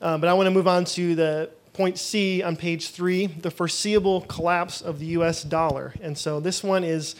Uh, 0.00 0.16
but 0.16 0.28
I 0.28 0.32
want 0.32 0.46
to 0.46 0.50
move 0.50 0.66
on 0.66 0.86
to 0.86 1.14
the 1.14 1.50
point 1.74 1.98
C 1.98 2.42
on 2.42 2.56
page 2.56 2.90
three 2.90 3.26
the 3.26 3.50
foreseeable 3.50 4.22
collapse 4.22 4.80
of 4.80 4.98
the 4.98 5.06
US 5.06 5.42
dollar. 5.42 5.92
And 6.00 6.16
so 6.16 6.40
this 6.40 6.62
one 6.62 6.84
is 6.84 7.14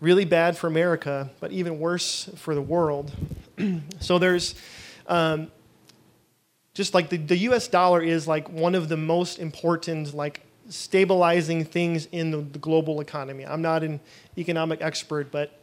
really 0.00 0.24
bad 0.24 0.56
for 0.56 0.68
America, 0.68 1.30
but 1.40 1.50
even 1.50 1.80
worse 1.80 2.30
for 2.36 2.54
the 2.54 2.62
world. 2.62 3.10
so 4.00 4.18
there's 4.18 4.54
um, 5.08 5.50
just 6.74 6.92
like 6.92 7.08
the, 7.08 7.16
the 7.16 7.38
US 7.38 7.68
dollar 7.68 8.02
is 8.02 8.28
like 8.28 8.48
one 8.50 8.74
of 8.74 8.88
the 8.88 8.98
most 8.98 9.38
important, 9.38 10.12
like 10.14 10.42
stabilizing 10.68 11.64
things 11.64 12.06
in 12.12 12.30
the, 12.30 12.38
the 12.38 12.58
global 12.58 13.00
economy. 13.00 13.46
I'm 13.46 13.62
not 13.62 13.82
an 13.82 13.98
economic 14.36 14.82
expert, 14.82 15.30
but 15.30 15.58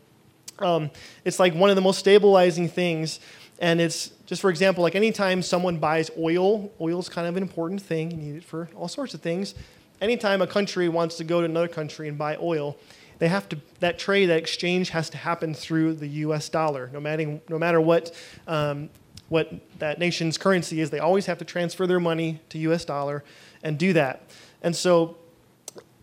um, 0.60 0.90
it's 1.24 1.40
like 1.40 1.54
one 1.54 1.70
of 1.70 1.76
the 1.76 1.82
most 1.82 2.00
stabilizing 2.00 2.68
things. 2.68 3.20
And 3.60 3.80
it's 3.80 4.12
just 4.26 4.42
for 4.42 4.50
example, 4.50 4.84
like 4.84 4.96
anytime 4.96 5.42
someone 5.42 5.78
buys 5.78 6.10
oil, 6.18 6.72
oil 6.82 7.00
is 7.00 7.10
kind 7.10 7.28
of 7.28 7.38
an 7.38 7.44
important 7.44 7.82
thing. 7.82 8.12
You 8.12 8.18
need 8.18 8.36
it 8.38 8.44
for 8.44 8.70
all 8.76 8.88
sorts 8.88 9.14
of 9.14 9.22
things. 9.22 9.56
Anytime 10.02 10.42
a 10.42 10.48
country 10.48 10.90
wants 10.90 11.18
to 11.18 11.24
go 11.24 11.40
to 11.40 11.46
another 11.46 11.68
country 11.68 12.08
and 12.08 12.18
buy 12.18 12.36
oil, 12.42 12.78
they 13.20 13.28
have 13.28 13.48
to 13.50 13.58
that 13.80 14.00
trade, 14.00 14.26
that 14.28 14.38
exchange 14.38 14.90
has 14.90 15.10
to 15.12 15.18
happen 15.18 15.54
through 15.54 15.94
the 15.94 16.08
U.S. 16.08 16.50
dollar. 16.50 16.90
No 16.92 17.00
matter 17.00 17.40
no 17.48 17.58
matter 17.58 17.80
what 17.80 18.12
um, 18.48 18.90
what 19.30 19.52
that 19.80 20.00
nation's 20.00 20.38
currency 20.38 20.82
is, 20.82 20.90
they 20.90 21.00
always 21.00 21.26
have 21.28 21.38
to 21.38 21.46
transfer 21.46 21.88
their 21.88 22.00
money 22.00 22.42
to 22.50 22.58
U.S. 22.60 22.86
dollar 22.86 23.24
and 23.64 23.78
do 23.78 23.94
that. 23.94 24.24
And 24.62 24.76
so, 24.76 25.18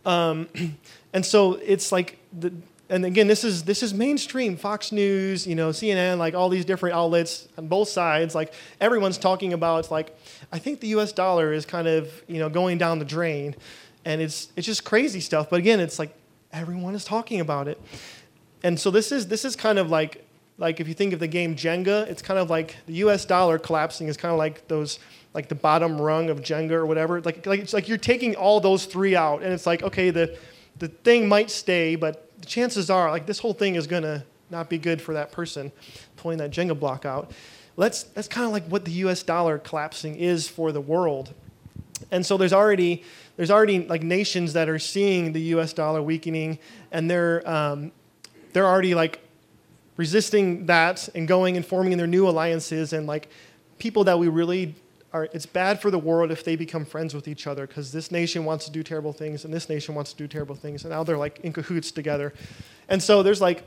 um, 0.07 0.49
and 1.13 1.25
so 1.27 1.55
it's 1.55 1.93
like 1.93 2.19
the 2.33 2.53
and 2.91 3.05
again, 3.05 3.29
this 3.29 3.45
is 3.45 3.63
this 3.63 3.85
is 3.85 3.95
mainstream. 3.95 4.57
Fox 4.57 4.91
News, 4.91 5.47
you 5.47 5.55
know, 5.55 5.71
CNN, 5.71 6.19
like 6.19 6.35
all 6.35 6.49
these 6.49 6.65
different 6.65 6.97
outlets 6.97 7.47
on 7.57 7.69
both 7.69 7.89
sides. 7.89 8.35
Like 8.35 8.53
everyone's 8.81 9.17
talking 9.17 9.53
about. 9.53 9.91
Like 9.93 10.19
I 10.51 10.59
think 10.59 10.81
the 10.81 10.89
U.S. 10.89 11.13
dollar 11.13 11.53
is 11.53 11.65
kind 11.65 11.87
of 11.87 12.11
you 12.27 12.41
know 12.41 12.49
going 12.49 12.79
down 12.79 12.99
the 12.99 13.05
drain, 13.05 13.55
and 14.05 14.21
it's 14.21 14.49
it's 14.57 14.67
just 14.67 14.85
crazy 14.85 15.21
stuff. 15.21 15.49
But 15.49 15.61
again, 15.61 15.79
it's 15.79 16.01
like 16.01 16.13
everyone 16.53 16.97
is 16.97 17.05
talking 17.05 17.41
about 17.41 17.69
it, 17.69 17.81
and 18.65 18.79
so 18.79 18.91
this 18.91 19.13
is 19.13 19.29
this 19.29 19.45
is 19.45 19.55
kind 19.55 19.79
of 19.79 19.89
like 19.89 20.25
like 20.59 20.81
if 20.81 20.89
you 20.89 20.95
think 20.95 21.13
of 21.13 21.21
the 21.21 21.29
game 21.29 21.55
Jenga, 21.55 22.09
it's 22.09 22.23
kind 22.23 22.41
of 22.41 22.51
like 22.51 22.77
the 22.87 22.95
U.S. 22.95 23.25
dollar 23.25 23.61
collapsing 23.61 24.09
is 24.09 24.17
kind 24.17 24.33
of 24.33 24.39
like 24.39 24.67
those 24.67 24.99
like 25.33 25.49
the 25.49 25.55
bottom 25.55 26.01
rung 26.01 26.29
of 26.29 26.41
Jenga 26.41 26.73
or 26.73 26.87
whatever. 26.87 27.21
Like 27.21 27.47
like 27.47 27.61
it's 27.61 27.73
like 27.73 27.89
you're 27.89 27.99
taking 27.99 28.35
all 28.35 28.59
those 28.59 28.85
three 28.85 29.15
out, 29.15 29.43
and 29.45 29.53
it's 29.53 29.65
like 29.65 29.85
okay 29.85 30.11
the 30.11 30.37
the 30.81 30.89
thing 30.89 31.29
might 31.29 31.53
stay, 31.53 31.95
but 31.95 32.30
the 32.41 32.47
chances 32.47 32.91
are, 32.91 33.11
like, 33.11 33.27
this 33.27 33.39
whole 33.39 33.55
thing 33.55 33.75
is 33.75 33.87
going 33.87 34.03
to 34.03 34.25
not 34.51 34.69
be 34.69 34.79
good 34.79 35.01
for 35.01 35.15
that 35.15 35.33
person 35.33 35.73
pulling 36.17 36.39
that 36.39 36.51
Jenga 36.51 36.79
block 36.79 37.05
out. 37.05 37.31
That's, 37.77 38.03
that's 38.03 38.29
kind 38.29 38.47
of 38.47 38.53
like 38.53 38.67
what 38.67 38.85
the 38.85 38.91
US 38.93 39.23
dollar 39.23 39.59
collapsing 39.59 40.17
is 40.17 40.49
for 40.49 40.71
the 40.73 40.81
world. 40.81 41.33
And 42.11 42.27
so 42.27 42.37
there's 42.37 42.53
already, 42.53 43.05
there's 43.37 43.51
already 43.51 43.87
like 43.87 44.03
nations 44.03 44.53
that 44.53 44.69
are 44.69 44.79
seeing 44.79 45.33
the 45.33 45.41
US 45.55 45.73
dollar 45.73 46.03
weakening, 46.03 46.59
and 46.93 47.11
they're, 47.11 47.49
um, 47.49 47.93
they're 48.53 48.67
already 48.67 48.95
like 48.95 49.21
resisting 49.97 50.67
that 50.67 51.09
and 51.15 51.29
going 51.29 51.57
and 51.57 51.65
forming 51.65 51.97
their 51.97 52.07
new 52.07 52.29
alliances 52.29 52.93
and 52.93 53.07
like 53.07 53.29
people 53.79 54.05
that 54.05 54.19
we 54.19 54.29
really 54.29 54.75
it's 55.13 55.47
bad 55.47 55.81
for 55.81 55.91
the 55.91 55.99
world 55.99 56.31
if 56.31 56.45
they 56.45 56.57
become 56.57 56.85
friends 56.85 57.15
with 57.15 57.27
each 57.27 57.47
other 57.47 57.67
because 57.67 57.93
this 57.93 58.11
nation 58.11 58.45
wants 58.45 58.65
to 58.67 58.71
do 58.71 58.83
terrible 58.83 59.13
things 59.13 59.45
and 59.45 59.53
this 59.53 59.69
nation 59.69 59.95
wants 59.95 60.13
to 60.13 60.17
do 60.17 60.29
terrible 60.29 60.55
things 60.55 60.85
and 60.85 60.93
now 60.93 61.03
they're 61.03 61.19
like 61.19 61.41
in 61.41 61.53
cahoots 61.53 61.91
together. 61.91 62.33
And 62.89 63.03
so 63.03 63.23
there's 63.23 63.41
like 63.41 63.65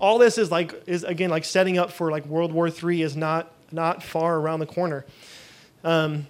all 0.00 0.18
this 0.18 0.36
is 0.38 0.50
like 0.50 0.82
is 0.86 1.04
again 1.04 1.30
like 1.30 1.44
setting 1.44 1.78
up 1.78 1.90
for 1.90 2.10
like 2.10 2.26
world 2.26 2.52
war 2.52 2.68
iii 2.68 3.02
is 3.02 3.16
not 3.16 3.52
not 3.72 4.02
far 4.02 4.38
around 4.38 4.60
the 4.60 4.66
corner. 4.66 5.04
Um, 5.82 6.26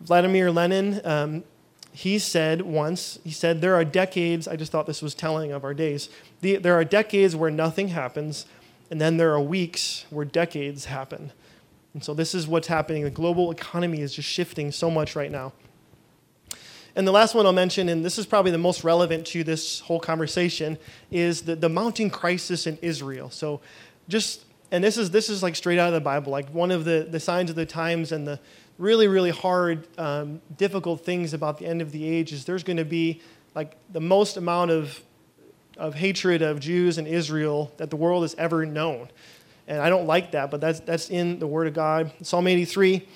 vladimir 0.00 0.50
lenin 0.50 1.00
um, 1.04 1.44
he 1.92 2.18
said 2.18 2.62
once 2.62 3.18
he 3.22 3.30
said 3.30 3.60
there 3.60 3.74
are 3.74 3.84
decades 3.84 4.48
i 4.48 4.56
just 4.56 4.72
thought 4.72 4.86
this 4.86 5.02
was 5.02 5.14
telling 5.14 5.52
of 5.52 5.62
our 5.62 5.74
days 5.74 6.08
the, 6.40 6.56
there 6.56 6.74
are 6.74 6.84
decades 6.84 7.36
where 7.36 7.50
nothing 7.50 7.88
happens 7.88 8.46
and 8.90 9.00
then 9.00 9.16
there 9.16 9.32
are 9.32 9.40
weeks 9.40 10.06
where 10.10 10.24
decades 10.24 10.86
happen 10.86 11.32
and 11.94 12.02
so 12.02 12.14
this 12.14 12.34
is 12.34 12.46
what's 12.46 12.68
happening. 12.68 13.04
The 13.04 13.10
global 13.10 13.50
economy 13.50 14.00
is 14.00 14.14
just 14.14 14.28
shifting 14.28 14.72
so 14.72 14.90
much 14.90 15.14
right 15.14 15.30
now. 15.30 15.52
And 16.94 17.06
the 17.06 17.12
last 17.12 17.34
one 17.34 17.46
I'll 17.46 17.52
mention, 17.52 17.88
and 17.88 18.04
this 18.04 18.18
is 18.18 18.26
probably 18.26 18.50
the 18.50 18.58
most 18.58 18.84
relevant 18.84 19.26
to 19.28 19.44
this 19.44 19.80
whole 19.80 20.00
conversation, 20.00 20.78
is 21.10 21.42
the, 21.42 21.56
the 21.56 21.68
mounting 21.68 22.10
crisis 22.10 22.66
in 22.66 22.78
Israel. 22.82 23.30
So 23.30 23.60
just 24.08 24.44
and 24.70 24.82
this 24.82 24.96
is 24.96 25.10
this 25.10 25.28
is 25.28 25.42
like 25.42 25.54
straight 25.54 25.78
out 25.78 25.88
of 25.88 25.94
the 25.94 26.00
Bible, 26.00 26.32
like 26.32 26.48
one 26.48 26.70
of 26.70 26.84
the, 26.84 27.06
the 27.08 27.20
signs 27.20 27.50
of 27.50 27.56
the 27.56 27.66
times 27.66 28.10
and 28.10 28.26
the 28.26 28.40
really, 28.78 29.06
really 29.06 29.30
hard, 29.30 29.86
um, 29.98 30.40
difficult 30.56 31.04
things 31.04 31.34
about 31.34 31.58
the 31.58 31.66
end 31.66 31.82
of 31.82 31.92
the 31.92 32.08
age 32.08 32.32
is 32.32 32.46
there's 32.46 32.64
going 32.64 32.78
to 32.78 32.84
be 32.84 33.20
like 33.54 33.76
the 33.92 34.00
most 34.00 34.36
amount 34.36 34.70
of 34.70 35.02
of 35.78 35.94
hatred 35.94 36.42
of 36.42 36.60
Jews 36.60 36.98
in 36.98 37.06
Israel 37.06 37.72
that 37.78 37.90
the 37.90 37.96
world 37.96 38.22
has 38.22 38.34
ever 38.36 38.66
known. 38.66 39.08
And 39.66 39.80
I 39.80 39.88
don't 39.88 40.06
like 40.06 40.32
that, 40.32 40.50
but 40.50 40.60
that's, 40.60 40.80
that's 40.80 41.08
in 41.08 41.38
the 41.38 41.46
Word 41.46 41.66
of 41.66 41.74
God. 41.74 42.12
Psalm 42.22 42.46
83, 42.46 43.06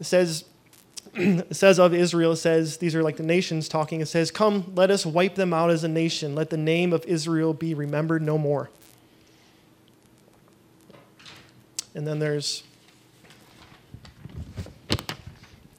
says, 0.00 0.44
says 1.50 1.78
of 1.78 1.94
Israel, 1.94 2.32
it 2.32 2.36
says, 2.36 2.76
these 2.76 2.94
are 2.94 3.02
like 3.02 3.16
the 3.16 3.22
nations 3.22 3.68
talking. 3.68 4.00
It 4.00 4.06
says, 4.06 4.30
Come, 4.30 4.72
let 4.74 4.90
us 4.90 5.06
wipe 5.06 5.34
them 5.34 5.52
out 5.52 5.70
as 5.70 5.84
a 5.84 5.88
nation. 5.88 6.34
Let 6.34 6.50
the 6.50 6.56
name 6.56 6.92
of 6.92 7.04
Israel 7.06 7.54
be 7.54 7.74
remembered 7.74 8.22
no 8.22 8.36
more. 8.36 8.70
And 11.94 12.06
then 12.06 12.18
there's 12.18 12.62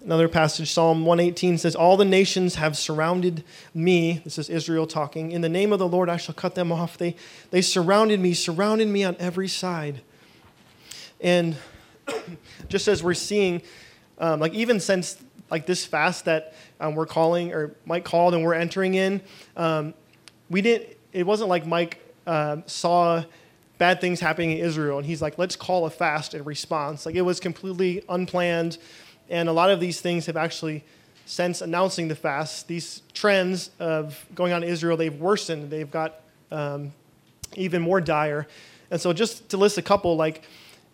Another 0.03 0.27
passage, 0.27 0.73
Psalm 0.73 1.05
118 1.05 1.57
says, 1.57 1.75
All 1.77 1.95
the 1.95 2.03
nations 2.03 2.55
have 2.55 2.75
surrounded 2.75 3.45
me. 3.73 4.19
This 4.25 4.37
is 4.37 4.49
Israel 4.49 4.85
talking. 4.85 5.31
In 5.31 5.39
the 5.39 5.47
name 5.47 5.71
of 5.71 5.79
the 5.79 5.87
Lord, 5.87 6.09
I 6.09 6.17
shall 6.17 6.35
cut 6.35 6.55
them 6.55 6.73
off. 6.73 6.97
They, 6.97 7.15
they 7.51 7.61
surrounded 7.61 8.19
me, 8.19 8.33
surrounded 8.33 8.89
me 8.89 9.05
on 9.05 9.15
every 9.17 9.47
side. 9.47 10.01
And 11.21 11.55
just 12.67 12.89
as 12.89 13.01
we're 13.01 13.13
seeing, 13.13 13.61
um, 14.17 14.41
like 14.41 14.53
even 14.53 14.81
since 14.81 15.23
like 15.49 15.65
this 15.65 15.85
fast 15.85 16.25
that 16.25 16.53
um, 16.81 16.95
we're 16.95 17.05
calling 17.05 17.53
or 17.53 17.73
Mike 17.85 18.03
called 18.03 18.33
and 18.33 18.43
we're 18.43 18.55
entering 18.55 18.95
in, 18.95 19.21
um, 19.55 19.93
we 20.49 20.61
didn't. 20.61 20.97
It 21.13 21.25
wasn't 21.25 21.47
like 21.49 21.65
Mike 21.65 21.99
uh, 22.27 22.57
saw 22.65 23.23
bad 23.77 24.01
things 24.01 24.19
happening 24.19 24.51
in 24.51 24.57
Israel 24.57 24.97
and 24.97 25.05
he's 25.05 25.21
like, 25.21 25.37
let's 25.37 25.55
call 25.55 25.85
a 25.85 25.89
fast 25.89 26.33
in 26.33 26.43
response. 26.43 27.05
Like 27.05 27.15
it 27.15 27.21
was 27.21 27.39
completely 27.39 28.03
unplanned, 28.09 28.77
and 29.33 29.49
a 29.49 29.51
lot 29.51 29.71
of 29.71 29.79
these 29.79 29.99
things 29.99 30.27
have 30.27 30.37
actually. 30.37 30.83
Since 31.25 31.61
announcing 31.61 32.09
the 32.09 32.15
fast, 32.15 32.67
these 32.67 33.01
trends 33.13 33.71
of 33.79 34.25
going 34.35 34.51
on 34.51 34.61
in 34.61 34.67
Israel, 34.67 34.97
they've 34.97 35.15
worsened. 35.15 35.69
They've 35.69 35.89
got 35.89 36.19
um, 36.51 36.91
even 37.55 37.81
more 37.81 38.01
dire. 38.01 38.45
And 38.91 38.99
so, 38.99 39.13
just 39.13 39.47
to 39.49 39.57
list 39.57 39.77
a 39.77 39.81
couple, 39.81 40.17
like 40.17 40.43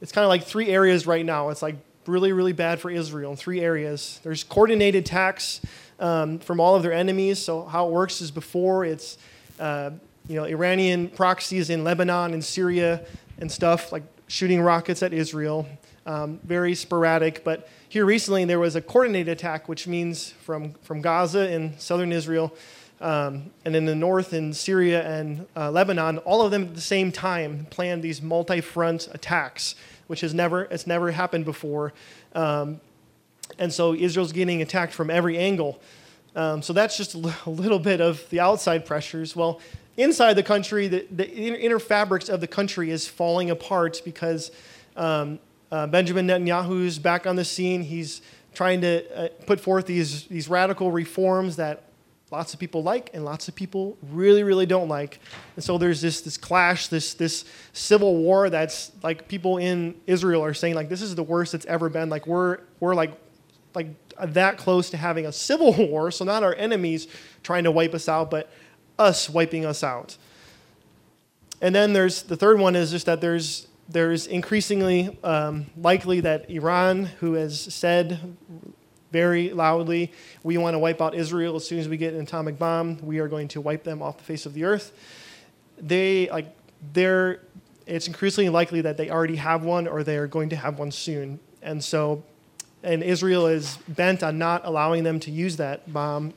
it's 0.01 0.11
kind 0.11 0.23
of 0.23 0.29
like 0.29 0.43
three 0.43 0.67
areas 0.67 1.07
right 1.07 1.25
now. 1.25 1.49
It's 1.49 1.63
like 1.63 1.77
really, 2.05 2.31
really 2.31 2.53
bad 2.53 2.79
for 2.79 2.91
Israel 2.91 3.31
in 3.31 3.37
three 3.37 3.59
areas. 3.59 4.19
There's 4.23 4.43
coordinated 4.43 5.05
attacks 5.05 5.61
um, 5.99 6.37
from 6.37 6.59
all 6.59 6.75
of 6.75 6.83
their 6.83 6.93
enemies. 6.93 7.39
So 7.39 7.65
how 7.65 7.87
it 7.87 7.91
works 7.91 8.21
is 8.21 8.29
before 8.29 8.85
it's 8.85 9.17
uh, 9.59 9.89
you 10.27 10.35
know 10.35 10.43
Iranian 10.43 11.09
proxies 11.09 11.71
in 11.71 11.83
Lebanon 11.83 12.33
and 12.33 12.45
Syria 12.45 13.03
and 13.39 13.51
stuff 13.51 13.91
like 13.91 14.03
shooting 14.27 14.61
rockets 14.61 15.01
at 15.01 15.11
Israel. 15.11 15.67
Um, 16.05 16.39
very 16.43 16.75
sporadic, 16.75 17.43
but 17.43 17.67
here 17.89 18.05
recently 18.05 18.45
there 18.45 18.59
was 18.59 18.75
a 18.75 18.81
coordinated 18.81 19.29
attack, 19.29 19.67
which 19.67 19.87
means 19.87 20.31
from 20.31 20.73
from 20.81 21.01
Gaza 21.01 21.51
in 21.51 21.77
southern 21.77 22.11
Israel. 22.11 22.55
Um, 23.01 23.51
and 23.63 23.77
in 23.77 23.85
the 23.85 23.95
north 23.95 24.33
in 24.33 24.53
Syria 24.53 25.07
and 25.07 25.47
uh, 25.55 25.71
Lebanon, 25.71 26.17
all 26.19 26.41
of 26.41 26.51
them 26.51 26.63
at 26.63 26.75
the 26.75 26.81
same 26.81 27.13
time 27.13 27.65
planned 27.69 28.03
these 28.03 28.21
multi-front 28.21 29.07
attacks 29.13 29.75
which 30.09 30.21
has 30.21 30.33
never 30.33 30.63
it's 30.63 30.87
never 30.87 31.11
happened 31.11 31.45
before. 31.45 31.93
Um, 32.33 32.81
and 33.59 33.71
so 33.71 33.93
Israel's 33.93 34.31
getting 34.31 34.59
attacked 34.61 34.91
from 34.91 35.11
every 35.11 35.37
angle. 35.37 35.79
Um, 36.35 36.63
so 36.63 36.73
that's 36.73 36.97
just 36.97 37.13
a 37.13 37.49
little 37.49 37.77
bit 37.77 38.01
of 38.01 38.27
the 38.31 38.39
outside 38.39 38.87
pressures. 38.87 39.35
Well, 39.35 39.61
inside 39.97 40.33
the 40.33 40.43
country, 40.43 40.87
the, 40.87 41.05
the 41.11 41.29
inner 41.29 41.77
fabrics 41.77 42.27
of 42.27 42.41
the 42.41 42.47
country 42.47 42.89
is 42.89 43.07
falling 43.07 43.51
apart 43.51 44.01
because 44.03 44.49
um, 44.97 45.37
uh, 45.71 45.87
Benjamin 45.87 46.27
Netanyahu's 46.27 46.99
back 46.99 47.27
on 47.27 47.35
the 47.35 47.45
scene. 47.45 47.83
He's 47.83 48.21
trying 48.53 48.81
to 48.81 49.25
uh, 49.25 49.29
put 49.45 49.59
forth 49.59 49.85
these, 49.85 50.25
these 50.25 50.47
radical 50.49 50.91
reforms 50.91 51.57
that 51.57 51.83
lots 52.31 52.53
of 52.53 52.59
people 52.59 52.83
like 52.83 53.09
and 53.13 53.25
lots 53.25 53.47
of 53.47 53.55
people 53.55 53.97
really 54.11 54.43
really 54.43 54.65
don't 54.65 54.87
like. 54.87 55.19
And 55.55 55.63
so 55.63 55.77
there's 55.77 56.01
this 56.01 56.21
this 56.21 56.37
clash 56.37 56.87
this 56.87 57.13
this 57.15 57.45
civil 57.73 58.17
war 58.17 58.49
that's 58.49 58.91
like 59.01 59.27
people 59.27 59.57
in 59.57 59.95
israel 60.05 60.43
are 60.43 60.53
saying 60.53 60.75
like 60.75 60.89
this 60.89 61.01
is 61.01 61.15
the 61.15 61.23
worst 61.23 61.53
it's 61.53 61.65
ever 61.65 61.89
been. 61.89 62.09
Like 62.09 62.27
we're 62.27 62.59
we're 62.79 62.95
like 62.95 63.13
like 63.73 63.87
that 64.19 64.57
close 64.57 64.89
to 64.91 64.97
having 64.97 65.25
a 65.25 65.31
civil 65.31 65.73
war. 65.89 66.11
So 66.11 66.25
not 66.25 66.43
our 66.43 66.53
enemies 66.55 67.07
trying 67.43 67.63
to 67.63 67.71
wipe 67.71 67.93
us 67.93 68.07
out 68.07 68.29
but 68.29 68.51
us 68.97 69.29
wiping 69.29 69.65
us 69.65 69.83
out. 69.83 70.17
And 71.61 71.73
then 71.73 71.93
there's 71.93 72.23
the 72.23 72.37
third 72.37 72.59
one 72.59 72.75
is 72.75 72.91
just 72.91 73.05
that 73.07 73.21
there's 73.21 73.67
there's 73.89 74.27
increasingly 74.27 75.17
um, 75.23 75.65
likely 75.75 76.21
that 76.21 76.49
Iran, 76.49 77.05
who 77.05 77.33
has 77.33 77.59
said 77.59 78.19
very 79.11 79.51
loudly, 79.51 80.11
we 80.43 80.57
want 80.57 80.75
to 80.75 80.79
wipe 80.79 81.01
out 81.01 81.15
Israel 81.15 81.55
as 81.55 81.67
soon 81.67 81.79
as 81.79 81.89
we 81.89 81.97
get 81.97 82.13
an 82.13 82.21
atomic 82.21 82.59
bomb. 82.59 82.99
We 83.03 83.17
are 83.19 83.27
going 83.27 83.47
to 83.49 83.61
wipe 83.61 83.83
them 83.83 84.03
off 84.03 84.17
the 84.17 84.23
face 84.23 84.45
of 84.45 84.53
the 84.53 84.63
earth. 84.63 84.91
They 85.79 86.29
like 86.29 86.55
they're 86.93 87.41
it's 87.87 88.05
increasingly 88.05 88.49
likely 88.49 88.81
that 88.81 88.97
they 88.97 89.09
already 89.09 89.37
have 89.37 89.63
one 89.63 89.87
or 89.87 90.03
they 90.03 90.17
are 90.17 90.27
going 90.27 90.49
to 90.49 90.55
have 90.55 90.77
one 90.77 90.91
soon. 90.91 91.39
And 91.63 91.83
so 91.83 92.23
and 92.83 93.01
Israel 93.01 93.47
is 93.47 93.77
bent 93.87 94.21
on 94.21 94.37
not 94.37 94.65
allowing 94.65 95.03
them 95.03 95.19
to 95.21 95.31
use 95.31 95.57
that 95.57 95.91
bomb. 95.91 96.33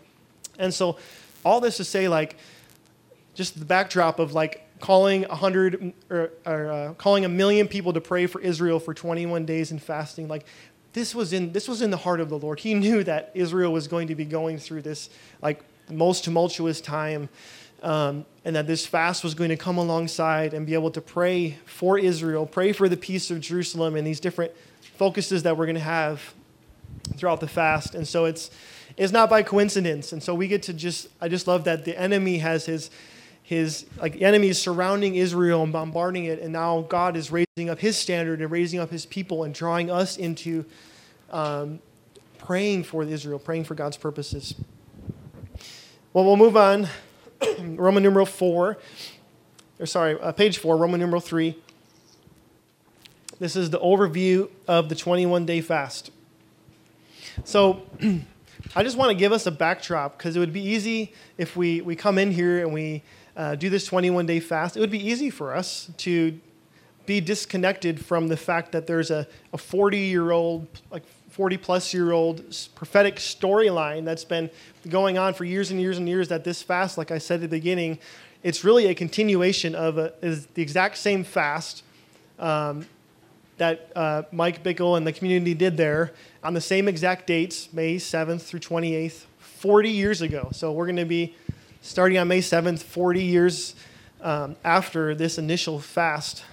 And 0.58 0.72
so 0.72 0.96
all 1.44 1.60
this 1.60 1.76
to 1.76 1.84
say 1.84 2.08
like 2.08 2.36
just 3.34 3.58
the 3.58 3.66
backdrop 3.66 4.18
of 4.18 4.32
like 4.32 4.66
calling 4.82 5.24
a 5.26 5.36
hundred 5.36 5.94
or, 6.10 6.32
or 6.44 6.70
uh, 6.70 6.94
calling 6.94 7.24
a 7.24 7.28
million 7.28 7.68
people 7.68 7.92
to 7.92 8.00
pray 8.00 8.26
for 8.26 8.40
Israel 8.40 8.80
for 8.80 8.92
21 8.92 9.46
days 9.46 9.70
and 9.70 9.80
fasting. 9.80 10.26
Like 10.26 10.44
this 10.92 11.14
was 11.14 11.32
in 11.32 11.52
this 11.52 11.68
was 11.68 11.80
in 11.80 11.90
the 11.90 11.96
heart 11.96 12.20
of 12.20 12.28
the 12.28 12.38
Lord. 12.38 12.58
He 12.60 12.74
knew 12.74 13.04
that 13.04 13.30
Israel 13.32 13.72
was 13.72 13.86
going 13.86 14.08
to 14.08 14.16
be 14.16 14.24
going 14.24 14.58
through 14.58 14.82
this 14.82 15.08
like 15.40 15.62
most 15.88 16.24
tumultuous 16.24 16.80
time, 16.80 17.28
um, 17.82 18.26
and 18.44 18.56
that 18.56 18.66
this 18.66 18.84
fast 18.84 19.22
was 19.22 19.34
going 19.34 19.50
to 19.50 19.56
come 19.56 19.78
alongside 19.78 20.52
and 20.52 20.66
be 20.66 20.74
able 20.74 20.90
to 20.90 21.00
pray 21.00 21.58
for 21.64 21.96
Israel, 21.96 22.44
pray 22.44 22.72
for 22.72 22.88
the 22.88 22.96
peace 22.96 23.30
of 23.30 23.40
Jerusalem, 23.40 23.94
and 23.94 24.04
these 24.04 24.18
different 24.18 24.50
focuses 24.96 25.44
that 25.44 25.56
we're 25.56 25.66
going 25.66 25.76
to 25.76 25.80
have 25.80 26.34
throughout 27.16 27.38
the 27.38 27.48
fast. 27.48 27.94
And 27.94 28.06
so 28.06 28.24
it's 28.24 28.50
it's 28.96 29.12
not 29.12 29.30
by 29.30 29.44
coincidence. 29.44 30.12
And 30.12 30.20
so 30.20 30.34
we 30.34 30.48
get 30.48 30.64
to 30.64 30.72
just 30.72 31.06
I 31.20 31.28
just 31.28 31.46
love 31.46 31.62
that 31.64 31.84
the 31.84 31.96
enemy 31.96 32.38
has 32.38 32.66
his 32.66 32.90
his 33.52 33.84
like 34.00 34.20
enemies 34.22 34.58
surrounding 34.58 35.14
Israel 35.14 35.62
and 35.62 35.72
bombarding 35.72 36.24
it, 36.24 36.40
and 36.40 36.52
now 36.52 36.86
God 36.88 37.16
is 37.16 37.30
raising 37.30 37.68
up 37.68 37.78
His 37.78 37.98
standard 37.98 38.40
and 38.40 38.50
raising 38.50 38.80
up 38.80 38.90
His 38.90 39.04
people 39.04 39.44
and 39.44 39.54
drawing 39.54 39.90
us 39.90 40.16
into 40.16 40.64
um, 41.30 41.78
praying 42.38 42.84
for 42.84 43.02
Israel, 43.02 43.38
praying 43.38 43.64
for 43.64 43.74
God's 43.74 43.98
purposes. 43.98 44.54
Well, 46.14 46.24
we'll 46.24 46.36
move 46.36 46.56
on. 46.56 46.88
Roman 47.60 48.02
numeral 48.02 48.26
four, 48.26 48.78
or 49.78 49.86
sorry, 49.86 50.18
uh, 50.18 50.32
page 50.32 50.56
four, 50.56 50.78
Roman 50.78 50.98
numeral 50.98 51.20
three. 51.20 51.58
This 53.38 53.54
is 53.54 53.68
the 53.68 53.80
overview 53.80 54.48
of 54.66 54.88
the 54.88 54.94
21 54.94 55.44
day 55.44 55.60
fast. 55.60 56.10
So, 57.44 57.82
I 58.76 58.82
just 58.82 58.96
want 58.96 59.10
to 59.10 59.14
give 59.14 59.32
us 59.32 59.46
a 59.46 59.50
backdrop 59.50 60.16
because 60.16 60.36
it 60.36 60.38
would 60.38 60.52
be 60.52 60.62
easy 60.62 61.12
if 61.36 61.56
we, 61.56 61.82
we 61.82 61.96
come 61.96 62.16
in 62.16 62.30
here 62.30 62.60
and 62.60 62.72
we 62.72 63.02
uh, 63.36 63.54
do 63.54 63.70
this 63.70 63.86
21 63.86 64.26
day 64.26 64.40
fast, 64.40 64.76
it 64.76 64.80
would 64.80 64.90
be 64.90 65.04
easy 65.06 65.30
for 65.30 65.54
us 65.54 65.90
to 65.98 66.38
be 67.06 67.20
disconnected 67.20 68.04
from 68.04 68.28
the 68.28 68.36
fact 68.36 68.72
that 68.72 68.86
there's 68.86 69.10
a 69.10 69.26
40 69.56 69.98
year 69.98 70.30
old, 70.30 70.66
like 70.90 71.02
40 71.30 71.56
plus 71.56 71.94
year 71.94 72.12
old 72.12 72.44
prophetic 72.74 73.16
storyline 73.16 74.04
that's 74.04 74.24
been 74.24 74.50
going 74.88 75.18
on 75.18 75.34
for 75.34 75.44
years 75.44 75.70
and 75.70 75.80
years 75.80 75.98
and 75.98 76.08
years. 76.08 76.28
That 76.28 76.44
this 76.44 76.62
fast, 76.62 76.98
like 76.98 77.10
I 77.10 77.18
said 77.18 77.36
at 77.36 77.42
the 77.42 77.48
beginning, 77.48 77.98
it's 78.42 78.64
really 78.64 78.86
a 78.86 78.94
continuation 78.94 79.74
of 79.74 79.98
a, 79.98 80.12
is 80.20 80.46
the 80.46 80.62
exact 80.62 80.98
same 80.98 81.24
fast 81.24 81.82
um, 82.38 82.86
that 83.58 83.92
uh, 83.94 84.22
Mike 84.32 84.62
Bickle 84.62 84.96
and 84.96 85.06
the 85.06 85.12
community 85.12 85.54
did 85.54 85.76
there 85.76 86.12
on 86.42 86.54
the 86.54 86.60
same 86.60 86.88
exact 86.88 87.26
dates, 87.26 87.72
May 87.72 87.96
7th 87.96 88.42
through 88.42 88.60
28th, 88.60 89.24
40 89.38 89.90
years 89.90 90.22
ago. 90.22 90.48
So 90.52 90.72
we're 90.72 90.86
going 90.86 90.96
to 90.96 91.04
be 91.04 91.34
starting 91.82 92.16
on 92.16 92.28
May 92.28 92.40
7th, 92.40 92.82
40 92.82 93.22
years 93.22 93.74
um, 94.22 94.56
after 94.64 95.14
this 95.14 95.36
initial 95.36 95.78
fast. 95.80 96.44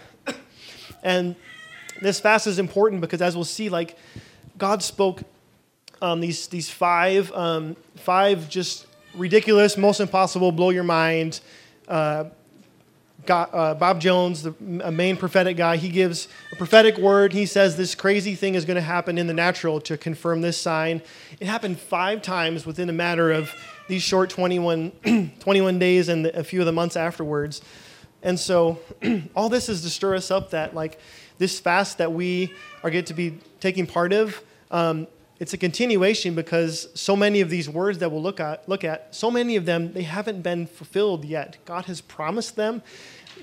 and 1.03 1.35
this 2.01 2.19
fast 2.19 2.47
is 2.47 2.59
important 2.59 2.99
because, 2.99 3.21
as 3.21 3.35
we'll 3.35 3.45
see, 3.45 3.69
like 3.69 3.97
God 4.57 4.83
spoke 4.83 5.21
um, 6.01 6.19
these 6.19 6.47
these 6.47 6.69
five 6.69 7.31
um, 7.33 7.75
five 7.95 8.49
just 8.49 8.87
ridiculous, 9.15 9.77
most 9.77 9.99
impossible, 9.99 10.51
blow 10.51 10.71
your 10.71 10.83
mind. 10.83 11.39
Uh, 11.87 12.25
uh, 13.27 13.75
Bob 13.75 13.99
Jones, 13.99 14.41
the 14.41 14.55
main 14.59 15.15
prophetic 15.15 15.57
guy, 15.57 15.75
he 15.77 15.89
gives 15.89 16.27
a 16.51 16.55
prophetic 16.55 16.97
word. 16.97 17.33
He 17.33 17.45
says 17.45 17.77
this 17.77 17.93
crazy 17.93 18.33
thing 18.33 18.55
is 18.55 18.65
going 18.65 18.75
to 18.75 18.81
happen 18.81 19.17
in 19.17 19.27
the 19.27 19.33
natural 19.33 19.79
to 19.81 19.97
confirm 19.97 20.41
this 20.41 20.57
sign. 20.57 21.01
It 21.39 21.45
happened 21.45 21.79
five 21.79 22.21
times 22.23 22.65
within 22.65 22.89
a 22.89 22.93
matter 22.93 23.31
of 23.31 23.53
these 23.89 24.03
short 24.03 24.29
21, 24.29 25.33
21 25.39 25.79
days 25.79 26.07
and 26.07 26.27
a 26.27 26.43
few 26.43 26.61
of 26.61 26.65
the 26.67 26.71
months 26.71 26.95
afterwards. 26.95 27.61
And 28.21 28.39
so 28.39 28.79
all 29.35 29.49
this 29.49 29.67
is 29.67 29.81
to 29.81 29.89
stir 29.89 30.15
us 30.15 30.31
up 30.31 30.51
that 30.51 30.73
like 30.73 30.99
this 31.39 31.59
fast 31.59 31.97
that 31.97 32.13
we 32.13 32.53
are 32.83 32.91
get 32.91 33.07
to 33.07 33.13
be 33.13 33.39
taking 33.59 33.87
part 33.87 34.13
of, 34.13 34.41
um, 34.71 35.07
it's 35.39 35.53
a 35.53 35.57
continuation 35.57 36.35
because 36.35 36.89
so 36.93 37.15
many 37.15 37.41
of 37.41 37.49
these 37.49 37.67
words 37.67 37.97
that 37.99 38.11
we'll 38.11 38.21
look 38.21 38.39
at, 38.39 38.67
look 38.69 38.83
at, 38.83 39.15
so 39.15 39.31
many 39.31 39.55
of 39.55 39.65
them 39.65 39.93
they 39.93 40.03
haven't 40.03 40.41
been 40.43 40.67
fulfilled 40.67 41.25
yet. 41.25 41.57
God 41.65 41.85
has 41.85 41.99
promised 41.99 42.55
them 42.55 42.83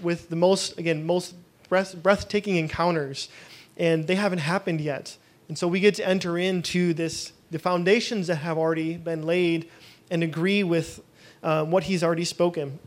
with 0.00 0.28
the 0.28 0.36
most, 0.36 0.78
again, 0.78 1.04
most 1.04 1.34
breath, 1.68 2.00
breathtaking 2.00 2.56
encounters, 2.56 3.28
and 3.76 4.06
they 4.06 4.14
haven't 4.14 4.40
happened 4.40 4.80
yet. 4.80 5.16
And 5.48 5.58
so 5.58 5.66
we 5.66 5.80
get 5.80 5.94
to 5.96 6.06
enter 6.06 6.38
into 6.38 6.92
this, 6.92 7.32
the 7.50 7.58
foundations 7.58 8.26
that 8.26 8.36
have 8.36 8.58
already 8.58 8.96
been 8.96 9.24
laid 9.24 9.68
and 10.10 10.22
agree 10.22 10.62
with 10.62 11.00
uh, 11.42 11.64
what 11.64 11.84
he's 11.84 12.02
already 12.02 12.24
spoken. 12.24 12.78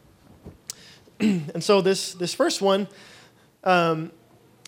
and 1.20 1.64
so 1.64 1.82
this, 1.82 2.14
this 2.14 2.34
first 2.34 2.62
one, 2.62 2.88
um, 3.64 4.12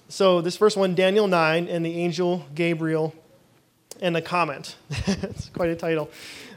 so 0.09 0.41
this 0.41 0.57
first 0.57 0.75
one, 0.75 0.95
Daniel 0.95 1.27
9, 1.27 1.67
and 1.67 1.85
the 1.85 1.97
angel 1.97 2.45
Gabriel 2.53 3.15
and 4.01 4.17
a 4.17 4.21
comment. 4.21 4.75
it's 4.89 5.49
quite 5.49 5.69
a 5.69 5.75
title. 5.75 6.09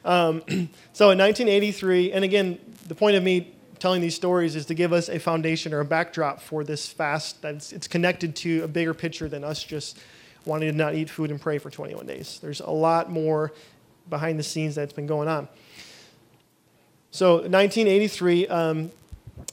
Um, 0.04 0.40
so 0.92 1.11
in 1.11 1.18
1983, 1.18 2.12
and 2.12 2.24
again, 2.24 2.59
the 2.88 2.94
point 2.94 3.16
of 3.16 3.22
me 3.22 3.54
telling 3.78 4.00
these 4.00 4.14
stories 4.14 4.57
is 4.57 4.66
to 4.66 4.74
give 4.74 4.92
us 4.92 5.09
a 5.09 5.18
foundation 5.18 5.74
or 5.74 5.80
a 5.80 5.85
backdrop 5.85 6.40
for 6.40 6.64
this 6.64 6.88
fast 6.88 7.42
that's 7.42 7.70
it's 7.72 7.87
connected 7.87 8.35
to 8.35 8.62
a 8.62 8.68
bigger 8.68 8.94
picture 8.94 9.28
than 9.28 9.44
us 9.44 9.62
just 9.62 9.98
wanting 10.46 10.70
to 10.70 10.76
not 10.76 10.94
eat 10.94 11.11
food 11.11 11.30
and 11.30 11.40
pray 11.40 11.59
for 11.59 11.70
21 11.70 12.07
days. 12.07 12.38
There's 12.42 12.61
a 12.61 12.70
lot 12.70 13.11
more 13.11 13.52
behind 14.09 14.38
the 14.38 14.42
scenes 14.42 14.74
that's 14.74 14.92
been 14.92 15.07
going 15.07 15.28
on. 15.28 15.48
So, 17.14 17.35
1983, 17.35 18.48
um, 18.48 18.90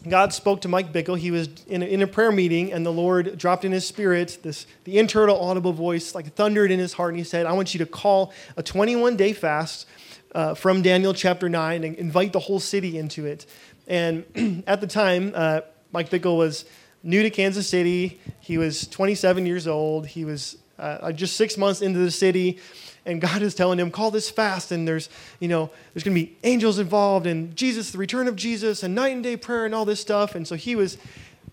God 0.10 0.34
spoke 0.34 0.62
to 0.62 0.68
Mike 0.68 0.92
Bickle. 0.92 1.16
He 1.16 1.30
was 1.30 1.48
in 1.68 1.84
a, 1.84 1.86
in 1.86 2.02
a, 2.02 2.08
prayer 2.08 2.32
meeting, 2.32 2.74
and 2.74 2.84
the 2.84 2.92
Lord 2.92 3.38
dropped 3.38 3.64
in 3.66 3.72
his 3.72 3.86
spirit 3.86 4.40
this 4.42 4.66
the 4.84 4.98
internal 4.98 5.40
audible 5.40 5.72
voice, 5.72 6.16
like 6.16 6.34
thundered 6.34 6.72
in 6.72 6.80
his 6.80 6.94
heart, 6.94 7.12
and 7.12 7.20
he 7.20 7.24
said, 7.24 7.46
"I 7.46 7.54
want 7.54 7.76
you 7.76 7.78
to 7.78 7.86
call 7.86 8.34
a 8.58 8.64
21 8.64 9.16
day 9.16 9.32
fast 9.32 9.86
uh, 10.34 10.56
from 10.56 10.82
Daniel 10.82 11.14
chapter 11.14 11.50
9 11.50 11.84
and 11.84 11.96
invite 11.98 12.34
the 12.34 12.40
whole 12.40 12.60
city 12.60 12.98
into 12.98 13.28
it." 13.28 13.46
And 13.88 14.64
at 14.66 14.82
the 14.82 14.88
time, 14.88 15.32
uh, 15.36 15.62
Mike 15.92 16.10
Bickle 16.10 16.40
was 16.40 16.66
new 17.04 17.22
to 17.22 17.30
Kansas 17.30 17.70
City. 17.70 18.20
He 18.40 18.58
was 18.58 18.88
27 18.88 19.46
years 19.46 19.68
old. 19.68 20.08
He 20.08 20.26
was 20.26 20.58
uh, 20.80 21.12
just 21.12 21.36
six 21.36 21.60
months 21.60 21.84
into 21.84 22.00
the 22.00 22.10
city 22.10 22.58
and 23.06 23.20
God 23.20 23.42
is 23.42 23.56
telling 23.56 23.80
him, 23.80 23.90
call 23.90 24.12
this 24.12 24.30
fast, 24.30 24.72
and 24.72 24.88
there's, 24.88 25.10
you 25.40 25.48
know, 25.48 25.72
there's 25.94 26.04
going 26.04 26.16
to 26.16 26.22
be 26.22 26.38
angels 26.44 26.78
involved, 26.78 27.26
and 27.26 27.56
Jesus, 27.56 27.92
the 27.92 27.98
return 27.98 28.28
of 28.28 28.36
Jesus, 28.36 28.84
and 28.84 28.94
night 28.94 29.14
and 29.14 29.24
day 29.24 29.36
prayer, 29.36 29.66
and 29.66 29.74
all 29.74 29.86
this 29.86 30.00
stuff. 30.00 30.36
And 30.36 30.48
so 30.48 30.56
he 30.56 30.76
was, 30.76 30.98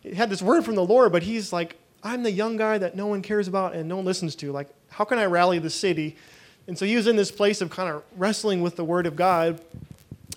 he 0.03 0.15
had 0.15 0.31
this 0.31 0.43
word 0.43 0.65
from 0.65 0.75
the 0.75 0.85
Lord, 0.85 1.13
but 1.13 1.23
he's 1.23 1.53
like, 1.53 1.77
I'm 2.03 2.23
the 2.23 2.31
young 2.31 2.57
guy 2.57 2.79
that 2.79 2.97
no 2.97 3.07
one 3.07 3.23
cares 3.23 3.49
about 3.49 3.75
and 3.75 3.89
no 3.89 3.97
one 3.97 4.05
listens 4.05 4.37
to. 4.37 4.53
Like, 4.53 4.69
how 4.91 5.05
can 5.05 5.19
I 5.19 5.25
rally 5.25 5.59
the 5.59 5.71
city? 5.71 6.17
And 6.67 6.79
so 6.79 6.85
he 6.85 6.97
was 6.97 7.07
in 7.07 7.17
this 7.17 7.31
place 7.31 7.61
of 7.61 7.71
kind 7.71 7.89
of 7.89 8.03
wrestling 8.17 8.61
with 8.63 8.77
the 8.77 8.85
word 8.85 9.07
of 9.07 9.17
God. 9.17 9.61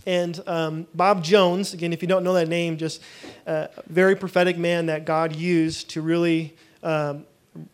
And 0.06 0.42
um, 0.48 0.88
Bob 0.96 1.24
Jones, 1.24 1.74
again, 1.74 1.94
if 1.94 2.02
you 2.02 2.08
don't 2.08 2.24
know 2.24 2.34
that 2.34 2.48
name, 2.48 2.78
just 2.78 3.02
a 3.46 3.70
very 3.88 4.16
prophetic 4.16 4.58
man 4.58 4.88
that 4.88 5.06
God 5.06 5.36
used 5.36 5.90
to 5.92 6.02
really, 6.02 6.56
um, 6.82 7.26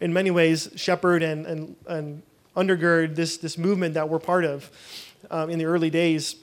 in 0.02 0.12
many 0.12 0.32
ways, 0.32 0.69
shepherd 0.76 1.23
and, 1.23 1.45
and, 1.45 1.76
and 1.88 2.23
undergird 2.58 3.15
this, 3.15 3.38
this 3.38 3.58
movement 3.58 3.93
that 3.93 4.10
we're 4.10 4.20
part 4.20 4.43
of 4.43 4.70
um, 5.30 5.50
in 5.50 5.60
the 5.60 5.65
early 5.65 5.89
days. 5.89 6.36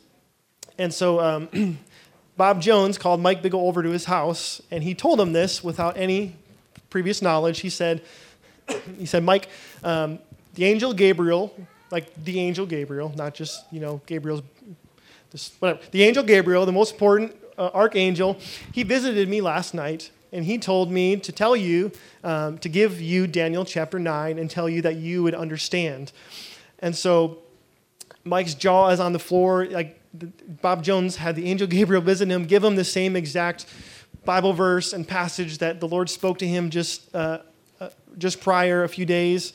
And 0.79 0.94
so 0.94 1.20
um, 1.20 1.79
Bob 2.37 2.62
Jones 2.62 2.96
called 2.96 3.20
Mike 3.20 3.42
Bickle 3.42 3.66
over 3.66 3.83
to 3.83 3.90
his 3.90 4.07
house, 4.07 4.62
and 4.70 4.83
he 4.83 4.94
told 4.94 5.20
him 5.20 5.33
this 5.33 5.62
without 5.62 5.96
any 5.96 6.37
previous 6.88 7.20
knowledge. 7.20 7.61
He 7.61 7.70
said, 7.70 8.03
he 8.98 9.07
said, 9.07 9.24
Mike, 9.24 9.48
um, 9.83 10.18
the 10.55 10.64
angel 10.64 10.94
Gabriel, 10.94 11.55
like 11.90 12.24
the 12.24 12.40
angel 12.40 12.66
Gabriel, 12.66 13.12
not 13.16 13.35
just, 13.35 13.64
you 13.72 13.81
know, 13.81 14.00
Gabriel's, 14.07 14.42
just 15.31 15.55
whatever. 15.61 15.81
The 15.90 16.05
angel 16.05 16.22
Gabriel, 16.22 16.64
the 16.64 16.72
most 16.72 16.92
important 16.92 17.37
uh, 17.59 17.70
archangel, 17.74 18.38
he 18.72 18.85
visited 18.85 19.29
me 19.29 19.40
last 19.40 19.74
night 19.74 20.11
and 20.35 20.44
he 20.44 20.59
told 20.59 20.90
me 20.90 21.16
to 21.16 21.31
tell 21.31 21.55
you, 21.55 21.92
um, 22.25 22.59
to 22.59 22.68
give 22.68 23.01
you 23.01 23.29
Daniel 23.29 23.64
chapter 23.64 24.01
9 24.01 24.37
and 24.37 24.51
tell 24.51 24.68
you 24.68 24.83
that 24.83 24.97
you 24.97 25.23
would 25.23 25.35
understand. 25.35 26.11
And 26.81 26.94
so 26.94 27.38
Mike's 28.25 28.55
jaw 28.55 28.88
is 28.88 28.99
on 28.99 29.12
the 29.12 29.20
floor. 29.20 29.64
Like 29.66 30.01
Bob 30.61 30.83
Jones 30.83 31.16
had 31.16 31.37
the 31.37 31.49
angel 31.49 31.66
Gabriel 31.68 32.03
visit 32.03 32.29
him, 32.29 32.47
give 32.47 32.64
him 32.64 32.75
the 32.75 32.85
same 32.85 33.14
exact 33.14 33.66
Bible 34.25 34.53
verse 34.53 34.92
and 34.92 35.07
passage 35.07 35.59
that 35.59 35.79
the 35.79 35.87
Lord 35.87 36.11
spoke 36.11 36.38
to 36.38 36.47
him 36.47 36.68
just, 36.68 37.14
uh, 37.14 37.38
uh, 37.81 37.90
just 38.18 38.40
prior, 38.40 38.83
a 38.83 38.88
few 38.88 39.07
days. 39.07 39.53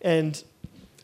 And 0.00 0.42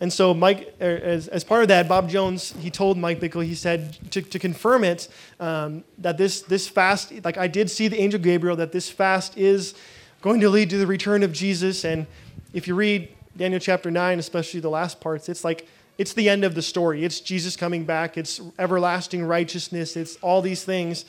and 0.01 0.13
so, 0.13 0.35
Mike, 0.35 0.75
er, 0.81 1.01
as, 1.03 1.29
as 1.29 1.45
part 1.45 1.63
of 1.63 1.69
that, 1.69 1.89
Bob 1.89 2.09
Jones, 2.09 2.53
he 2.59 2.71
told 2.71 2.99
Mike 2.99 3.21
Bickle, 3.21 3.45
he 3.45 3.55
said, 3.55 3.97
to, 4.11 4.23
to 4.23 4.39
confirm 4.39 4.83
it, 4.83 5.09
um, 5.39 5.85
that 5.99 6.19
this, 6.19 6.43
this 6.43 6.67
fast, 6.69 7.13
like 7.25 7.39
I 7.39 7.47
did 7.47 7.71
see 7.71 7.89
the 7.89 8.01
angel 8.01 8.21
Gabriel, 8.21 8.57
that 8.57 8.73
this 8.73 8.91
fast 8.91 9.39
is 9.39 9.75
going 10.21 10.41
to 10.41 10.51
lead 10.51 10.71
to 10.71 10.79
the 10.79 10.87
return 10.87 11.23
of 11.23 11.33
Jesus. 11.33 11.85
And 11.85 12.07
if 12.53 12.67
you 12.67 12.75
read 12.75 13.09
Daniel 13.37 13.61
chapter 13.61 13.91
9, 13.91 14.19
especially 14.19 14.61
the 14.61 14.71
last 14.71 15.01
parts, 15.01 15.29
it's 15.29 15.45
like, 15.45 15.69
it's 15.97 16.13
the 16.13 16.29
end 16.29 16.43
of 16.43 16.57
the 16.57 16.63
story. 16.63 17.05
It's 17.05 17.21
Jesus 17.21 17.57
coming 17.57 17.85
back, 17.85 18.19
it's 18.19 18.41
everlasting 18.59 19.25
righteousness, 19.25 19.97
it's 19.97 20.17
all 20.17 20.43
these 20.43 20.65
things. 20.65 21.05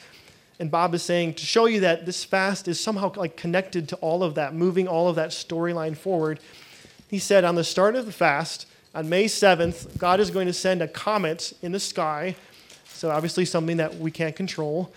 And 0.60 0.70
Bob 0.70 0.94
is 0.94 1.02
saying 1.02 1.34
to 1.36 1.46
show 1.46 1.66
you 1.66 1.80
that 1.82 2.06
this 2.06 2.24
fast 2.24 2.68
is 2.68 2.80
somehow 2.80 3.12
like 3.16 3.36
connected 3.36 3.90
to 3.90 3.96
all 3.98 4.24
of 4.24 4.36
that, 4.36 4.54
moving 4.54 4.88
all 4.88 5.10
of 5.10 5.16
that 5.16 5.32
storyline 5.32 5.98
forward. 5.98 6.40
He 7.10 7.20
said 7.20 7.44
on 7.44 7.56
the 7.56 7.64
start 7.64 7.96
of 7.96 8.06
the 8.06 8.12
fast, 8.12 8.68
on 8.96 9.10
May 9.10 9.26
7th, 9.26 9.98
God 9.98 10.22
is 10.22 10.32
going 10.32 10.48
to 10.48 10.54
send 10.54 10.82
a 10.82 10.88
comet 10.88 11.52
in 11.62 11.74
the 11.74 11.82
sky. 11.82 12.36
So, 12.88 13.12
obviously, 13.12 13.44
something 13.44 13.76
that 13.78 13.98
we 13.98 14.10
can't 14.10 14.36
control. 14.36 14.92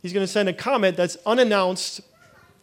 He's 0.00 0.14
going 0.14 0.24
to 0.24 0.32
send 0.32 0.48
a 0.48 0.54
comet 0.54 0.96
that's 0.96 1.18
unannounced 1.26 2.00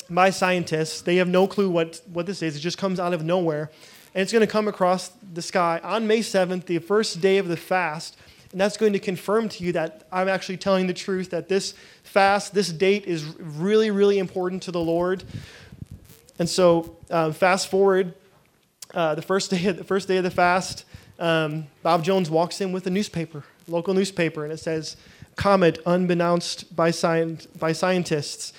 by 0.10 0.32
scientists. 0.32 1.02
They 1.02 1.18
have 1.18 1.28
no 1.28 1.46
clue 1.46 1.70
what, 1.70 2.02
what 2.12 2.26
this 2.26 2.42
is, 2.42 2.56
it 2.56 2.60
just 2.60 2.80
comes 2.80 3.00
out 3.00 3.14
of 3.14 3.24
nowhere. 3.24 3.70
And 4.16 4.24
it's 4.24 4.32
going 4.32 4.42
to 4.42 4.52
come 4.52 4.68
across 4.68 5.12
the 5.32 5.44
sky 5.44 5.80
on 5.84 6.08
May 6.08 6.20
7th, 6.20 6.66
the 6.66 6.80
first 6.80 7.22
day 7.22 7.38
of 7.38 7.48
the 7.48 7.56
fast. 7.56 8.18
And 8.52 8.60
that's 8.60 8.76
going 8.76 8.94
to 8.94 9.00
confirm 9.00 9.48
to 9.50 9.64
you 9.64 9.72
that 9.74 10.08
I'm 10.12 10.28
actually 10.28 10.58
telling 10.58 10.88
the 10.88 10.94
truth, 10.96 11.30
that 11.30 11.48
this 11.48 11.76
fast, 12.02 12.56
this 12.56 12.72
date 12.72 13.06
is 13.06 13.24
really, 13.38 13.92
really 13.92 14.18
important 14.18 14.64
to 14.64 14.72
the 14.72 14.80
Lord. 14.80 15.24
And 16.40 16.50
so, 16.50 16.98
uh, 17.12 17.32
fast 17.32 17.70
forward 17.70 18.16
uh, 18.94 19.16
the 19.16 19.22
first 19.22 19.52
day, 19.52 19.66
of, 19.68 19.78
the 19.78 19.84
first 19.84 20.08
day 20.08 20.18
of 20.18 20.24
the 20.24 20.32
fast, 20.32 20.86
um, 21.20 21.68
Bob 21.84 22.04
Jones 22.04 22.30
walks 22.30 22.62
in 22.62 22.72
with 22.72 22.88
a 22.88 22.90
newspaper, 22.90 23.44
local 23.68 23.94
newspaper, 23.94 24.44
and 24.44 24.54
it 24.54 24.60
says, 24.60 24.98
"Comet, 25.36 25.80
unbeknownst 25.86 26.76
by, 26.76 26.92
by 27.60 27.72
scientists, 27.72 28.54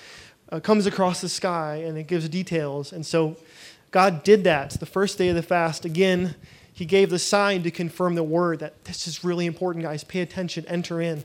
uh, 0.51 0.61
comes 0.61 0.87
across 0.87 1.21
the 1.21 1.29
sky," 1.29 1.83
and 1.85 1.99
it 1.99 2.07
gives 2.07 2.29
details. 2.29 2.93
And 2.93 3.05
so, 3.05 3.37
God 3.91 4.23
did 4.23 4.45
that 4.45 4.71
the 4.79 4.87
first 4.87 5.19
day 5.19 5.29
of 5.29 5.37
the 5.37 5.43
fast. 5.43 5.85
Again, 5.85 6.37
He 6.73 6.85
gave 6.85 7.11
the 7.11 7.19
sign 7.19 7.63
to 7.65 7.71
confirm 7.71 8.15
the 8.15 8.23
word 8.23 8.61
that 8.61 8.85
this 8.85 9.09
is 9.09 9.25
really 9.25 9.47
important, 9.47 9.85
guys. 9.85 10.05
Pay 10.05 10.21
attention, 10.21 10.65
enter 10.69 11.01
in. 11.01 11.25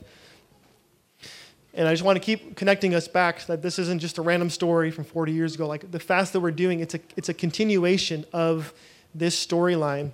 And 1.72 1.86
I 1.86 1.92
just 1.92 2.02
want 2.02 2.16
to 2.16 2.24
keep 2.24 2.56
connecting 2.56 2.94
us 2.94 3.06
back 3.06 3.44
that 3.46 3.60
this 3.60 3.78
isn't 3.78 4.00
just 4.00 4.16
a 4.16 4.22
random 4.22 4.48
story 4.48 4.90
from 4.90 5.04
40 5.04 5.32
years 5.32 5.54
ago. 5.54 5.66
Like 5.66 5.90
the 5.90 6.00
fast 6.00 6.32
that 6.32 6.40
we're 6.40 6.50
doing, 6.50 6.80
it's 6.80 6.94
a, 6.94 7.00
it's 7.16 7.28
a 7.28 7.34
continuation 7.34 8.24
of 8.32 8.72
this 9.18 9.46
storyline 9.46 10.10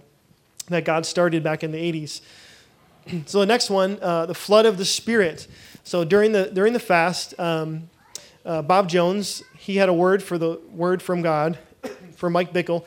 that 0.69 0.85
God 0.85 1.07
started 1.07 1.43
back 1.43 1.63
in 1.63 1.73
the 1.73 1.79
80s. 1.79 2.21
so 3.27 3.41
the 3.41 3.47
next 3.47 3.71
one, 3.71 3.99
uh, 4.01 4.27
the 4.27 4.35
flood 4.35 4.67
of 4.67 4.79
the 4.79 4.85
Spirit. 4.85 5.47
So 5.85 6.05
during 6.05 6.33
the 6.33 6.51
during 6.53 6.73
the 6.73 6.81
fast, 6.81 7.39
um, 7.39 7.89
uh, 8.45 8.63
Bob 8.63 8.89
Jones 8.89 9.43
he 9.57 9.77
had 9.77 9.89
a 9.89 9.95
word 9.95 10.23
for 10.23 10.39
the 10.39 10.61
word 10.73 11.03
from 11.03 11.23
God 11.23 11.59
for 12.17 12.31
Mike 12.31 12.53
Bickle. 12.53 12.85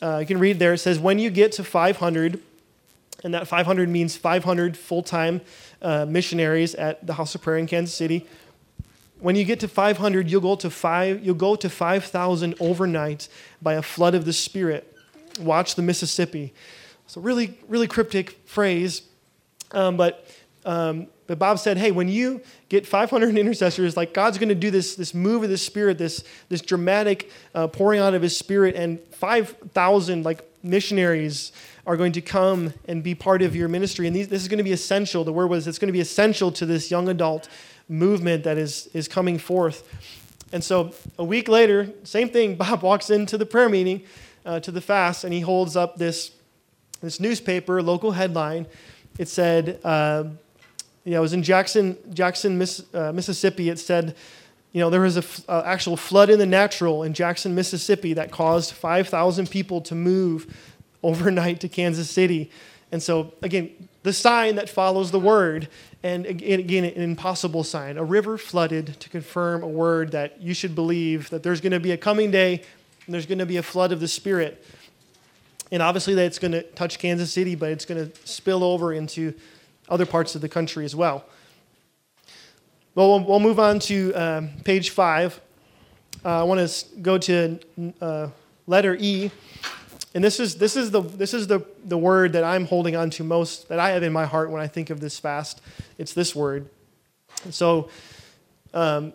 Uh, 0.00 0.18
you 0.18 0.26
can 0.26 0.38
read 0.38 0.58
there. 0.58 0.74
It 0.74 0.78
says, 0.78 0.98
"When 0.98 1.18
you 1.18 1.30
get 1.30 1.52
to 1.52 1.64
500, 1.64 2.40
and 3.24 3.34
that 3.34 3.48
500 3.48 3.88
means 3.88 4.16
500 4.16 4.76
full-time 4.76 5.40
uh, 5.82 6.06
missionaries 6.08 6.74
at 6.76 7.04
the 7.04 7.14
House 7.14 7.34
of 7.34 7.42
Prayer 7.42 7.58
in 7.58 7.66
Kansas 7.66 7.94
City. 7.94 8.26
When 9.18 9.34
you 9.34 9.44
get 9.44 9.58
to 9.60 9.68
500, 9.68 10.30
you'll 10.30 10.40
go 10.40 10.54
to 10.54 10.70
five. 10.70 11.24
You'll 11.24 11.34
go 11.34 11.56
to 11.56 11.68
5,000 11.68 12.54
overnight 12.60 13.28
by 13.60 13.74
a 13.74 13.82
flood 13.82 14.14
of 14.14 14.24
the 14.24 14.32
Spirit." 14.32 14.94
Watch 15.38 15.74
the 15.74 15.82
Mississippi. 15.82 16.52
So 17.06 17.20
really, 17.20 17.58
really 17.68 17.88
cryptic 17.88 18.40
phrase, 18.46 19.02
um, 19.72 19.96
but 19.96 20.26
um, 20.64 21.08
but 21.28 21.38
Bob 21.38 21.58
said, 21.58 21.76
hey, 21.76 21.90
when 21.90 22.08
you 22.08 22.40
get 22.70 22.86
500 22.86 23.36
intercessors, 23.36 23.96
like 23.96 24.14
God's 24.14 24.38
going 24.38 24.48
to 24.48 24.54
do 24.54 24.70
this, 24.70 24.96
this 24.96 25.12
move 25.14 25.44
of 25.44 25.50
the 25.50 25.58
Spirit, 25.58 25.98
this, 25.98 26.24
this 26.48 26.62
dramatic 26.62 27.30
uh, 27.54 27.68
pouring 27.68 28.00
out 28.00 28.14
of 28.14 28.22
His 28.22 28.36
Spirit, 28.36 28.74
and 28.74 28.98
5,000 29.12 30.24
like 30.24 30.42
missionaries 30.62 31.52
are 31.86 31.98
going 31.98 32.12
to 32.12 32.22
come 32.22 32.72
and 32.86 33.02
be 33.02 33.14
part 33.14 33.42
of 33.42 33.54
your 33.54 33.68
ministry. 33.68 34.06
And 34.06 34.16
these, 34.16 34.28
this 34.28 34.40
is 34.40 34.48
going 34.48 34.58
to 34.58 34.64
be 34.64 34.72
essential. 34.72 35.22
The 35.22 35.32
word 35.32 35.48
was 35.48 35.66
it's 35.66 35.78
going 35.78 35.88
to 35.88 35.92
be 35.92 36.00
essential 36.00 36.50
to 36.52 36.64
this 36.64 36.90
young 36.90 37.08
adult 37.08 37.48
movement 37.90 38.44
that 38.44 38.56
is, 38.56 38.88
is 38.94 39.06
coming 39.06 39.38
forth. 39.38 39.86
And 40.52 40.64
so 40.64 40.94
a 41.18 41.24
week 41.24 41.48
later, 41.48 41.90
same 42.04 42.30
thing, 42.30 42.54
Bob 42.56 42.82
walks 42.82 43.10
into 43.10 43.36
the 43.36 43.46
prayer 43.46 43.68
meeting 43.68 44.02
uh, 44.48 44.58
to 44.60 44.72
the 44.72 44.80
fast, 44.80 45.24
and 45.24 45.32
he 45.32 45.40
holds 45.40 45.76
up 45.76 45.96
this, 45.96 46.32
this 47.02 47.20
newspaper, 47.20 47.82
local 47.82 48.12
headline. 48.12 48.66
It 49.18 49.28
said, 49.28 49.78
uh, 49.84 50.24
you 51.04 51.12
know, 51.12 51.18
it 51.18 51.20
was 51.20 51.34
in 51.34 51.42
Jackson, 51.42 51.98
Jackson 52.14 52.56
Miss, 52.56 52.82
uh, 52.94 53.12
Mississippi. 53.12 53.68
It 53.68 53.78
said, 53.78 54.16
you 54.72 54.80
know, 54.80 54.88
there 54.88 55.02
was 55.02 55.16
an 55.16 55.22
f- 55.22 55.48
actual 55.48 55.96
flood 55.98 56.30
in 56.30 56.38
the 56.38 56.46
natural 56.46 57.02
in 57.02 57.12
Jackson, 57.12 57.54
Mississippi 57.54 58.14
that 58.14 58.30
caused 58.30 58.72
5,000 58.72 59.50
people 59.50 59.82
to 59.82 59.94
move 59.94 60.56
overnight 61.02 61.60
to 61.60 61.68
Kansas 61.68 62.10
City. 62.10 62.50
And 62.90 63.02
so, 63.02 63.34
again, 63.42 63.88
the 64.02 64.14
sign 64.14 64.54
that 64.54 64.70
follows 64.70 65.10
the 65.10 65.20
word, 65.20 65.68
and 66.02 66.24
again, 66.24 66.84
an 66.84 67.02
impossible 67.02 67.64
sign. 67.64 67.98
A 67.98 68.04
river 68.04 68.38
flooded 68.38 68.98
to 69.00 69.10
confirm 69.10 69.62
a 69.62 69.68
word 69.68 70.12
that 70.12 70.40
you 70.40 70.54
should 70.54 70.74
believe 70.74 71.28
that 71.28 71.42
there's 71.42 71.60
going 71.60 71.72
to 71.72 71.80
be 71.80 71.90
a 71.90 71.98
coming 71.98 72.30
day 72.30 72.62
and 73.08 73.14
there's 73.14 73.24
going 73.24 73.38
to 73.38 73.46
be 73.46 73.56
a 73.56 73.62
flood 73.62 73.90
of 73.90 74.00
the 74.00 74.06
Spirit. 74.06 74.62
And 75.72 75.82
obviously, 75.82 76.12
that's 76.12 76.38
going 76.38 76.52
to 76.52 76.62
touch 76.62 76.98
Kansas 76.98 77.32
City, 77.32 77.54
but 77.54 77.70
it's 77.70 77.86
going 77.86 78.10
to 78.10 78.26
spill 78.26 78.62
over 78.62 78.92
into 78.92 79.32
other 79.88 80.04
parts 80.04 80.34
of 80.34 80.42
the 80.42 80.48
country 80.48 80.84
as 80.84 80.94
well. 80.94 81.24
Well, 82.94 83.08
we'll, 83.08 83.24
we'll 83.24 83.40
move 83.40 83.58
on 83.58 83.78
to 83.80 84.12
um, 84.12 84.50
page 84.62 84.90
five. 84.90 85.40
Uh, 86.22 86.40
I 86.40 86.42
want 86.42 86.68
to 86.68 86.86
go 87.00 87.16
to 87.16 87.58
uh, 88.02 88.28
letter 88.66 88.94
E. 89.00 89.30
And 90.14 90.22
this 90.22 90.38
is, 90.38 90.56
this 90.56 90.76
is, 90.76 90.90
the, 90.90 91.00
this 91.00 91.32
is 91.32 91.46
the, 91.46 91.60
the 91.86 91.96
word 91.96 92.34
that 92.34 92.44
I'm 92.44 92.66
holding 92.66 92.94
on 92.94 93.08
to 93.10 93.24
most, 93.24 93.70
that 93.70 93.78
I 93.78 93.92
have 93.92 94.02
in 94.02 94.12
my 94.12 94.26
heart 94.26 94.50
when 94.50 94.60
I 94.60 94.66
think 94.66 94.90
of 94.90 95.00
this 95.00 95.18
fast. 95.18 95.62
It's 95.96 96.12
this 96.12 96.36
word. 96.36 96.68
So, 97.50 97.88
um, 98.74 99.14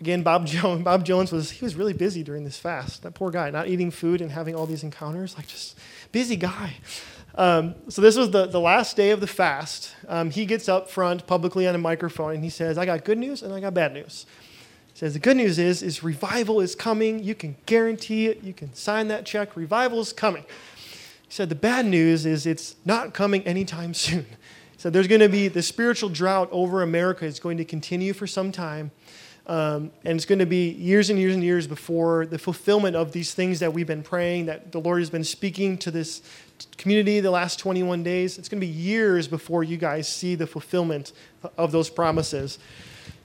again, 0.00 0.22
Bob 0.22 0.46
Jones, 0.46 0.82
Bob 0.82 1.04
Jones 1.04 1.32
was, 1.32 1.50
he 1.50 1.64
was 1.64 1.74
really 1.74 1.92
busy 1.92 2.22
during 2.22 2.44
this 2.44 2.58
fast. 2.58 3.02
That 3.02 3.14
poor 3.14 3.30
guy, 3.30 3.50
not 3.50 3.68
eating 3.68 3.90
food 3.90 4.20
and 4.20 4.30
having 4.30 4.54
all 4.54 4.66
these 4.66 4.82
encounters, 4.82 5.36
like 5.36 5.46
just 5.46 5.78
busy 6.12 6.36
guy. 6.36 6.74
Um, 7.36 7.74
so 7.88 8.00
this 8.00 8.16
was 8.16 8.30
the, 8.30 8.46
the 8.46 8.60
last 8.60 8.96
day 8.96 9.10
of 9.10 9.20
the 9.20 9.26
fast. 9.26 9.94
Um, 10.08 10.30
he 10.30 10.46
gets 10.46 10.68
up 10.68 10.88
front 10.88 11.26
publicly 11.26 11.68
on 11.68 11.74
a 11.74 11.78
microphone 11.78 12.34
and 12.34 12.42
he 12.42 12.50
says, 12.50 12.78
I 12.78 12.86
got 12.86 13.04
good 13.04 13.18
news 13.18 13.42
and 13.42 13.52
I 13.52 13.60
got 13.60 13.74
bad 13.74 13.92
news. 13.92 14.24
He 14.94 14.98
says, 14.98 15.12
the 15.12 15.18
good 15.18 15.36
news 15.36 15.58
is, 15.58 15.82
is 15.82 16.02
revival 16.02 16.60
is 16.60 16.74
coming. 16.74 17.22
You 17.22 17.34
can 17.34 17.56
guarantee 17.66 18.28
it. 18.28 18.42
You 18.42 18.54
can 18.54 18.72
sign 18.72 19.08
that 19.08 19.26
check. 19.26 19.54
Revival 19.54 20.00
is 20.00 20.14
coming. 20.14 20.44
He 20.44 21.34
said, 21.34 21.50
the 21.50 21.54
bad 21.54 21.84
news 21.84 22.24
is 22.24 22.46
it's 22.46 22.76
not 22.86 23.12
coming 23.12 23.42
anytime 23.42 23.92
soon. 23.94 24.24
He 24.72 24.78
said, 24.78 24.94
there's 24.94 25.08
going 25.08 25.20
to 25.20 25.28
be 25.28 25.48
the 25.48 25.62
spiritual 25.62 26.08
drought 26.08 26.48
over 26.50 26.80
America 26.80 27.26
is 27.26 27.38
going 27.38 27.58
to 27.58 27.64
continue 27.66 28.14
for 28.14 28.26
some 28.26 28.50
time. 28.50 28.90
Um, 29.46 29.92
and 30.04 30.16
it's 30.16 30.24
going 30.24 30.40
to 30.40 30.46
be 30.46 30.70
years 30.70 31.08
and 31.08 31.18
years 31.18 31.34
and 31.34 31.42
years 31.42 31.68
before 31.68 32.26
the 32.26 32.38
fulfillment 32.38 32.96
of 32.96 33.12
these 33.12 33.32
things 33.32 33.60
that 33.60 33.72
we've 33.72 33.86
been 33.86 34.02
praying, 34.02 34.46
that 34.46 34.72
the 34.72 34.80
Lord 34.80 34.98
has 34.98 35.10
been 35.10 35.22
speaking 35.22 35.78
to 35.78 35.92
this 35.92 36.20
community 36.76 37.20
the 37.20 37.30
last 37.30 37.60
21 37.60 38.02
days. 38.02 38.38
It's 38.38 38.48
going 38.48 38.60
to 38.60 38.66
be 38.66 38.72
years 38.72 39.28
before 39.28 39.62
you 39.62 39.76
guys 39.76 40.08
see 40.08 40.34
the 40.34 40.48
fulfillment 40.48 41.12
of 41.56 41.70
those 41.70 41.88
promises. 41.88 42.58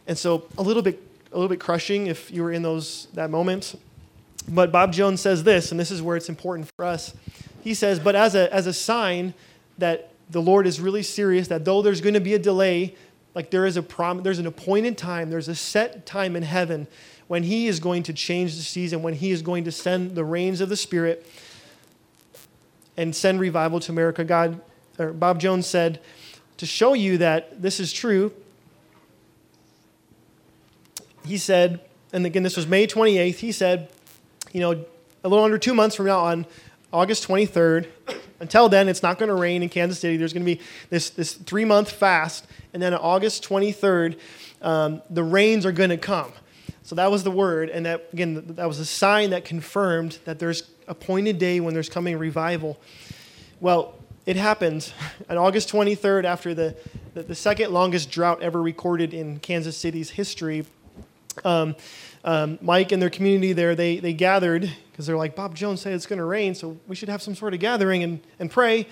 And 0.06 0.16
so, 0.16 0.46
a 0.58 0.62
little 0.62 0.84
bit 0.84 1.02
a 1.32 1.36
little 1.36 1.50
bit 1.50 1.60
crushing 1.60 2.08
if 2.08 2.30
you 2.30 2.44
were 2.44 2.52
in 2.52 2.62
those 2.62 3.08
that 3.14 3.30
moment. 3.30 3.80
But 4.50 4.72
Bob 4.72 4.92
Jones 4.92 5.22
says 5.22 5.44
this, 5.44 5.72
and 5.72 5.80
this 5.80 5.92
is 5.92 6.02
where 6.02 6.18
it's 6.18 6.30
important 6.30 6.70
for 6.76 6.86
us. 6.86 7.14
He 7.64 7.74
says, 7.74 8.00
but 8.00 8.16
as 8.16 8.36
a 8.36 8.54
as 8.54 8.68
a 8.68 8.74
sign 8.74 9.34
that 9.78 10.10
the 10.30 10.42
Lord 10.42 10.68
is 10.68 10.80
really 10.80 11.04
serious, 11.04 11.48
that 11.48 11.66
though 11.66 11.82
there's 11.82 12.02
going 12.02 12.14
to 12.14 12.20
be 12.20 12.34
a 12.34 12.40
delay, 12.40 12.96
like 13.34 13.52
there 13.52 13.66
is 13.66 13.78
a 13.78 13.84
prom, 13.84 14.24
there's 14.24 14.40
an 14.40 14.48
appointed 14.48 14.98
time, 14.98 15.30
there's 15.30 15.48
a 15.48 15.56
set 15.56 16.06
time 16.06 16.36
in 16.36 16.44
heaven 16.44 16.88
when 17.28 17.44
He 17.44 17.68
is 17.68 17.80
going 17.80 18.04
to 18.04 18.14
change 18.14 18.56
the 18.56 18.62
season, 18.62 19.02
when 19.02 19.14
He 19.14 19.32
is 19.32 19.42
going 19.42 19.64
to 19.64 19.72
send 19.72 20.16
the 20.16 20.24
rains 20.26 20.62
of 20.62 20.70
the 20.70 20.76
Spirit 20.76 21.26
and 22.98 23.16
send 23.16 23.40
revival 23.40 23.80
to 23.80 23.92
America. 23.92 24.24
God, 24.24 24.60
or 25.00 25.14
Bob 25.14 25.40
Jones 25.40 25.66
said, 25.66 26.02
to 26.58 26.66
show 26.66 26.94
you 26.94 27.18
that 27.18 27.62
this 27.62 27.80
is 27.80 27.92
true, 27.92 28.32
he 31.26 31.38
said, 31.38 31.80
and 32.14 32.26
again, 32.26 32.44
this 32.44 32.58
was 32.58 32.68
May 32.68 32.86
28th, 32.86 33.36
he 33.36 33.52
said, 33.52 33.90
you 34.52 34.60
know, 34.60 34.86
a 35.24 35.30
little 35.30 35.46
under 35.46 35.58
two 35.58 35.74
months 35.74 35.96
from 35.96 36.08
now 36.08 36.20
on, 36.20 36.46
August 36.92 37.28
23rd, 37.28 37.88
until 38.42 38.68
then, 38.68 38.90
it's 38.90 39.04
not 39.04 39.18
going 39.18 39.30
to 39.30 39.36
rain 39.36 39.64
in 39.64 39.70
Kansas 39.70 40.00
City. 40.00 40.18
There's 40.18 40.34
going 40.34 40.46
to 40.46 40.56
be 40.56 40.62
this, 40.90 41.12
this 41.12 41.34
three 41.34 41.64
month 41.64 41.92
fast. 41.92 42.46
And 42.74 42.82
then 42.82 42.94
on 42.94 43.00
August 43.00 43.48
23rd, 43.48 44.20
um, 44.62 45.02
the 45.10 45.24
rains 45.24 45.66
are 45.66 45.72
going 45.72 45.92
to 45.92 45.98
come. 45.98 46.34
So 46.84 46.96
that 46.96 47.10
was 47.10 47.24
the 47.24 47.32
word. 47.32 47.70
And 47.70 47.86
that, 47.86 48.10
again, 48.12 48.44
that 48.56 48.68
was 48.68 48.80
a 48.80 48.86
sign 48.86 49.30
that 49.30 49.46
confirmed 49.46 50.20
that 50.26 50.40
there's 50.40 50.64
a 50.88 50.92
appointed 50.92 51.38
day 51.38 51.60
when 51.60 51.74
there's 51.74 51.90
coming 51.90 52.18
revival. 52.18 52.80
Well, 53.60 53.96
it 54.26 54.36
happened 54.36 54.92
on 55.30 55.38
August 55.38 55.72
23rd 55.72 56.26
after 56.26 56.54
the, 56.54 56.76
the, 57.14 57.24
the 57.24 57.36
second 57.36 57.72
longest 57.72 58.12
drought 58.12 58.42
ever 58.42 58.62
recorded 58.62 59.14
in 59.14 59.40
Kansas 59.40 59.78
City's 59.78 60.10
history. 60.10 60.66
Um, 61.46 61.76
um, 62.24 62.60
Mike 62.62 62.92
and 62.92 63.02
their 63.02 63.10
community 63.10 63.54
there, 63.54 63.76
they, 63.76 63.98
they 63.98 64.14
gathered 64.14 64.72
because 64.92 65.06
they're 65.06 65.18
like, 65.18 65.36
Bob 65.36 65.56
Jones 65.56 65.82
said 65.82 65.94
it's 65.94 66.06
going 66.06 66.20
to 66.20 66.26
rain, 66.26 66.54
so 66.54 66.78
we 66.88 66.96
should 66.96 67.10
have 67.10 67.22
some 67.22 67.36
sort 67.36 67.54
of 67.54 67.60
gathering 67.60 68.04
and, 68.04 68.22
and 68.40 68.52
pray. 68.52 68.88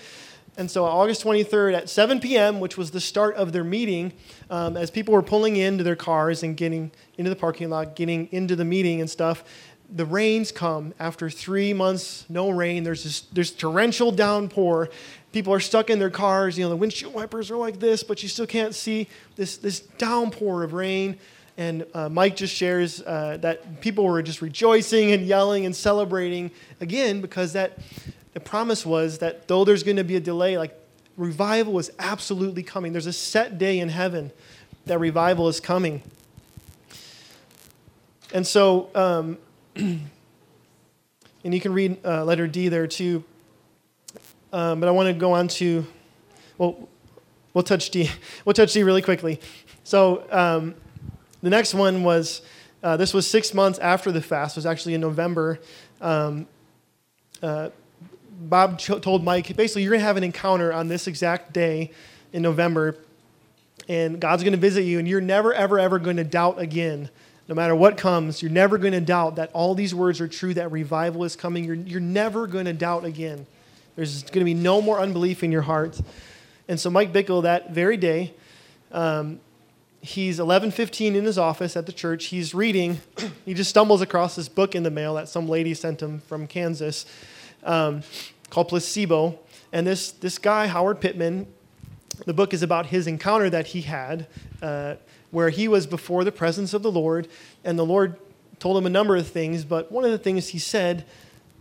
And 0.56 0.70
so, 0.70 0.84
August 0.84 1.24
23rd 1.24 1.74
at 1.74 1.88
7 1.88 2.20
p.m., 2.20 2.58
which 2.58 2.76
was 2.76 2.90
the 2.90 3.00
start 3.00 3.36
of 3.36 3.52
their 3.52 3.64
meeting, 3.64 4.12
um, 4.50 4.76
as 4.76 4.90
people 4.90 5.14
were 5.14 5.22
pulling 5.22 5.56
into 5.56 5.84
their 5.84 5.96
cars 5.96 6.42
and 6.42 6.56
getting 6.56 6.90
into 7.16 7.30
the 7.30 7.36
parking 7.36 7.70
lot, 7.70 7.94
getting 7.94 8.28
into 8.32 8.56
the 8.56 8.64
meeting 8.64 9.00
and 9.00 9.08
stuff, 9.08 9.44
the 9.92 10.04
rains 10.04 10.52
come 10.52 10.94
after 10.98 11.30
three 11.30 11.72
months, 11.72 12.24
no 12.28 12.50
rain. 12.50 12.84
There's 12.84 13.04
this 13.04 13.20
there's 13.32 13.50
torrential 13.50 14.12
downpour. 14.12 14.88
People 15.32 15.52
are 15.52 15.60
stuck 15.60 15.90
in 15.90 15.98
their 15.98 16.10
cars. 16.10 16.58
You 16.58 16.64
know, 16.64 16.70
the 16.70 16.76
windshield 16.76 17.14
wipers 17.14 17.50
are 17.50 17.56
like 17.56 17.80
this, 17.80 18.02
but 18.02 18.22
you 18.22 18.28
still 18.28 18.46
can't 18.46 18.74
see 18.74 19.08
this, 19.36 19.56
this 19.56 19.80
downpour 19.80 20.62
of 20.64 20.72
rain. 20.72 21.18
And 21.56 21.86
uh, 21.92 22.08
Mike 22.08 22.36
just 22.36 22.54
shares 22.54 23.02
uh, 23.02 23.38
that 23.40 23.80
people 23.80 24.04
were 24.04 24.22
just 24.22 24.40
rejoicing 24.40 25.12
and 25.12 25.26
yelling 25.26 25.66
and 25.66 25.74
celebrating 25.74 26.50
again 26.80 27.20
because 27.20 27.52
that 27.52 27.78
the 28.32 28.40
promise 28.40 28.86
was 28.86 29.18
that 29.18 29.48
though 29.48 29.64
there's 29.64 29.82
going 29.82 29.96
to 29.96 30.04
be 30.04 30.16
a 30.16 30.20
delay, 30.20 30.56
like 30.56 30.76
revival 31.16 31.78
is 31.78 31.90
absolutely 31.98 32.62
coming. 32.62 32.92
There's 32.92 33.06
a 33.06 33.12
set 33.12 33.58
day 33.58 33.78
in 33.78 33.88
heaven 33.88 34.30
that 34.86 34.98
revival 34.98 35.48
is 35.48 35.60
coming. 35.60 36.02
And 38.32 38.46
so, 38.46 38.88
um, 38.94 39.38
and 39.76 40.08
you 41.44 41.60
can 41.60 41.72
read 41.72 41.98
uh, 42.04 42.24
letter 42.24 42.46
D 42.46 42.68
there 42.68 42.86
too. 42.86 43.24
Um, 44.52 44.80
but 44.80 44.88
I 44.88 44.92
want 44.92 45.08
to 45.08 45.12
go 45.12 45.32
on 45.32 45.48
to, 45.48 45.86
well, 46.58 46.88
we'll 47.54 47.64
touch 47.64 47.90
D. 47.90 48.10
We'll 48.44 48.54
touch 48.54 48.72
D 48.72 48.82
really 48.82 49.02
quickly. 49.02 49.40
So 49.84 50.24
um, 50.30 50.74
the 51.42 51.50
next 51.50 51.74
one 51.74 52.02
was, 52.02 52.42
uh, 52.82 52.96
this 52.96 53.14
was 53.14 53.28
six 53.28 53.54
months 53.54 53.78
after 53.78 54.12
the 54.12 54.20
fast. 54.20 54.56
Was 54.56 54.66
actually 54.66 54.94
in 54.94 55.00
November. 55.00 55.60
Um, 56.00 56.46
uh, 57.42 57.70
Bob 58.42 58.78
told 58.78 59.22
Mike, 59.22 59.54
basically, 59.54 59.82
you're 59.82 59.90
going 59.90 60.00
to 60.00 60.06
have 60.06 60.16
an 60.16 60.24
encounter 60.24 60.72
on 60.72 60.88
this 60.88 61.06
exact 61.06 61.52
day 61.52 61.90
in 62.32 62.42
November, 62.42 62.96
and 63.88 64.18
God's 64.18 64.42
going 64.42 64.52
to 64.52 64.58
visit 64.58 64.82
you, 64.82 64.98
and 64.98 65.06
you're 65.06 65.20
never, 65.20 65.52
ever, 65.52 65.78
ever 65.78 65.98
going 65.98 66.16
to 66.16 66.24
doubt 66.24 66.58
again. 66.58 67.10
No 67.48 67.54
matter 67.54 67.74
what 67.74 67.96
comes, 67.96 68.40
you're 68.42 68.50
never 68.50 68.78
going 68.78 68.92
to 68.92 69.00
doubt 69.00 69.36
that 69.36 69.50
all 69.52 69.74
these 69.74 69.94
words 69.94 70.20
are 70.20 70.28
true, 70.28 70.54
that 70.54 70.70
revival 70.70 71.24
is 71.24 71.36
coming. 71.36 71.64
You're, 71.64 71.74
you're 71.74 72.00
never 72.00 72.46
going 72.46 72.66
to 72.66 72.72
doubt 72.72 73.04
again. 73.04 73.44
There's 73.96 74.22
going 74.22 74.38
to 74.38 74.44
be 74.44 74.54
no 74.54 74.80
more 74.80 75.00
unbelief 75.00 75.42
in 75.42 75.50
your 75.50 75.62
heart. 75.62 76.00
And 76.68 76.78
so 76.78 76.88
Mike 76.88 77.12
Bickle, 77.12 77.42
that 77.42 77.72
very 77.72 77.96
day, 77.96 78.32
um, 78.92 79.40
he's 80.00 80.38
11:15 80.38 81.14
in 81.14 81.24
his 81.24 81.38
office 81.38 81.76
at 81.76 81.86
the 81.86 81.92
church. 81.92 82.26
He's 82.26 82.54
reading. 82.54 83.00
he 83.44 83.54
just 83.54 83.70
stumbles 83.70 84.00
across 84.00 84.36
this 84.36 84.48
book 84.48 84.74
in 84.74 84.82
the 84.82 84.90
mail 84.90 85.14
that 85.14 85.28
some 85.28 85.48
lady 85.48 85.74
sent 85.74 86.00
him 86.00 86.20
from 86.20 86.46
Kansas, 86.46 87.06
um, 87.64 88.02
called 88.48 88.68
Placebo. 88.68 89.38
And 89.72 89.86
this 89.86 90.12
this 90.12 90.38
guy 90.38 90.66
Howard 90.66 91.00
Pittman, 91.00 91.46
the 92.26 92.34
book 92.34 92.52
is 92.52 92.62
about 92.62 92.86
his 92.86 93.06
encounter 93.06 93.50
that 93.50 93.68
he 93.68 93.82
had, 93.82 94.26
uh, 94.62 94.96
where 95.30 95.50
he 95.50 95.68
was 95.68 95.86
before 95.86 96.24
the 96.24 96.32
presence 96.32 96.74
of 96.74 96.82
the 96.82 96.90
Lord, 96.90 97.28
and 97.64 97.78
the 97.78 97.86
Lord 97.86 98.16
told 98.58 98.76
him 98.76 98.86
a 98.86 98.90
number 98.90 99.16
of 99.16 99.26
things. 99.26 99.64
But 99.64 99.92
one 99.92 100.04
of 100.04 100.10
the 100.10 100.18
things 100.18 100.48
he 100.48 100.58
said, 100.58 101.04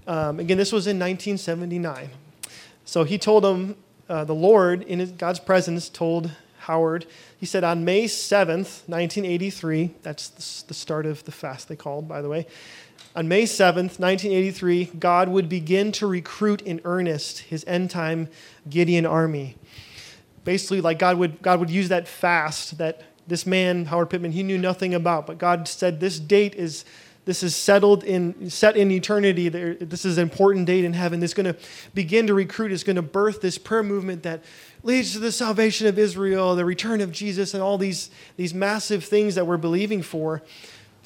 um, 0.07 0.39
again, 0.39 0.57
this 0.57 0.71
was 0.71 0.87
in 0.87 0.97
1979. 0.97 2.09
So 2.83 3.03
he 3.03 3.17
told 3.17 3.45
him, 3.45 3.75
uh, 4.09 4.23
the 4.23 4.33
Lord 4.33 4.81
in 4.81 4.99
his, 4.99 5.11
God's 5.11 5.39
presence 5.39 5.87
told 5.87 6.31
Howard. 6.59 7.05
He 7.39 7.45
said 7.45 7.63
on 7.63 7.85
May 7.85 8.03
7th, 8.03 8.83
1983, 8.87 9.91
that's 10.03 10.61
the 10.63 10.73
start 10.73 11.05
of 11.05 11.23
the 11.23 11.31
fast 11.31 11.69
they 11.69 11.75
called, 11.77 12.07
by 12.07 12.21
the 12.21 12.27
way. 12.27 12.45
On 13.15 13.27
May 13.29 13.43
7th, 13.43 13.97
1983, 13.97 14.85
God 14.99 15.29
would 15.29 15.47
begin 15.47 15.91
to 15.93 16.05
recruit 16.05 16.61
in 16.61 16.81
earnest 16.83 17.39
his 17.39 17.63
end 17.65 17.91
time 17.91 18.27
Gideon 18.69 19.05
army. 19.05 19.55
Basically, 20.43 20.81
like 20.81 20.99
God 20.99 21.17
would, 21.17 21.41
God 21.41 21.61
would 21.61 21.69
use 21.69 21.89
that 21.89 22.07
fast 22.07 22.77
that 22.77 23.03
this 23.25 23.45
man, 23.45 23.85
Howard 23.85 24.09
Pittman, 24.09 24.33
he 24.33 24.43
knew 24.43 24.57
nothing 24.57 24.93
about, 24.93 25.25
but 25.25 25.37
God 25.37 25.67
said 25.67 25.99
this 25.99 26.19
date 26.19 26.55
is 26.55 26.83
this 27.25 27.43
is 27.43 27.55
settled 27.55 28.03
in 28.03 28.49
set 28.49 28.75
in 28.75 28.89
eternity 28.89 29.49
this 29.49 30.03
is 30.03 30.17
an 30.17 30.23
important 30.23 30.65
date 30.65 30.83
in 30.83 30.93
heaven 30.93 31.19
this 31.19 31.29
is 31.29 31.33
going 31.35 31.53
to 31.53 31.55
begin 31.93 32.25
to 32.25 32.33
recruit 32.33 32.71
it's 32.71 32.81
going 32.81 32.95
to 32.95 33.03
birth 33.03 33.39
this 33.39 33.59
prayer 33.59 33.83
movement 33.83 34.23
that 34.23 34.43
leads 34.83 35.13
to 35.13 35.19
the 35.19 35.31
salvation 35.31 35.87
of 35.87 35.99
Israel, 35.99 36.55
the 36.55 36.65
return 36.65 37.01
of 37.01 37.11
Jesus, 37.11 37.53
and 37.53 37.61
all 37.61 37.77
these, 37.77 38.09
these 38.37 38.53
massive 38.53 39.03
things 39.03 39.35
that 39.35 39.45
we're 39.45 39.57
believing 39.57 40.01
for. 40.01 40.41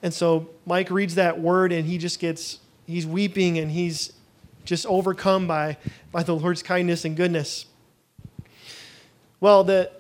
And 0.02 0.14
so 0.14 0.50
Mike 0.66 0.92
reads 0.92 1.16
that 1.16 1.40
word 1.40 1.72
and 1.72 1.88
he 1.88 1.98
just 1.98 2.20
gets, 2.20 2.60
he's 2.86 3.08
weeping 3.08 3.58
and 3.58 3.72
he's 3.72 4.14
just 4.66 4.86
overcome 4.86 5.48
by, 5.48 5.78
by 6.12 6.24
the 6.24 6.36
Lord's 6.36 6.62
kindness 6.62 7.06
and 7.06 7.16
goodness. 7.18 7.66
Well, 9.40 9.64
the, 9.64 9.92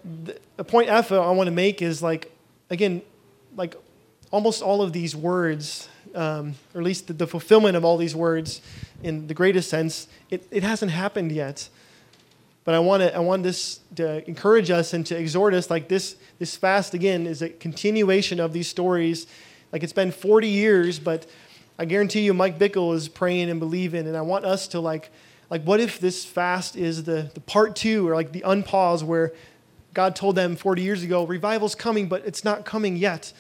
the 0.57 0.63
point 0.63 0.89
F 0.89 1.11
I 1.11 1.32
want 1.32 1.47
to 1.47 1.51
make 1.51 1.82
is 1.82 2.01
like, 2.01 2.32
again, 2.69 3.01
like 3.57 3.76
almost 4.32 4.61
all 4.61 4.82
of 4.82 4.93
these 4.93 5.15
words, 5.15 5.89
um, 6.15 6.55
or 6.74 6.82
at 6.82 6.86
least 6.86 7.07
the, 7.07 7.13
the 7.13 7.28
fulfillment 7.28 7.76
of 7.76 7.84
all 7.84 7.97
these 7.97 8.15
words, 8.15 8.61
in 9.01 9.28
the 9.28 9.34
greatest 9.34 9.69
sense, 9.69 10.07
it, 10.30 10.47
it 10.49 10.63
hasn't 10.63 10.91
happened 10.91 11.32
yet. 11.32 11.69
But 12.64 12.76
I 12.76 12.80
want 12.80 13.01
to 13.01 13.16
I 13.16 13.20
want 13.20 13.43
this 13.43 13.80
to 13.95 14.28
encourage 14.28 14.72
us 14.72 14.93
and 14.93 15.05
to 15.07 15.18
exhort 15.18 15.53
us 15.53 15.70
like 15.70 15.88
this 15.88 16.16
this 16.39 16.55
fast 16.55 16.93
again 16.93 17.28
is 17.28 17.41
a 17.41 17.49
continuation 17.49 18.39
of 18.39 18.53
these 18.53 18.68
stories. 18.68 19.28
Like 19.72 19.84
it's 19.84 19.93
been 19.93 20.11
40 20.11 20.47
years, 20.47 20.99
but 20.99 21.26
I 21.78 21.86
guarantee 21.86 22.22
you 22.22 22.34
Mike 22.34 22.59
Bickle 22.59 22.93
is 22.95 23.09
praying 23.09 23.49
and 23.49 23.59
believing 23.59 24.07
and 24.07 24.16
I 24.16 24.22
want 24.22 24.45
us 24.45 24.68
to 24.70 24.80
like 24.80 25.09
like 25.49 25.64
what 25.64 25.80
if 25.80 25.99
this 25.99 26.24
fast 26.26 26.76
is 26.76 27.03
the, 27.03 27.30
the 27.34 27.41
part 27.41 27.76
two 27.76 28.07
or 28.07 28.16
like 28.16 28.32
the 28.32 28.41
unpause 28.41 29.03
where 29.03 29.34
God 29.93 30.16
told 30.16 30.36
them 30.36 30.55
40 30.55 30.82
years 30.82 31.03
ago, 31.03 31.26
revival's 31.26 31.76
coming, 31.76 32.07
but 32.07 32.26
it's 32.26 32.43
not 32.43 32.66
coming 32.66 32.95
yet. 32.95 33.32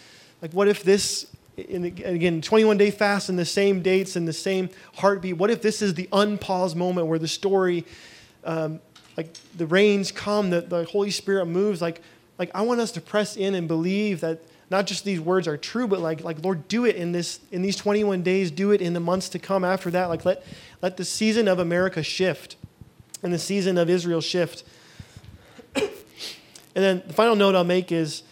Like 0.41 0.51
what 0.51 0.67
if 0.67 0.83
this 0.83 1.27
in, 1.55 1.85
again 1.85 2.41
21 2.41 2.77
day 2.77 2.91
fast 2.91 3.29
and 3.29 3.39
the 3.39 3.45
same 3.45 3.81
dates 3.81 4.15
and 4.15 4.27
the 4.27 4.33
same 4.33 4.69
heartbeat 4.95 5.37
what 5.37 5.51
if 5.51 5.61
this 5.61 5.83
is 5.83 5.93
the 5.93 6.07
unpause 6.11 6.75
moment 6.75 7.05
where 7.05 7.19
the 7.19 7.27
story 7.27 7.85
um, 8.43 8.79
like 9.17 9.33
the 9.55 9.65
rains 9.65 10.11
come, 10.11 10.49
the, 10.49 10.61
the 10.61 10.85
Holy 10.85 11.11
Spirit 11.11 11.45
moves. 11.45 11.81
Like, 11.81 12.01
like 12.37 12.51
I 12.55 12.61
want 12.61 12.79
us 12.79 12.91
to 12.93 13.01
press 13.01 13.35
in 13.35 13.55
and 13.55 13.67
believe 13.67 14.21
that 14.21 14.41
not 14.69 14.87
just 14.87 15.05
these 15.05 15.19
words 15.19 15.47
are 15.47 15.57
true, 15.57 15.87
but 15.87 15.99
like, 15.99 16.23
like 16.23 16.43
Lord, 16.43 16.67
do 16.67 16.85
it 16.85 16.95
in 16.95 17.11
this 17.11 17.39
in 17.51 17.61
these 17.61 17.75
21 17.75 18.23
days, 18.23 18.49
do 18.49 18.71
it 18.71 18.81
in 18.81 18.93
the 18.93 18.99
months 18.99 19.29
to 19.29 19.39
come 19.39 19.63
after 19.63 19.91
that. 19.91 20.09
Like 20.09 20.25
let 20.25 20.43
let 20.81 20.97
the 20.97 21.05
season 21.05 21.47
of 21.47 21.59
America 21.59 22.01
shift 22.01 22.55
and 23.21 23.31
the 23.33 23.39
season 23.39 23.77
of 23.77 23.89
Israel 23.89 24.21
shift. 24.21 24.63
and 25.75 25.83
then 26.73 27.03
the 27.05 27.13
final 27.13 27.35
note 27.35 27.55
I'll 27.55 27.63
make 27.63 27.91
is 27.91 28.23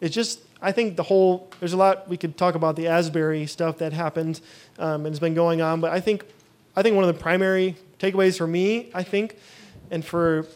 it's 0.00 0.14
just 0.14 0.40
I 0.60 0.72
think 0.72 0.96
the 0.96 1.04
whole 1.04 1.50
there's 1.60 1.74
a 1.74 1.76
lot 1.76 2.08
we 2.08 2.16
could 2.16 2.36
talk 2.36 2.54
about 2.54 2.74
the 2.74 2.88
Asbury 2.88 3.46
stuff 3.46 3.78
that 3.78 3.92
happened 3.92 4.40
um, 4.78 5.06
and 5.06 5.14
has 5.14 5.20
been 5.20 5.34
going 5.34 5.62
on, 5.62 5.80
but 5.80 5.92
I 5.92 6.00
think 6.00 6.24
I 6.74 6.82
think 6.82 6.96
one 6.96 7.04
of 7.04 7.14
the 7.14 7.22
primary 7.22 7.76
takeaways 8.00 8.36
for 8.36 8.46
me, 8.46 8.90
I 8.92 9.02
think, 9.02 9.36
and 9.90 10.04
for 10.04 10.46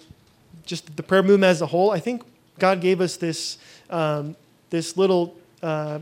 just 0.64 0.96
the 0.96 1.02
prayer 1.02 1.22
movement 1.22 1.50
as 1.50 1.62
a 1.62 1.66
whole, 1.66 1.90
I 1.90 2.00
think 2.00 2.22
God 2.58 2.80
gave 2.80 3.00
us 3.00 3.16
this, 3.16 3.58
um, 3.90 4.36
this 4.70 4.96
little, 4.96 5.36
uh, 5.62 6.00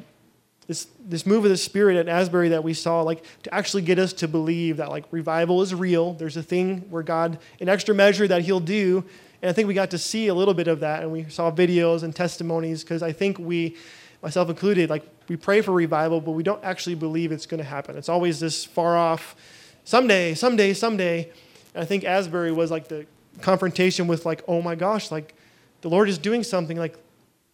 this, 0.67 0.89
this 1.05 1.25
move 1.25 1.45
of 1.45 1.51
the 1.51 1.57
Spirit 1.57 1.97
at 1.97 2.09
Asbury 2.09 2.49
that 2.49 2.65
we 2.65 2.75
saw, 2.75 3.03
like 3.03 3.25
to 3.45 3.55
actually 3.55 3.83
get 3.83 3.99
us 3.99 4.13
to 4.15 4.29
believe 4.29 4.79
that 4.79 4.91
like 4.91 5.05
revival 5.11 5.63
is 5.63 5.75
real. 5.75 6.15
There's 6.15 6.37
a 6.37 6.43
thing 6.43 6.81
where 6.91 7.03
God, 7.03 7.39
an 7.61 7.69
extra 7.69 7.95
measure 7.95 8.27
that 8.27 8.43
He'll 8.43 8.61
do. 8.61 9.05
And 9.43 9.51
I 9.51 9.53
think 9.53 9.69
we 9.69 9.75
got 9.75 9.91
to 9.91 9.99
see 9.99 10.27
a 10.29 10.35
little 10.35 10.55
bit 10.55 10.67
of 10.67 10.81
that, 10.81 11.03
and 11.03 11.13
we 11.13 11.25
saw 11.29 11.53
videos 11.53 12.03
and 12.03 12.17
testimonies 12.17 12.83
because 12.83 13.03
I 13.03 13.13
think 13.13 13.39
we, 13.39 13.77
myself 14.23 14.49
included, 14.49 14.91
like 14.91 15.05
we 15.29 15.37
pray 15.37 15.61
for 15.61 15.73
revival, 15.73 16.21
but 16.21 16.33
we 16.33 16.43
don't 16.43 16.65
actually 16.65 16.95
believe 16.95 17.33
it's 17.33 17.47
going 17.47 17.59
to 17.59 17.69
happen. 17.69 17.97
It's 17.97 18.09
always 18.09 18.41
this 18.41 18.65
far 18.65 18.97
off, 18.97 19.37
someday, 19.85 20.35
someday, 20.35 20.73
someday. 20.73 21.31
And 21.75 21.83
I 21.83 21.85
think 21.85 22.05
Asbury 22.05 22.51
was 22.51 22.71
like 22.71 22.89
the 22.89 23.07
confrontation 23.41 24.07
with 24.07 24.27
like, 24.27 24.43
oh 24.49 24.63
my 24.63 24.75
gosh, 24.75 25.11
like 25.11 25.35
the 25.83 25.89
Lord 25.89 26.09
is 26.09 26.19
doing 26.19 26.43
something. 26.43 26.77
Like 26.77 26.97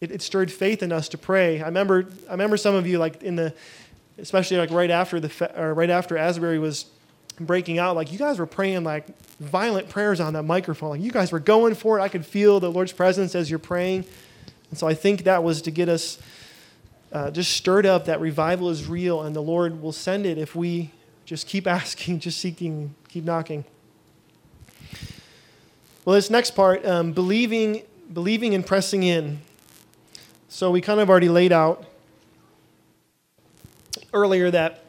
it, 0.01 0.11
it 0.11 0.21
stirred 0.21 0.51
faith 0.51 0.83
in 0.83 0.91
us 0.91 1.09
to 1.09 1.17
pray. 1.17 1.61
I 1.61 1.65
remember, 1.65 2.07
I 2.27 2.31
remember 2.31 2.57
some 2.57 2.75
of 2.75 2.87
you 2.87 2.97
like 2.97 3.23
in 3.23 3.35
the, 3.35 3.53
especially 4.17 4.57
like 4.57 4.71
right 4.71 4.91
after 4.91 5.19
the 5.19 5.61
or 5.61 5.73
right 5.73 5.89
after 5.89 6.17
Asbury 6.17 6.59
was 6.59 6.85
breaking 7.39 7.79
out, 7.79 7.95
like 7.95 8.11
you 8.11 8.19
guys 8.19 8.39
were 8.39 8.45
praying 8.45 8.83
like 8.83 9.05
violent 9.39 9.89
prayers 9.89 10.19
on 10.19 10.33
that 10.33 10.43
microphone. 10.43 10.91
Like 10.91 11.01
you 11.01 11.11
guys 11.11 11.31
were 11.31 11.39
going 11.39 11.75
for 11.75 11.99
it. 11.99 12.01
I 12.01 12.09
could 12.09 12.25
feel 12.25 12.59
the 12.59 12.71
Lord's 12.71 12.91
presence 12.91 13.35
as 13.35 13.49
you're 13.49 13.59
praying. 13.59 14.05
And 14.69 14.77
so 14.77 14.87
I 14.87 14.93
think 14.93 15.23
that 15.23 15.43
was 15.43 15.61
to 15.63 15.71
get 15.71 15.89
us 15.89 16.19
uh, 17.11 17.29
just 17.29 17.51
stirred 17.51 17.85
up 17.85 18.05
that 18.05 18.19
revival 18.19 18.69
is 18.69 18.87
real 18.87 19.21
and 19.21 19.35
the 19.35 19.41
Lord 19.41 19.81
will 19.81 19.91
send 19.91 20.25
it 20.25 20.37
if 20.37 20.55
we 20.55 20.91
just 21.25 21.47
keep 21.47 21.67
asking, 21.79 22.19
just 22.19 22.39
seeking, 22.39 22.95
keep 23.07 23.23
knocking. 23.23 23.65
Well, 26.05 26.15
this 26.15 26.29
next 26.29 26.51
part, 26.51 26.85
um, 26.85 27.13
believing, 27.13 27.83
believing 28.11 28.53
and 28.53 28.65
pressing 28.65 29.03
in. 29.03 29.39
So 30.49 30.69
we 30.69 30.81
kind 30.81 30.99
of 30.99 31.09
already 31.09 31.29
laid 31.29 31.53
out 31.53 31.85
earlier 34.11 34.51
that 34.51 34.83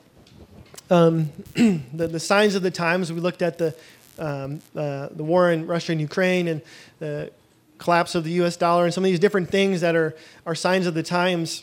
um, 0.91 1.31
the, 1.55 2.09
the, 2.09 2.19
signs 2.19 2.57
of 2.57 2.63
the 2.63 2.71
times. 2.73 3.13
We 3.13 3.21
looked 3.21 3.43
at 3.43 3.59
the 3.59 3.77
um, 4.19 4.61
uh, 4.75 5.09
the 5.13 5.23
war 5.23 5.53
in 5.53 5.69
Russia 5.69 5.93
and 5.93 6.01
Ukraine 6.01 6.49
and 6.49 6.63
the 6.99 7.31
collapse 7.79 8.17
of 8.17 8.25
the 8.25 8.31
U.S. 8.33 8.57
dollar 8.57 8.85
and 8.85 8.93
some 8.93 9.05
of 9.05 9.07
these 9.07 9.21
different 9.21 9.49
things 9.51 9.83
that 9.83 9.95
are 9.95 10.17
are 10.45 10.57
signs 10.57 10.85
of 10.85 10.95
the 10.95 11.05
times. 11.05 11.63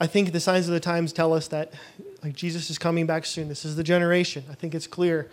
I 0.00 0.08
think 0.08 0.32
the 0.32 0.40
signs 0.40 0.66
of 0.66 0.74
the 0.74 0.80
times 0.80 1.12
tell 1.12 1.32
us 1.32 1.46
that 1.48 1.72
like 2.24 2.34
Jesus 2.34 2.68
is 2.68 2.78
coming 2.78 3.06
back 3.06 3.24
soon. 3.24 3.48
This 3.48 3.64
is 3.64 3.76
the 3.76 3.84
generation. 3.84 4.42
I 4.50 4.54
think 4.54 4.74
it's 4.74 4.88
clear 4.88 5.30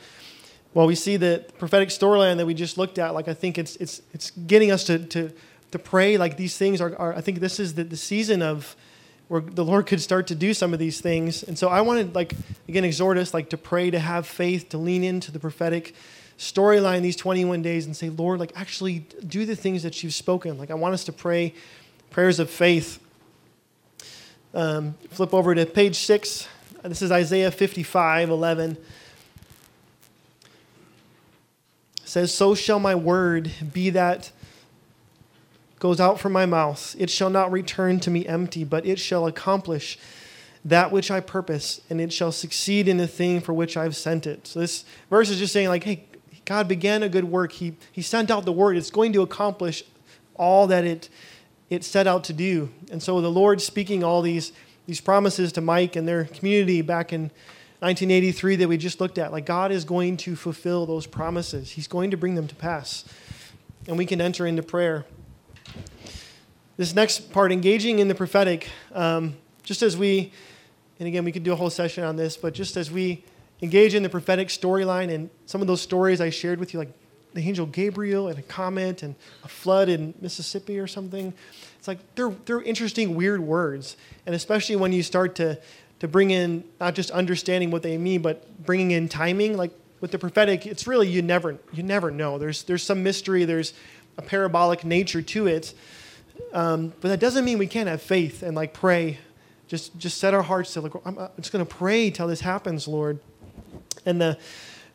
well, 0.78 0.86
we 0.86 0.94
see 0.94 1.18
the 1.18 1.44
prophetic 1.58 1.90
storyline 1.90 2.38
that 2.38 2.46
we 2.46 2.54
just 2.54 2.78
looked 2.78 3.00
at, 3.00 3.16
like 3.16 3.28
I 3.28 3.34
think 3.34 3.58
it's 3.58 3.78
it's 3.78 4.00
it's 4.14 4.30
getting 4.30 4.70
us 4.70 4.84
to 4.84 5.00
to 5.00 5.32
to 5.72 5.80
pray 5.80 6.20
like 6.20 6.38
these 6.38 6.56
things 6.56 6.80
are, 6.82 6.96
are 7.00 7.16
I 7.16 7.22
think 7.22 7.40
this 7.40 7.60
is 7.60 7.74
the, 7.74 7.84
the 7.84 7.98
season 7.98 8.44
of 8.44 8.76
where 9.28 9.42
the 9.42 9.66
Lord 9.66 9.88
could 9.88 10.00
start 10.02 10.28
to 10.28 10.36
do 10.36 10.54
some 10.54 10.74
of 10.74 10.80
these 10.80 11.02
things. 11.02 11.42
And 11.42 11.58
so 11.58 11.68
I 11.68 11.82
wanted 11.82 12.14
like 12.14 12.34
again 12.70 12.86
exhort 12.86 13.18
us 13.18 13.34
like 13.34 13.50
to 13.50 13.58
pray, 13.58 13.90
to 13.90 13.98
have 13.98 14.28
faith, 14.28 14.70
to 14.70 14.78
lean 14.78 15.04
into 15.04 15.32
the 15.32 15.40
prophetic 15.40 15.96
storyline 16.38 17.02
these 17.02 17.16
21 17.16 17.64
days 17.64 17.88
and 17.88 17.98
say, 17.98 18.10
Lord, 18.10 18.40
like 18.40 18.52
actually 18.56 19.00
do 19.26 19.48
the 19.48 19.56
things 19.56 19.82
that 19.82 20.04
you've 20.04 20.14
spoken. 20.14 20.60
Like 20.60 20.70
I 20.70 20.76
want 20.76 20.94
us 20.94 21.06
to 21.06 21.12
pray 21.12 21.56
prayers 22.12 22.40
of 22.40 22.52
faith. 22.52 23.00
Um, 24.54 24.94
flip 25.10 25.34
over 25.34 25.56
to 25.56 25.66
page 25.66 25.96
six. 25.96 26.48
This 26.84 27.02
is 27.02 27.12
Isaiah 27.12 27.50
55, 27.50 28.30
11. 28.30 28.78
Says, 32.08 32.34
So 32.34 32.56
shall 32.56 32.80
my 32.80 32.96
word 32.96 33.52
be 33.74 33.90
that 33.92 34.32
goes 35.80 36.00
out 36.00 36.20
from 36.20 36.32
my 36.32 36.46
mouth. 36.46 36.96
It 36.98 37.10
shall 37.10 37.30
not 37.30 37.52
return 37.52 38.00
to 38.02 38.10
me 38.10 38.26
empty, 38.26 38.64
but 38.64 38.86
it 38.86 39.00
shall 39.00 39.28
accomplish 39.28 40.00
that 40.66 40.92
which 40.92 41.12
I 41.12 41.20
purpose, 41.20 41.82
and 41.90 42.02
it 42.02 42.12
shall 42.12 42.32
succeed 42.32 42.88
in 42.88 42.98
the 42.98 43.08
thing 43.08 43.42
for 43.42 43.54
which 43.54 43.78
I've 43.78 43.96
sent 43.96 44.28
it. 44.28 44.48
So 44.48 44.60
this 44.60 44.84
verse 45.10 45.30
is 45.30 45.38
just 45.38 45.54
saying, 45.54 45.70
like, 45.70 45.84
hey, 45.84 46.04
God 46.46 46.68
began 46.68 47.04
a 47.04 47.10
good 47.10 47.26
work. 47.26 47.52
He, 47.54 47.76
he 47.92 48.02
sent 48.02 48.32
out 48.32 48.46
the 48.46 48.52
word. 48.52 48.76
It's 48.76 48.90
going 48.90 49.14
to 49.14 49.22
accomplish 49.22 49.84
all 50.36 50.68
that 50.68 50.84
it, 50.84 51.10
it 51.70 51.84
set 51.84 52.08
out 52.08 52.24
to 52.26 52.34
do. 52.34 52.70
And 52.92 53.02
so 53.02 53.22
the 53.22 53.32
Lord 53.32 53.62
speaking 53.62 54.04
all 54.04 54.22
these, 54.22 54.52
these 54.88 55.00
promises 55.00 55.52
to 55.54 55.62
Mike 55.62 55.96
and 55.96 56.08
their 56.08 56.26
community 56.26 56.82
back 56.82 57.14
in 57.14 57.32
1983 57.80 58.56
that 58.58 58.68
we 58.68 58.78
just 58.78 59.00
looked 59.00 59.18
at. 59.18 59.32
Like 59.32 59.46
God 59.46 59.72
is 59.72 59.86
going 59.86 60.18
to 60.18 60.36
fulfill 60.36 60.86
those 60.86 61.06
promises, 61.06 61.72
He's 61.72 61.88
going 61.88 62.12
to 62.12 62.18
bring 62.18 62.36
them 62.36 62.48
to 62.48 62.56
pass. 62.56 63.06
And 63.88 63.98
we 63.98 64.06
can 64.06 64.20
enter 64.20 64.46
into 64.46 64.64
prayer. 64.64 65.06
This 66.76 66.94
next 66.94 67.32
part, 67.32 67.52
engaging 67.52 68.00
in 68.00 68.08
the 68.08 68.16
prophetic, 68.16 68.70
um, 68.94 69.36
just 69.64 69.82
as 69.82 69.96
we, 69.98 70.32
and 71.00 71.08
again, 71.08 71.24
we 71.24 71.32
could 71.32 71.44
do 71.44 71.54
a 71.54 71.56
whole 71.56 71.70
session 71.70 72.04
on 72.04 72.18
this, 72.18 72.36
but 72.36 72.54
just 72.54 72.78
as 72.78 72.92
we 72.92 73.24
engage 73.62 73.96
in 73.96 74.04
the 74.04 74.10
prophetic 74.10 74.50
storyline 74.50 75.12
and 75.12 75.30
some 75.46 75.62
of 75.62 75.68
those 75.68 75.82
stories 75.82 76.22
I 76.22 76.30
shared 76.30 76.60
with 76.60 76.74
you, 76.74 76.80
like 76.80 76.92
the 77.34 77.42
angel 77.42 77.66
Gabriel 77.66 78.28
and 78.28 78.40
a 78.40 78.42
comet 78.42 79.04
and 79.04 79.16
a 79.44 79.48
flood 79.48 79.90
in 79.90 80.14
Mississippi 80.22 80.80
or 80.80 80.88
something. 80.88 81.34
It's 81.78 81.88
like 81.88 82.00
they're, 82.16 82.34
they're 82.46 82.62
interesting, 82.62 83.16
weird 83.16 83.42
words. 83.42 83.96
And 84.26 84.34
especially 84.34 84.76
when 84.76 84.92
you 84.92 85.04
start 85.04 85.36
to 85.36 85.60
to 86.00 86.08
bring 86.08 86.32
in 86.32 86.64
not 86.80 86.96
just 86.96 87.12
understanding 87.12 87.72
what 87.72 87.84
they 87.84 87.98
mean, 87.98 88.22
but 88.22 88.66
bringing 88.66 88.92
in 88.92 89.10
timing. 89.10 89.58
Like 89.58 89.72
with 90.00 90.12
the 90.12 90.20
prophetic, 90.20 90.66
it's 90.66 90.88
really 90.88 91.08
you 91.08 91.22
never 91.22 91.58
you 91.74 91.84
never 91.84 92.12
know. 92.12 92.38
There's 92.38 92.64
there's 92.64 92.84
some 92.84 93.04
mystery. 93.04 93.46
There's 93.46 93.74
a 94.18 94.22
parabolic 94.22 94.84
nature 94.84 95.22
to 95.22 95.48
it, 95.48 95.74
um, 96.54 96.94
but 97.02 97.10
that 97.10 97.20
doesn't 97.20 97.46
mean 97.46 97.58
we 97.58 97.68
can't 97.68 97.90
have 97.90 98.02
faith 98.02 98.44
and 98.44 98.56
like 98.56 98.74
pray. 98.74 99.20
Just 99.68 99.98
just 99.98 100.18
set 100.18 100.34
our 100.34 100.44
hearts 100.44 100.74
to 100.74 100.82
like 100.82 100.94
I'm, 101.06 101.18
I'm 101.18 101.30
just 101.38 101.52
going 101.52 101.66
to 101.66 101.74
pray 101.74 102.10
till 102.10 102.28
this 102.28 102.42
happens, 102.42 102.88
Lord. 102.88 103.20
And 104.06 104.22
the 104.22 104.38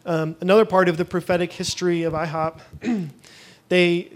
um, 0.04 0.36
another 0.40 0.64
part 0.64 0.88
of 0.88 0.96
the 0.96 1.04
prophetic 1.04 1.52
history 1.52 2.02
of 2.02 2.12
IHOP, 2.12 2.60
they 3.68 4.10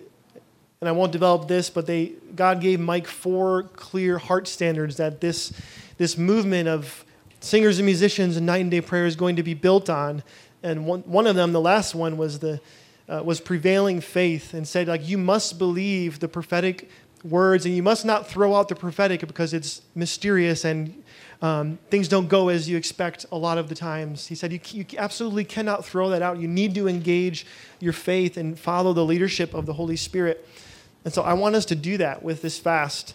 and 0.80 0.88
I 0.88 0.92
won't 0.92 1.12
develop 1.12 1.48
this, 1.48 1.70
but 1.70 1.86
they 1.86 2.12
God 2.34 2.60
gave 2.60 2.80
Mike 2.80 3.06
four 3.06 3.64
clear 3.64 4.18
heart 4.18 4.46
standards 4.46 4.96
that 4.98 5.20
this 5.20 5.52
this 5.98 6.18
movement 6.18 6.68
of 6.68 7.04
singers 7.40 7.78
and 7.78 7.86
musicians 7.86 8.36
and 8.36 8.46
night 8.46 8.62
and 8.62 8.70
day 8.70 8.80
prayer 8.80 9.06
is 9.06 9.16
going 9.16 9.36
to 9.36 9.42
be 9.42 9.54
built 9.54 9.88
on. 9.88 10.22
And 10.62 10.86
one, 10.86 11.00
one 11.02 11.26
of 11.26 11.36
them, 11.36 11.52
the 11.52 11.60
last 11.60 11.94
one, 11.94 12.16
was 12.16 12.38
the 12.40 12.60
uh, 13.08 13.22
was 13.24 13.40
prevailing 13.40 14.00
faith 14.00 14.52
and 14.52 14.66
said 14.66 14.88
like 14.88 15.08
you 15.08 15.18
must 15.18 15.58
believe 15.58 16.18
the 16.18 16.28
prophetic 16.28 16.90
words 17.24 17.64
and 17.64 17.74
you 17.74 17.82
must 17.82 18.04
not 18.04 18.28
throw 18.28 18.54
out 18.54 18.68
the 18.68 18.74
prophetic 18.74 19.26
because 19.26 19.54
it's 19.54 19.82
mysterious 19.94 20.64
and 20.64 21.02
um, 21.42 21.78
things 21.90 22.08
don't 22.08 22.28
go 22.28 22.48
as 22.48 22.68
you 22.68 22.76
expect 22.76 23.26
a 23.30 23.36
lot 23.36 23.58
of 23.58 23.68
the 23.68 23.74
times. 23.74 24.26
He 24.26 24.34
said 24.34 24.52
you, 24.52 24.60
you 24.70 24.86
absolutely 24.96 25.44
cannot 25.44 25.84
throw 25.84 26.08
that 26.10 26.22
out. 26.22 26.38
You 26.38 26.48
need 26.48 26.74
to 26.76 26.88
engage 26.88 27.46
your 27.78 27.92
faith 27.92 28.36
and 28.36 28.58
follow 28.58 28.92
the 28.92 29.04
leadership 29.04 29.52
of 29.52 29.66
the 29.66 29.74
Holy 29.74 29.96
Spirit. 29.96 30.48
And 31.04 31.12
so 31.12 31.22
I 31.22 31.34
want 31.34 31.54
us 31.54 31.66
to 31.66 31.74
do 31.74 31.98
that 31.98 32.22
with 32.22 32.42
this 32.42 32.58
fast. 32.58 33.14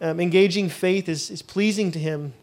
Um, 0.00 0.20
engaging 0.20 0.68
faith 0.68 1.08
is, 1.08 1.30
is 1.30 1.42
pleasing 1.42 1.90
to 1.92 1.98
Him. 1.98 2.34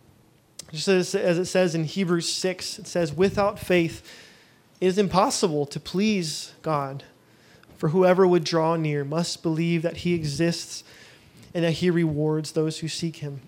Just 0.72 0.88
as, 0.88 1.16
as 1.16 1.38
it 1.38 1.46
says 1.46 1.74
in 1.76 1.86
Hebrews 1.86 2.32
6, 2.32 2.80
it 2.80 2.88
says, 2.88 3.14
without 3.14 3.60
faith, 3.60 4.06
it 4.82 4.88
is 4.88 4.98
impossible 4.98 5.66
to 5.68 5.80
please 5.80 6.54
God. 6.62 7.04
For 7.78 7.90
whoever 7.90 8.26
would 8.26 8.44
draw 8.44 8.76
near 8.76 9.04
must 9.04 9.44
believe 9.44 9.82
that 9.84 9.98
he 9.98 10.14
exists 10.14 10.84
and 11.54 11.64
that 11.64 11.72
he 11.72 11.90
rewards 11.90 12.52
those 12.52 12.80
who 12.80 12.88
seek 12.88 13.18
him. 13.18 13.42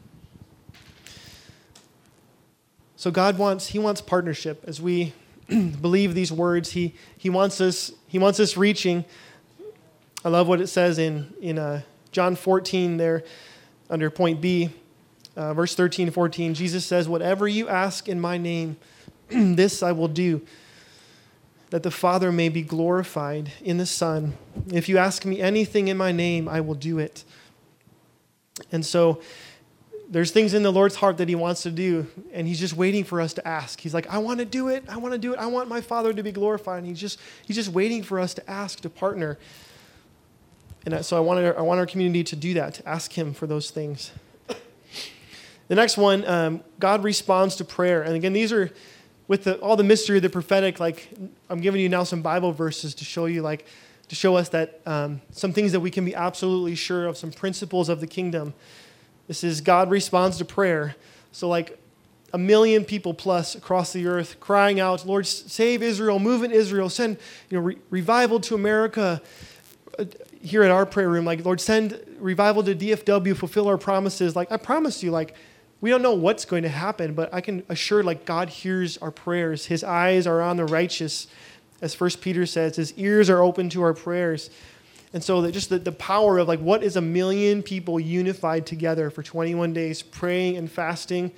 So 2.95 3.12
God 3.12 3.38
wants 3.38 3.68
he 3.68 3.80
wants 3.80 4.01
partnership 4.01 4.64
as 4.66 4.82
we 4.82 5.14
believe 5.47 6.14
these 6.14 6.32
words. 6.32 6.72
He 6.72 6.95
he 7.18 7.30
wants 7.30 7.62
us 7.62 7.91
he 8.08 8.20
wants 8.20 8.39
us 8.39 8.58
reaching. 8.58 9.05
I 10.26 10.30
love 10.30 10.47
what 10.47 10.60
it 10.60 10.68
says 10.68 10.97
in 10.97 11.34
in 11.41 11.60
uh, 11.60 11.84
John 12.12 12.36
14 12.36 12.97
there 12.97 13.24
under 13.90 14.10
point 14.10 14.42
B, 14.42 14.70
uh, 15.36 15.54
verse 15.54 15.76
13 15.76 16.12
14. 16.12 16.54
Jesus 16.54 16.86
says, 16.86 17.08
"Whatever 17.08 17.48
you 17.48 17.68
ask 17.68 18.08
in 18.08 18.20
my 18.20 18.38
name, 18.38 18.78
this 19.30 19.84
I 19.84 19.92
will 19.92 20.08
do." 20.08 20.42
that 21.70 21.84
the 21.84 21.92
Father 21.92 22.32
may 22.32 22.50
be 22.50 22.62
glorified 22.62 23.52
in 23.62 23.78
the 23.78 23.86
Son. 23.86 24.38
If 24.72 24.88
you 24.88 24.98
ask 24.98 25.26
me 25.26 25.42
anything 25.42 25.90
in 25.90 25.98
my 25.98 26.12
name, 26.12 26.48
I 26.48 26.62
will 26.62 26.76
do 26.76 26.98
it. 27.00 27.24
And 28.72 28.86
so 28.86 29.22
there's 30.10 30.32
things 30.32 30.54
in 30.54 30.64
the 30.64 30.72
Lord's 30.72 30.96
heart 30.96 31.18
that 31.18 31.28
He 31.28 31.36
wants 31.36 31.64
to 31.64 31.72
do, 31.72 32.08
and 32.32 32.48
He's 32.48 32.60
just 32.60 32.76
waiting 32.76 33.04
for 33.04 33.20
us 33.20 33.34
to 33.34 33.46
ask. 33.46 33.82
He's 33.82 33.94
like, 33.94 34.08
I 34.08 34.20
want 34.20 34.40
to 34.40 34.46
do 34.46 34.70
it. 34.70 34.86
I 34.88 34.98
want 34.98 35.14
to 35.14 35.18
do 35.18 35.34
it. 35.34 35.40
I 35.40 35.48
want 35.48 35.68
my 35.68 35.82
Father 35.82 36.14
to 36.14 36.24
be 36.24 36.32
glorified. 36.32 36.80
And 36.80 36.88
He's 36.88 37.02
just, 37.02 37.20
he's 37.46 37.58
just 37.58 37.70
waiting 37.70 38.02
for 38.02 38.20
us 38.20 38.34
to 38.36 38.50
ask, 38.50 38.80
to 38.82 38.90
partner. 38.90 39.38
And 40.88 41.06
so 41.06 41.18
I 41.18 41.20
want, 41.20 41.44
our, 41.44 41.60
I 41.60 41.62
want 41.64 41.82
our 41.82 41.86
community 41.86 42.24
to 42.24 42.36
do 42.38 42.54
that, 42.54 42.76
to 42.76 42.88
ask 42.88 43.12
Him 43.12 43.34
for 43.34 43.46
those 43.46 43.72
things. 43.72 44.12
The 45.68 45.76
next 45.76 45.98
one, 45.98 46.26
um, 46.26 46.62
God 46.80 47.04
responds 47.04 47.58
to 47.58 47.66
prayer. 47.66 48.04
And 48.04 48.16
again, 48.16 48.32
these 48.32 48.54
are 48.54 48.72
with 49.28 49.44
the, 49.44 49.58
all 49.58 49.76
the 49.76 49.84
mystery 49.84 50.16
of 50.16 50.24
the 50.24 50.30
prophetic, 50.30 50.80
like 50.80 51.10
I'm 51.50 51.60
giving 51.60 51.82
you 51.82 51.90
now 51.90 52.06
some 52.06 52.22
Bible 52.22 52.54
verses 52.54 52.96
to 52.96 53.04
show 53.04 53.26
you, 53.26 53.42
like, 53.42 53.66
to 54.08 54.16
show 54.16 54.38
us 54.38 54.48
that 54.50 54.80
um, 54.86 55.20
some 55.32 55.52
things 55.52 55.74
that 55.74 55.82
we 55.82 55.92
can 55.92 56.06
be 56.06 56.16
absolutely 56.16 56.76
sure 56.76 57.08
of, 57.08 57.18
some 57.18 57.34
principles 57.34 57.90
of 57.90 58.00
the 58.00 58.08
kingdom. 58.08 58.54
This 59.28 59.44
is 59.44 59.60
God 59.60 59.90
responds 59.90 60.38
to 60.38 60.46
prayer. 60.46 60.96
So, 61.34 61.50
like, 61.50 61.78
a 62.32 62.38
million 62.38 62.86
people 62.86 63.14
plus 63.14 63.56
across 63.56 63.92
the 63.92 64.08
earth 64.08 64.40
crying 64.40 64.80
out, 64.80 65.06
Lord, 65.06 65.28
save 65.28 65.84
Israel, 65.84 66.18
move 66.18 66.44
in 66.44 66.52
Israel, 66.54 66.90
send 66.90 67.18
you 67.50 67.58
know, 67.58 67.66
re- 67.66 67.78
revival 67.90 68.40
to 68.40 68.56
America. 68.56 69.22
Here 70.42 70.64
at 70.64 70.72
our 70.72 70.86
prayer 70.86 71.10
room, 71.10 71.26
like, 71.26 71.44
Lord, 71.44 71.60
send 71.60 72.00
revival 72.20 72.64
to 72.64 72.76
DFW, 72.76 73.36
fulfill 73.36 73.68
our 73.68 73.78
promises. 73.78 74.36
Like, 74.36 74.52
I 74.52 74.58
promise 74.58 75.04
you, 75.04 75.12
like, 75.12 75.36
we 75.80 75.90
don't 75.90 76.02
know 76.02 76.14
what's 76.14 76.46
going 76.46 76.64
to 76.64 76.70
happen, 76.70 77.14
but 77.14 77.34
I 77.34 77.42
can 77.42 77.64
assure 77.70 78.04
like 78.04 78.26
God 78.26 78.50
hears 78.50 78.98
our 78.98 79.12
prayers. 79.12 79.68
His 79.68 79.84
eyes 79.84 80.26
are 80.26 80.42
on 80.42 80.58
the 80.58 80.66
righteous, 80.66 81.28
as 81.82 81.94
First 81.94 82.22
Peter 82.22 82.46
says. 82.46 82.76
His 82.76 82.94
ears 82.94 83.30
are 83.30 83.44
open 83.44 83.70
to 83.70 83.84
our 83.84 83.94
prayers. 83.94 84.50
And 85.14 85.24
so 85.24 85.42
that 85.42 85.52
just 85.52 85.70
the, 85.70 85.80
the 85.80 85.92
power 85.92 86.40
of 86.40 86.48
like 86.48 86.60
what 86.60 86.84
is 86.84 86.96
a 86.96 87.02
million 87.02 87.62
people 87.62 88.00
unified 88.00 88.66
together 88.66 89.10
for 89.10 89.24
21 89.24 89.72
days 89.74 90.02
praying 90.02 90.58
and 90.58 90.70
fasting, 90.70 91.32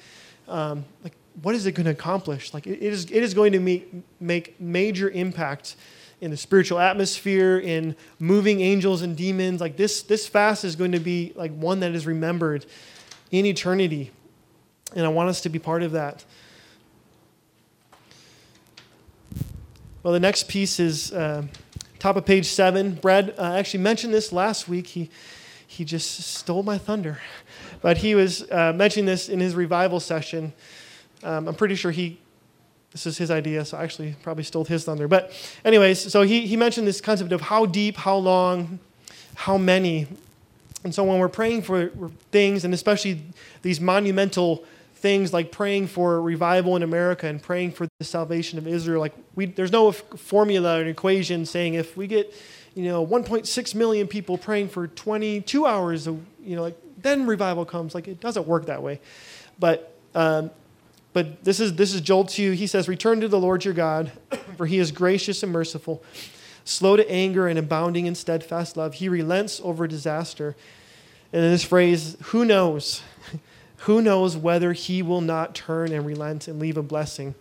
um, 0.48 0.86
like 1.04 1.14
what 1.42 1.54
is 1.54 1.66
it 1.66 1.74
going 1.74 1.86
to 1.86 1.92
accomplish? 1.92 2.54
Like 2.54 2.66
it, 2.66 2.82
it 2.82 2.94
is, 2.94 3.06
it 3.06 3.24
is 3.24 3.34
going 3.34 3.52
to 3.52 3.60
make, 3.60 3.94
make 4.20 4.60
major 4.60 5.10
impact 5.10 5.76
in 6.22 6.32
the 6.32 6.38
spiritual 6.38 6.80
atmosphere, 6.80 7.58
in 7.60 7.96
moving 8.20 8.62
angels 8.62 9.02
and 9.02 9.16
demons. 9.16 9.62
Like 9.62 9.78
this, 9.78 10.04
this 10.04 10.28
fast 10.28 10.64
is 10.66 10.76
going 10.76 10.92
to 10.92 11.00
be 11.00 11.34
like 11.36 11.52
one 11.54 11.80
that 11.80 11.94
is 11.94 12.06
remembered 12.06 12.66
in 13.32 13.46
eternity. 13.46 14.12
And 14.96 15.06
I 15.06 15.10
want 15.10 15.30
us 15.30 15.42
to 15.42 15.50
be 15.50 15.60
part 15.60 15.84
of 15.84 15.92
that. 15.94 16.26
Well, 20.02 20.14
the 20.14 20.20
next 20.20 20.48
piece 20.48 20.80
is 20.80 21.12
uh, 21.12 21.44
top 22.00 22.16
of 22.16 22.26
page 22.26 22.48
seven. 22.48 22.94
Brad 22.96 23.36
uh, 23.38 23.54
actually 23.56 23.82
mentioned 23.82 24.14
this 24.14 24.32
last 24.32 24.68
week. 24.68 24.88
He, 24.88 25.10
he 25.68 25.86
just 25.86 26.22
stole 26.22 26.64
my 26.64 26.78
thunder. 26.78 27.20
But 27.82 27.98
he 27.98 28.16
was 28.16 28.50
uh, 28.50 28.74
mentioning 28.74 29.06
this 29.06 29.30
in 29.30 29.40
his 29.40 29.56
revival 29.56 30.00
session. 30.00 30.54
Um, 31.22 31.50
I'm 31.50 31.56
pretty 31.56 31.76
sure 31.76 31.92
he, 31.92 32.20
this 32.92 33.06
is 33.06 33.18
his 33.18 33.30
idea, 33.30 33.66
so 33.66 33.78
I 33.78 33.84
actually 33.84 34.16
probably 34.24 34.44
stole 34.44 34.66
his 34.66 34.84
thunder. 34.84 35.08
But, 35.08 35.32
anyways, 35.64 36.12
so 36.12 36.24
he, 36.24 36.48
he 36.48 36.58
mentioned 36.58 36.88
this 36.88 37.02
concept 37.02 37.32
of 37.32 37.42
how 37.42 37.66
deep, 37.66 37.98
how 37.98 38.18
long, 38.18 38.80
how 39.36 39.58
many. 39.58 40.08
And 40.84 40.94
so 40.94 41.04
when 41.04 41.20
we're 41.20 41.30
praying 41.30 41.62
for 41.62 41.92
things, 42.32 42.66
and 42.66 42.74
especially 42.74 43.22
these 43.62 43.80
monumental 43.80 44.66
things 45.00 45.32
like 45.32 45.52
praying 45.52 45.88
for 45.88 46.22
revival 46.22 46.76
in 46.76 46.84
America 46.84 47.26
and 47.26 47.42
praying 47.42 47.72
for 47.72 47.88
the 48.00 48.06
salvation 48.06 48.60
of 48.60 48.68
Israel. 48.68 49.00
Like 49.00 49.14
we, 49.34 49.46
there's 49.46 49.72
no 49.72 49.92
formula 49.94 50.82
or 50.82 50.86
equation 50.86 51.46
saying 51.46 51.76
if 51.76 51.96
we 51.96 52.06
get, 52.06 52.34
you 52.76 52.84
know, 52.84 53.06
1.6 53.06 53.76
million 53.76 54.08
people 54.08 54.38
praying 54.38 54.68
for 54.68 54.88
22 54.88 55.66
hours, 55.66 56.06
you 56.06 56.22
know, 56.44 56.62
like 56.62 56.78
then 57.02 57.26
revival 57.26 57.64
comes. 57.64 57.96
Like 57.96 58.10
it 58.10 58.20
doesn't 58.20 58.46
work 58.46 58.66
that 58.66 58.84
way. 58.84 59.00
But 59.58 59.96
um, 60.16 60.52
but 61.14 61.44
this 61.44 61.60
is 61.60 61.76
this 61.76 61.94
is 61.94 62.02
Joel 62.02 62.26
2. 62.26 62.52
He 62.52 62.68
says, 62.68 62.88
"Return 62.88 63.22
to 63.22 63.28
the 63.28 63.40
Lord 63.40 63.66
your 63.66 63.74
God, 63.74 64.12
for 64.58 64.66
He 64.66 64.80
is 64.80 64.92
gracious 64.92 65.44
and 65.44 65.52
merciful, 65.52 66.04
slow 66.66 66.96
to 66.96 67.10
anger 67.10 67.48
and 67.48 67.58
abounding 67.58 68.06
in 68.06 68.16
steadfast 68.16 68.78
love. 68.78 68.96
He 68.96 69.10
relents 69.10 69.60
over 69.64 69.88
disaster." 69.88 70.56
And 71.32 71.44
in 71.44 71.52
this 71.52 71.64
phrase, 71.64 72.18
"Who 72.26 72.46
knows?" 72.46 73.02
who 73.84 74.02
knows 74.02 74.36
whether 74.36 74.74
he 74.74 75.02
will 75.02 75.22
not 75.22 75.56
turn 75.56 75.94
and 75.94 76.06
relent 76.06 76.48
and 76.48 76.60
leave 76.60 76.76
a 76.76 76.84
blessing? 76.84 77.34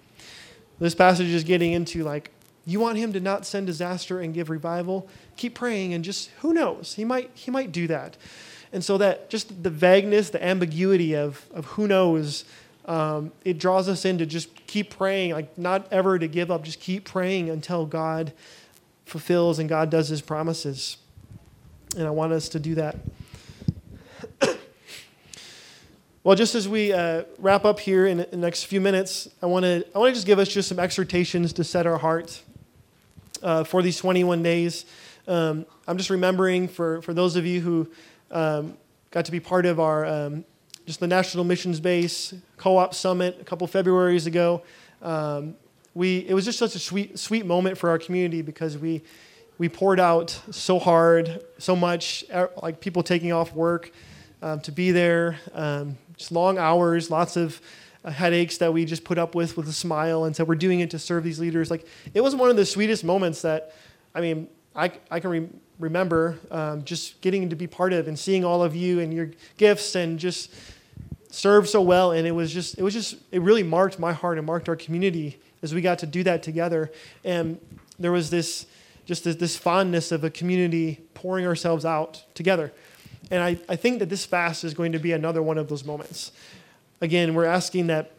This 0.79 0.95
passage 0.95 1.29
is 1.29 1.43
getting 1.43 1.73
into 1.73 2.05
like, 2.05 2.31
you 2.64 2.79
want 2.81 2.99
him 2.99 3.12
to 3.14 3.21
not 3.21 3.47
send 3.47 3.66
disaster 3.66 4.21
and 4.21 4.35
give 4.35 4.51
revival? 4.51 5.09
Keep 5.37 5.55
praying 5.55 5.95
and 5.95 6.05
just 6.05 6.31
who 6.41 6.53
knows? 6.53 6.95
He 6.95 7.05
might 7.05 7.31
he 7.35 7.51
might 7.51 7.73
do 7.73 7.87
that. 7.87 8.16
And 8.73 8.85
so 8.85 8.99
that 8.99 9.31
just 9.31 9.62
the 9.62 9.71
vagueness, 9.71 10.31
the 10.31 10.45
ambiguity 10.45 11.16
of, 11.16 11.47
of 11.55 11.64
who 11.64 11.89
knows, 11.89 12.45
um, 12.89 13.32
it 13.45 13.59
draws 13.59 13.86
us 13.86 14.07
in 14.07 14.16
to 14.18 14.26
just 14.26 14.66
keep 14.66 14.97
praying, 14.97 15.32
like 15.32 15.59
not 15.59 15.86
ever 15.93 16.18
to 16.18 16.26
give 16.26 16.51
up, 16.51 16.64
just 16.64 16.80
keep 16.80 17.05
praying 17.05 17.51
until 17.51 17.84
God 17.84 18.32
fulfills 19.05 19.59
and 19.59 19.68
God 19.68 19.91
does 19.91 20.09
his 20.09 20.22
promises. 20.22 20.97
And 21.97 22.07
I 22.07 22.11
want 22.11 22.32
us 22.32 22.49
to 22.51 22.59
do 22.59 22.74
that. 22.76 22.97
Well, 26.24 26.36
just 26.36 26.55
as 26.55 26.68
we 26.68 26.93
uh, 26.93 27.22
wrap 27.39 27.64
up 27.64 27.80
here 27.80 28.07
in 28.07 28.18
the 28.18 28.36
next 28.36 28.64
few 28.64 28.82
minutes, 28.82 29.30
I 29.41 29.47
want 29.47 29.62
to 29.62 29.86
I 29.95 29.99
want 29.99 30.11
to 30.11 30.14
just 30.14 30.26
give 30.26 30.39
us 30.39 30.49
just 30.49 30.68
some 30.68 30.78
exhortations 30.78 31.55
to 31.55 31.64
set 31.64 31.86
our 31.86 31.97
heart 31.97 32.43
uh, 33.43 33.64
for 33.64 33.80
these 33.80 33.97
21 33.97 34.43
days. 34.43 34.84
Um, 35.26 35.64
I'm 35.86 35.97
just 35.97 36.11
remembering 36.11 36.68
for, 36.68 37.01
for 37.01 37.14
those 37.14 37.36
of 37.36 37.47
you 37.47 37.62
who 37.62 37.89
um, 38.30 38.76
got 39.11 39.24
to 39.24 39.32
be 39.32 39.41
part 39.41 39.64
of 39.64 39.80
our 39.80 40.05
um, 40.05 40.45
just 40.89 41.01
the 41.01 41.07
National 41.07 41.45
Missions 41.45 41.80
Base 41.80 42.32
Co-op 42.57 42.95
Summit 42.95 43.36
a 43.43 43.45
couple 43.45 43.66
of 43.66 43.70
Februarys 43.70 44.26
ago. 44.26 44.62
Um, 45.03 45.55
we 45.93 46.20
it 46.20 46.32
was 46.32 46.47
just 46.47 46.59
such 46.59 46.74
a 46.76 46.78
sweet 46.78 47.18
sweet 47.18 47.45
moment 47.45 47.76
for 47.76 47.91
our 47.91 47.99
community 47.99 48.41
because 48.41 48.78
we 48.78 49.03
we 49.59 49.68
poured 49.68 50.01
out 50.01 50.41
so 50.51 50.78
hard, 50.78 51.45
so 51.59 51.76
much, 51.76 52.24
like 52.62 52.80
people 52.80 53.03
taking 53.03 53.32
off 53.32 53.53
work 53.53 53.93
um, 54.41 54.61
to 54.61 54.72
be 54.72 54.91
there. 54.91 55.36
Um, 55.53 55.99
just 56.16 56.32
long 56.32 56.57
hours, 56.57 57.11
lots 57.11 57.36
of 57.36 57.61
uh, 58.03 58.11
headaches 58.11 58.57
that 58.57 58.72
we 58.72 58.86
just 58.86 59.05
put 59.05 59.18
up 59.18 59.34
with 59.34 59.59
with 59.59 59.68
a 59.68 59.74
smile 59.74 60.24
and 60.24 60.34
said 60.34 60.49
we're 60.49 60.55
doing 60.55 60.80
it 60.80 60.91
to 60.93 60.99
serve 60.99 61.22
these 61.22 61.39
leaders. 61.39 61.70
Like 61.70 61.86
it 62.14 62.22
was 62.22 62.34
one 62.34 62.49
of 62.49 62.57
the 62.57 62.64
sweetest 62.64 63.05
moments 63.05 63.43
that, 63.43 63.74
I 64.14 64.22
mean, 64.22 64.49
I, 64.74 64.91
I 65.11 65.20
can 65.20 65.28
re- 65.28 65.49
remember 65.78 66.39
um, 66.51 66.82
just 66.82 67.20
getting 67.20 67.51
to 67.51 67.57
be 67.57 67.66
part 67.66 67.93
of 67.93 68.09
and 68.09 68.18
seeing 68.18 68.43
all 68.43 68.62
of 68.62 68.74
you 68.74 69.01
and 69.01 69.12
your 69.12 69.32
gifts 69.59 69.95
and 69.95 70.18
just 70.18 70.51
serve 71.31 71.68
so 71.68 71.81
well. 71.83 72.12
And 72.12 72.26
it 72.26 72.33
was 72.33 72.53
just, 72.53 72.79
it 72.79 72.83
was 72.83 72.95
just, 72.95 73.16
it 73.33 73.43
really 73.43 73.62
marked 73.62 73.99
my 73.99 74.12
heart 74.12 74.39
and 74.39 74.47
marked 74.47 74.68
our 74.68 74.76
community 74.76 75.39
as 75.62 75.74
we 75.74 75.81
got 75.81 75.99
to 76.01 76.07
do 76.07 76.22
that 76.24 76.43
together. 76.43 76.91
And 77.24 77.61
there 77.99 78.12
was 78.12 78.31
this, 78.31 78.66
just 79.07 79.24
this, 79.24 79.37
this 79.37 79.57
fondness 79.57 80.12
of 80.12 80.24
a 80.24 80.31
community 80.31 81.01
pouring 81.14 81.47
ourselves 81.47 81.85
out 81.85 82.24
together. 82.35 82.72
And 83.31 83.43
I, 83.43 83.59
I 83.68 83.76
think 83.76 83.99
that 83.99 84.09
this 84.09 84.24
fast 84.24 84.64
is 84.64 84.74
going 84.74 84.93
to 84.93 84.99
be 84.99 85.12
another 85.12 85.43
one 85.43 85.59
of 85.59 85.68
those 85.68 85.85
moments. 85.85 86.33
Again, 87.01 87.35
we're 87.35 87.45
asking 87.45 87.89
that 87.89 88.12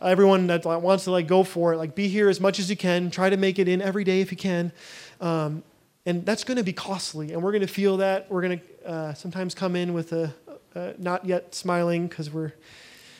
everyone 0.00 0.46
that 0.48 0.64
wants 0.64 1.04
to 1.04 1.10
like 1.10 1.26
go 1.26 1.44
for 1.44 1.72
it, 1.72 1.76
like 1.76 1.94
be 1.94 2.08
here 2.08 2.28
as 2.28 2.40
much 2.40 2.58
as 2.58 2.70
you 2.70 2.76
can, 2.76 3.10
try 3.10 3.30
to 3.30 3.36
make 3.36 3.58
it 3.58 3.68
in 3.68 3.82
every 3.82 4.04
day 4.04 4.20
if 4.20 4.30
you 4.30 4.36
can. 4.36 4.72
Um, 5.20 5.62
and 6.06 6.26
that's 6.26 6.44
going 6.44 6.58
to 6.58 6.62
be 6.62 6.72
costly, 6.72 7.32
and 7.32 7.42
we're 7.42 7.52
going 7.52 7.62
to 7.62 7.66
feel 7.66 7.96
that. 7.98 8.30
We're 8.30 8.42
going 8.42 8.60
to 8.60 8.86
uh, 8.86 9.14
sometimes 9.14 9.54
come 9.54 9.74
in 9.74 9.94
with 9.94 10.12
a, 10.12 10.34
a 10.74 10.94
not 10.98 11.24
yet 11.24 11.54
smiling 11.54 12.06
because 12.06 12.30
we're 12.30 12.52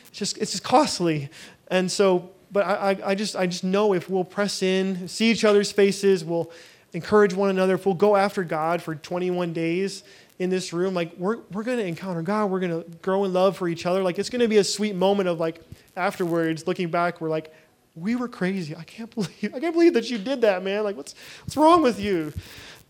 it's 0.07 0.17
just 0.17 0.37
it's 0.37 0.51
just 0.51 0.63
costly. 0.63 1.29
And 1.69 1.91
so, 1.91 2.29
but 2.51 2.65
I, 2.65 2.97
I 3.03 3.15
just 3.15 3.35
I 3.35 3.47
just 3.47 3.63
know 3.63 3.93
if 3.93 4.09
we'll 4.09 4.23
press 4.23 4.61
in, 4.61 5.07
see 5.07 5.31
each 5.31 5.43
other's 5.43 5.71
faces, 5.71 6.23
we'll 6.23 6.51
encourage 6.93 7.33
one 7.33 7.49
another, 7.49 7.75
if 7.75 7.85
we'll 7.85 7.95
go 7.95 8.15
after 8.15 8.43
God 8.43 8.81
for 8.81 8.95
21 8.95 9.51
days 9.53 10.03
in 10.39 10.49
this 10.49 10.73
room, 10.73 10.93
like 10.93 11.15
we're, 11.17 11.39
we're 11.51 11.63
to 11.77 11.85
encounter 11.85 12.21
God. 12.21 12.49
We're 12.49 12.59
to 12.83 12.97
grow 13.01 13.23
in 13.25 13.33
love 13.33 13.57
for 13.57 13.67
each 13.67 13.85
other. 13.85 14.03
Like 14.03 14.17
it's 14.19 14.29
to 14.41 14.47
be 14.47 14.57
a 14.57 14.63
sweet 14.63 14.95
moment 14.95 15.29
of 15.29 15.39
like 15.39 15.61
afterwards, 15.95 16.67
looking 16.67 16.89
back, 16.89 17.21
we're 17.21 17.29
like, 17.29 17.53
we 17.95 18.15
were 18.15 18.27
crazy. 18.27 18.75
I 18.75 18.83
can't 18.83 19.09
believe 19.15 19.53
I 19.53 19.59
can't 19.59 19.73
believe 19.73 19.93
that 19.93 20.09
you 20.09 20.17
did 20.17 20.41
that, 20.41 20.63
man. 20.63 20.83
Like 20.83 20.97
what's 20.97 21.15
what's 21.43 21.55
wrong 21.55 21.81
with 21.81 21.99
you? 21.99 22.33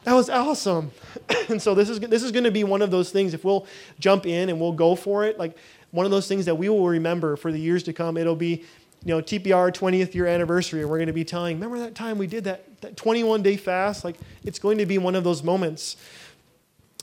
That 0.05 0.13
was 0.13 0.29
awesome. 0.29 0.91
and 1.49 1.61
so 1.61 1.75
this 1.75 1.89
is 1.89 1.99
this 1.99 2.23
is 2.23 2.31
going 2.31 2.45
to 2.45 2.51
be 2.51 2.63
one 2.63 2.81
of 2.81 2.91
those 2.91 3.11
things 3.11 3.33
if 3.33 3.43
we'll 3.43 3.67
jump 3.99 4.25
in 4.25 4.49
and 4.49 4.59
we'll 4.59 4.71
go 4.71 4.95
for 4.95 5.25
it, 5.25 5.37
like 5.37 5.57
one 5.91 6.05
of 6.05 6.11
those 6.11 6.27
things 6.27 6.45
that 6.45 6.55
we 6.55 6.69
will 6.69 6.87
remember 6.87 7.35
for 7.35 7.51
the 7.51 7.59
years 7.59 7.83
to 7.83 7.93
come. 7.93 8.15
It'll 8.15 8.35
be 8.35 8.63
you 9.05 9.13
know, 9.13 9.21
TPR 9.21 9.71
20th 9.71 10.15
year 10.15 10.25
anniversary, 10.25 10.81
and 10.81 10.89
we're 10.89 10.97
going 10.97 11.07
to 11.07 11.13
be 11.13 11.23
telling, 11.23 11.57
remember 11.57 11.79
that 11.79 11.93
time 11.93 12.17
we 12.17 12.25
did 12.25 12.45
that, 12.45 12.81
that 12.81 12.97
21 12.97 13.43
day 13.43 13.55
fast? 13.55 14.03
Like, 14.03 14.17
it's 14.43 14.57
going 14.57 14.79
to 14.79 14.85
be 14.87 14.97
one 14.97 15.13
of 15.13 15.23
those 15.23 15.43
moments. 15.43 15.95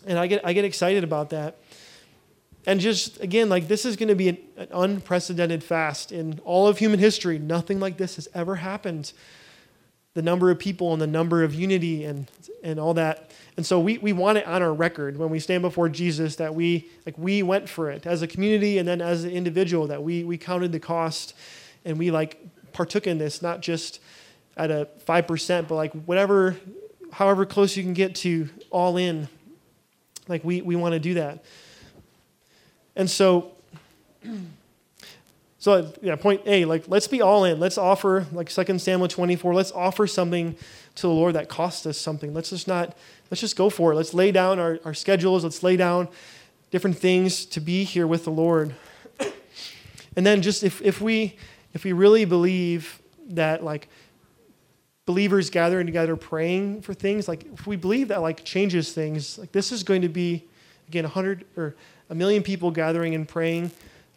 And 0.04 0.18
I 0.18 0.26
get, 0.26 0.44
I 0.44 0.52
get 0.52 0.64
excited 0.64 1.04
about 1.04 1.30
that. 1.30 1.58
And 2.66 2.80
just, 2.80 3.20
again, 3.20 3.48
like, 3.48 3.68
this 3.68 3.84
is 3.84 3.94
going 3.94 4.08
to 4.08 4.16
be 4.16 4.30
an, 4.30 4.38
an 4.56 4.68
unprecedented 4.72 5.62
fast 5.62 6.10
in 6.10 6.40
all 6.44 6.66
of 6.66 6.78
human 6.78 6.98
history. 6.98 7.38
Nothing 7.38 7.78
like 7.78 7.98
this 7.98 8.16
has 8.16 8.28
ever 8.34 8.56
happened. 8.56 9.12
The 10.14 10.22
number 10.22 10.50
of 10.50 10.58
people 10.58 10.92
and 10.92 11.00
the 11.00 11.06
number 11.06 11.42
of 11.42 11.54
unity 11.54 12.04
and, 12.04 12.30
and 12.62 12.78
all 12.78 12.94
that. 12.94 13.30
And 13.56 13.64
so 13.64 13.80
we, 13.80 13.98
we 13.98 14.12
want 14.12 14.38
it 14.38 14.46
on 14.46 14.62
our 14.62 14.72
record 14.72 15.16
when 15.16 15.30
we 15.30 15.38
stand 15.38 15.62
before 15.62 15.88
Jesus 15.88 16.36
that 16.36 16.54
we, 16.54 16.90
like, 17.06 17.16
we 17.18 17.42
went 17.42 17.68
for 17.68 17.90
it 17.90 18.06
as 18.06 18.22
a 18.22 18.26
community 18.26 18.78
and 18.78 18.86
then 18.86 19.00
as 19.00 19.24
an 19.24 19.30
individual, 19.30 19.86
that 19.88 20.02
we, 20.02 20.24
we 20.24 20.38
counted 20.38 20.72
the 20.72 20.80
cost 20.80 21.34
and 21.84 21.98
we 21.98 22.10
like 22.10 22.40
partook 22.72 23.06
in 23.06 23.18
this, 23.18 23.42
not 23.42 23.60
just 23.60 24.00
at 24.56 24.70
a 24.70 24.88
5%, 25.06 25.68
but 25.68 25.74
like 25.74 25.92
whatever, 26.04 26.56
however 27.12 27.46
close 27.46 27.76
you 27.76 27.82
can 27.82 27.94
get 27.94 28.14
to 28.16 28.48
all 28.70 28.96
in. 28.96 29.28
Like 30.28 30.44
we, 30.44 30.62
we 30.62 30.76
want 30.76 30.92
to 30.92 31.00
do 31.00 31.14
that. 31.14 31.44
And 32.96 33.10
so, 33.10 33.52
so 35.62 35.92
yeah, 36.02 36.16
point 36.16 36.42
A, 36.44 36.64
like 36.64 36.88
let's 36.88 37.06
be 37.06 37.22
all 37.22 37.44
in. 37.44 37.60
Let's 37.60 37.78
offer, 37.78 38.26
like 38.32 38.50
2 38.50 38.80
Samuel 38.80 39.06
24, 39.06 39.54
let's 39.54 39.70
offer 39.70 40.08
something 40.08 40.56
to 40.96 41.02
the 41.02 41.12
Lord 41.12 41.36
that 41.36 41.48
costs 41.48 41.86
us 41.86 41.96
something. 41.96 42.34
Let's 42.34 42.50
just 42.50 42.66
not, 42.66 42.96
let's 43.30 43.40
just 43.40 43.54
go 43.54 43.70
for 43.70 43.92
it. 43.92 43.94
Let's 43.94 44.12
lay 44.12 44.32
down 44.32 44.58
our, 44.58 44.80
our 44.84 44.92
schedules. 44.92 45.44
Let's 45.44 45.62
lay 45.62 45.76
down 45.76 46.08
different 46.72 46.98
things 46.98 47.46
to 47.46 47.60
be 47.60 47.84
here 47.84 48.08
with 48.08 48.24
the 48.24 48.32
Lord. 48.32 48.74
And 50.16 50.26
then 50.26 50.42
just 50.42 50.64
if, 50.64 50.82
if 50.82 51.00
we 51.00 51.36
if 51.74 51.84
we 51.84 51.92
really 51.92 52.24
believe 52.24 53.00
that 53.28 53.62
like 53.62 53.86
believers 55.06 55.48
gathering 55.48 55.86
together 55.86 56.16
praying 56.16 56.82
for 56.82 56.92
things 56.92 57.28
like 57.28 57.46
if 57.54 57.68
we 57.68 57.76
believe 57.76 58.08
that 58.08 58.20
like 58.20 58.44
changes 58.44 58.92
things 58.92 59.38
like 59.38 59.52
this 59.52 59.72
is 59.72 59.84
going 59.84 60.02
to 60.02 60.10
be 60.10 60.44
again 60.86 61.04
100 61.04 61.46
or 61.56 61.76
a 62.10 62.14
million 62.14 62.42
people 62.42 62.70
gathering 62.70 63.14
and 63.14 63.26
praying 63.26 63.70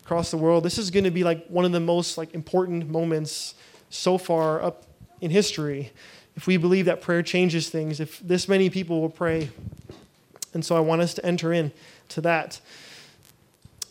across 0.06 0.32
the 0.32 0.38
world 0.38 0.64
this 0.64 0.78
is 0.78 0.92
going 0.92 1.04
to 1.04 1.12
be 1.12 1.24
like 1.24 1.46
one 1.48 1.66
of 1.66 1.72
the 1.72 1.80
most 1.80 2.18
like 2.18 2.34
important 2.34 2.90
moments 2.90 3.56
so 3.90 4.18
far 4.18 4.62
up 4.62 4.84
in 5.22 5.32
history 5.32 5.92
if 6.36 6.48
we 6.48 6.58
believe 6.58 6.86
that 6.86 7.02
prayer 7.02 7.24
changes 7.24 7.70
things 7.70 8.00
if 8.00 8.20
this 8.20 8.48
many 8.48 8.70
people 8.70 9.02
will 9.02 9.10
pray 9.10 9.50
and 10.54 10.64
so 10.64 10.76
i 10.76 10.80
want 10.80 11.02
us 11.02 11.14
to 11.14 11.26
enter 11.26 11.52
in 11.52 11.72
to 12.08 12.22
that 12.22 12.60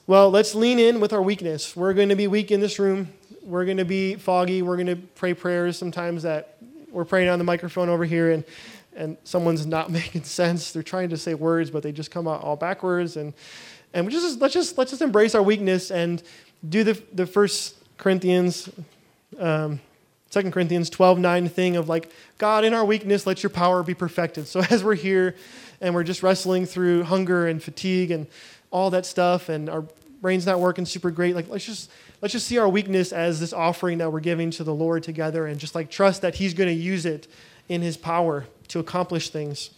well 0.07 0.31
let's 0.31 0.55
lean 0.55 0.79
in 0.79 1.01
with 1.01 1.13
our 1.13 1.23
weakness 1.23 1.77
we're 1.77 1.95
going 1.95 2.09
to 2.09 2.17
be 2.17 2.27
weak 2.27 2.51
in 2.51 2.61
this 2.61 2.79
room 2.79 3.09
we're 3.45 3.65
going 3.67 3.77
to 3.77 3.85
be 3.85 4.15
foggy. 4.17 4.63
We're 4.63 4.77
going 4.77 4.87
to 4.87 4.97
pray 4.97 5.35
prayers 5.35 5.77
sometimes 5.77 6.23
that 6.23 6.57
we're 6.91 7.05
praying 7.05 7.29
on 7.29 7.39
the 7.39 7.45
microphone 7.45 7.89
over 7.89 8.05
here 8.05 8.33
and, 8.33 8.45
and 8.97 9.17
someone's 9.25 9.67
not 9.67 9.91
making 9.91 10.25
sense. 10.25 10.73
They're 10.73 10.83
trying 10.83 11.11
to 11.11 11.17
say 11.17 11.35
words, 11.35 11.71
but 11.71 11.83
they 11.83 11.93
just 11.93 12.11
come 12.11 12.27
out 12.27 12.43
all 12.43 12.57
backwards. 12.57 13.17
And, 13.17 13.35
and 13.95 14.05
we 14.05 14.13
just, 14.13 14.41
let's, 14.41 14.53
just, 14.53 14.77
let's 14.77 14.91
just 14.91 15.03
embrace 15.03 15.35
our 15.37 15.43
weakness 15.43 15.91
and 15.93 16.23
do 16.69 16.83
the, 16.83 17.01
the 17.13 17.27
first 17.27 17.77
Corinthians, 17.97 18.69
um, 19.39 19.81
2 20.31 20.51
Corinthians 20.51 20.91
12, 20.91 21.21
9 21.21 21.49
thing 21.49 21.77
of 21.77 21.89
like, 21.89 22.11
God, 22.37 22.65
in 22.65 22.75
our 22.75 22.85
weakness, 22.85 23.25
let 23.25 23.45
your 23.45 23.51
power 23.51 23.85
be 23.85 23.95
perfected. 23.95 24.49
So 24.49 24.61
as 24.69 24.83
we're 24.83 24.97
here 24.97 25.37
and 25.81 25.95
we're 25.95 26.03
just 26.03 26.25
wrestling 26.25 26.67
through 26.67 27.05
hunger 27.05 27.47
and 27.47 27.63
fatigue 27.63 28.11
and 28.11 28.27
all 28.73 28.91
that 28.91 29.07
stuff 29.07 29.49
and 29.49 29.71
our 29.71 29.85
brain's 30.21 30.45
not 30.45 30.59
working 30.59 30.87
super 30.87 31.13
great, 31.13 31.37
like 31.37 31.49
let's 31.49 31.65
just 31.65 31.89
let's 32.21 32.33
just 32.33 32.49
see 32.49 32.59
our 32.59 32.69
weakness 32.69 33.13
as 33.13 33.39
this 33.39 33.53
offering 33.53 33.99
that 33.99 34.11
we're 34.11 34.21
giving 34.21 34.51
to 34.53 34.65
the 34.65 34.75
Lord 34.75 35.05
together 35.05 35.47
and 35.47 35.61
just 35.61 35.75
like 35.75 35.89
trust 35.89 36.23
that 36.23 36.35
He's 36.35 36.55
going 36.55 36.69
to 36.69 36.75
use 36.75 37.07
it 37.07 37.29
in 37.69 37.81
His 37.83 37.97
power 37.97 38.47
to 38.69 38.81
accomplish 38.81 39.31
things. 39.31 39.71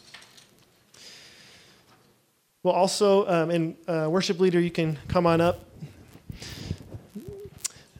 Well, 2.66 2.74
also, 2.74 3.28
um, 3.28 3.50
and 3.52 3.76
uh, 3.86 4.08
worship 4.10 4.40
leader, 4.40 4.58
you 4.58 4.72
can 4.72 4.98
come 5.06 5.24
on 5.24 5.40
up. 5.40 5.64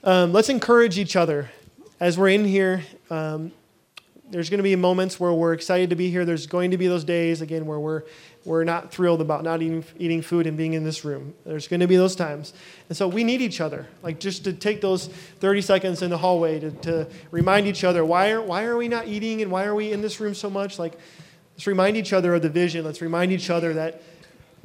Um, 0.02 0.32
let's 0.32 0.48
encourage 0.48 0.98
each 0.98 1.14
other 1.14 1.52
as 2.00 2.18
we're 2.18 2.30
in 2.30 2.44
here. 2.44 2.82
Um, 3.08 3.52
there's 4.28 4.50
going 4.50 4.58
to 4.58 4.64
be 4.64 4.74
moments 4.74 5.20
where 5.20 5.32
we're 5.32 5.52
excited 5.52 5.90
to 5.90 5.94
be 5.94 6.10
here. 6.10 6.24
There's 6.24 6.48
going 6.48 6.72
to 6.72 6.78
be 6.78 6.88
those 6.88 7.04
days, 7.04 7.42
again, 7.42 7.64
where 7.66 7.78
we're 7.78 8.02
we're 8.44 8.64
not 8.64 8.90
thrilled 8.90 9.20
about 9.20 9.44
not 9.44 9.62
eating, 9.62 9.84
eating 10.00 10.20
food 10.20 10.48
and 10.48 10.56
being 10.56 10.72
in 10.72 10.82
this 10.82 11.04
room. 11.04 11.32
There's 11.44 11.68
going 11.68 11.78
to 11.78 11.86
be 11.86 11.96
those 11.96 12.16
times. 12.16 12.52
And 12.88 12.98
so 12.98 13.06
we 13.06 13.22
need 13.22 13.40
each 13.40 13.60
other, 13.60 13.86
like 14.02 14.18
just 14.18 14.42
to 14.44 14.52
take 14.52 14.80
those 14.80 15.06
30 15.06 15.60
seconds 15.60 16.02
in 16.02 16.10
the 16.10 16.18
hallway 16.18 16.58
to, 16.58 16.72
to 16.72 17.06
remind 17.30 17.68
each 17.68 17.84
other 17.84 18.04
why 18.04 18.30
are, 18.30 18.42
why 18.42 18.64
are 18.64 18.76
we 18.76 18.88
not 18.88 19.06
eating 19.06 19.42
and 19.42 19.50
why 19.52 19.64
are 19.64 19.76
we 19.76 19.92
in 19.92 20.02
this 20.02 20.18
room 20.18 20.34
so 20.34 20.50
much? 20.50 20.76
Like, 20.76 20.98
let's 21.54 21.68
remind 21.68 21.96
each 21.96 22.12
other 22.12 22.34
of 22.34 22.42
the 22.42 22.50
vision. 22.50 22.84
Let's 22.84 23.00
remind 23.00 23.30
each 23.30 23.48
other 23.48 23.72
that, 23.74 24.02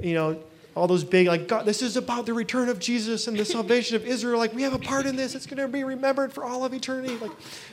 you 0.01 0.13
know, 0.13 0.41
all 0.75 0.87
those 0.87 1.03
big, 1.03 1.27
like, 1.27 1.47
God, 1.47 1.65
this 1.65 1.81
is 1.81 1.97
about 1.97 2.25
the 2.25 2.33
return 2.33 2.69
of 2.69 2.79
Jesus 2.79 3.27
and 3.27 3.37
the 3.37 3.43
salvation 3.43 3.95
of 3.97 4.05
Israel. 4.05 4.37
Like, 4.37 4.53
we 4.53 4.61
have 4.61 4.73
a 4.73 4.79
part 4.79 5.05
in 5.05 5.15
this. 5.15 5.35
It's 5.35 5.45
going 5.45 5.57
to 5.57 5.67
be 5.67 5.83
remembered 5.83 6.31
for 6.31 6.45
all 6.45 6.63
of 6.63 6.73
eternity. 6.73 7.17
Like, 7.17 7.31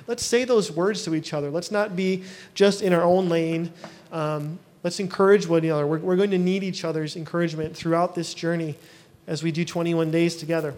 let's 0.09 0.25
say 0.25 0.45
those 0.45 0.73
words 0.73 1.05
to 1.05 1.15
each 1.15 1.33
other. 1.33 1.51
Let's 1.51 1.71
not 1.71 1.95
be 1.95 2.25
just 2.55 2.83
in 2.83 2.93
our 2.93 3.05
own 3.05 3.29
lane. 3.29 3.73
Um, 4.11 4.59
Let's 4.85 5.01
encourage 5.01 5.47
one 5.47 5.65
another. 5.65 5.87
We're, 5.87 5.99
we're 5.99 6.17
going 6.17 6.31
to 6.31 6.39
need 6.39 6.63
each 6.63 6.85
other's 6.85 7.17
encouragement 7.17 7.77
throughout 7.77 8.15
this 8.15 8.33
journey 8.33 8.77
as 9.27 9.43
we 9.43 9.51
do 9.51 9.65
21 9.65 10.11
days 10.11 10.37
together. 10.37 10.75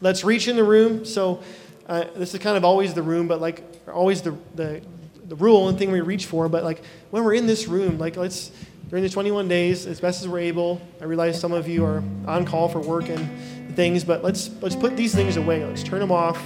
Let's 0.00 0.24
reach 0.24 0.46
in 0.46 0.56
the 0.56 0.64
room. 0.64 1.04
So, 1.04 1.42
uh, 1.88 2.04
this 2.14 2.34
is 2.34 2.40
kind 2.40 2.56
of 2.56 2.64
always 2.64 2.92
the 2.92 3.02
room, 3.02 3.26
but 3.26 3.40
like 3.40 3.64
always 3.90 4.20
the, 4.20 4.36
the, 4.54 4.82
the 5.26 5.36
rule 5.36 5.68
and 5.68 5.78
thing 5.78 5.90
we 5.90 6.02
reach 6.02 6.26
for. 6.26 6.48
But 6.50 6.62
like 6.62 6.82
when 7.10 7.24
we're 7.24 7.34
in 7.34 7.46
this 7.46 7.66
room, 7.66 7.98
like 7.98 8.16
let's, 8.16 8.52
during 8.88 9.02
the 9.02 9.10
21 9.10 9.48
days, 9.48 9.86
as 9.86 10.00
best 10.00 10.22
as 10.22 10.28
we're 10.28 10.38
able, 10.38 10.80
I 11.00 11.04
realize 11.04 11.38
some 11.38 11.52
of 11.52 11.68
you 11.68 11.84
are 11.84 12.02
on 12.26 12.46
call 12.46 12.68
for 12.68 12.80
work 12.80 13.08
and 13.10 13.76
things, 13.76 14.02
but 14.02 14.24
let's, 14.24 14.50
let's 14.62 14.76
put 14.76 14.96
these 14.96 15.14
things 15.14 15.36
away. 15.36 15.64
Let's 15.64 15.82
turn 15.82 16.00
them 16.00 16.10
off. 16.10 16.42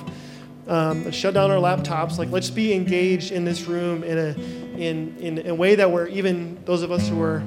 Um, 0.66 1.04
let's 1.04 1.16
shut 1.16 1.34
down 1.34 1.50
our 1.50 1.58
laptops. 1.58 2.18
Like, 2.18 2.30
let's 2.30 2.50
be 2.50 2.72
engaged 2.72 3.30
in 3.30 3.44
this 3.44 3.66
room 3.66 4.04
in 4.04 4.18
a 4.18 4.62
in, 4.78 5.16
in 5.18 5.46
a 5.48 5.54
way 5.54 5.74
that 5.74 5.90
we're 5.90 6.06
even 6.06 6.58
those 6.64 6.82
of 6.82 6.90
us 6.90 7.08
who 7.08 7.20
are, 7.20 7.42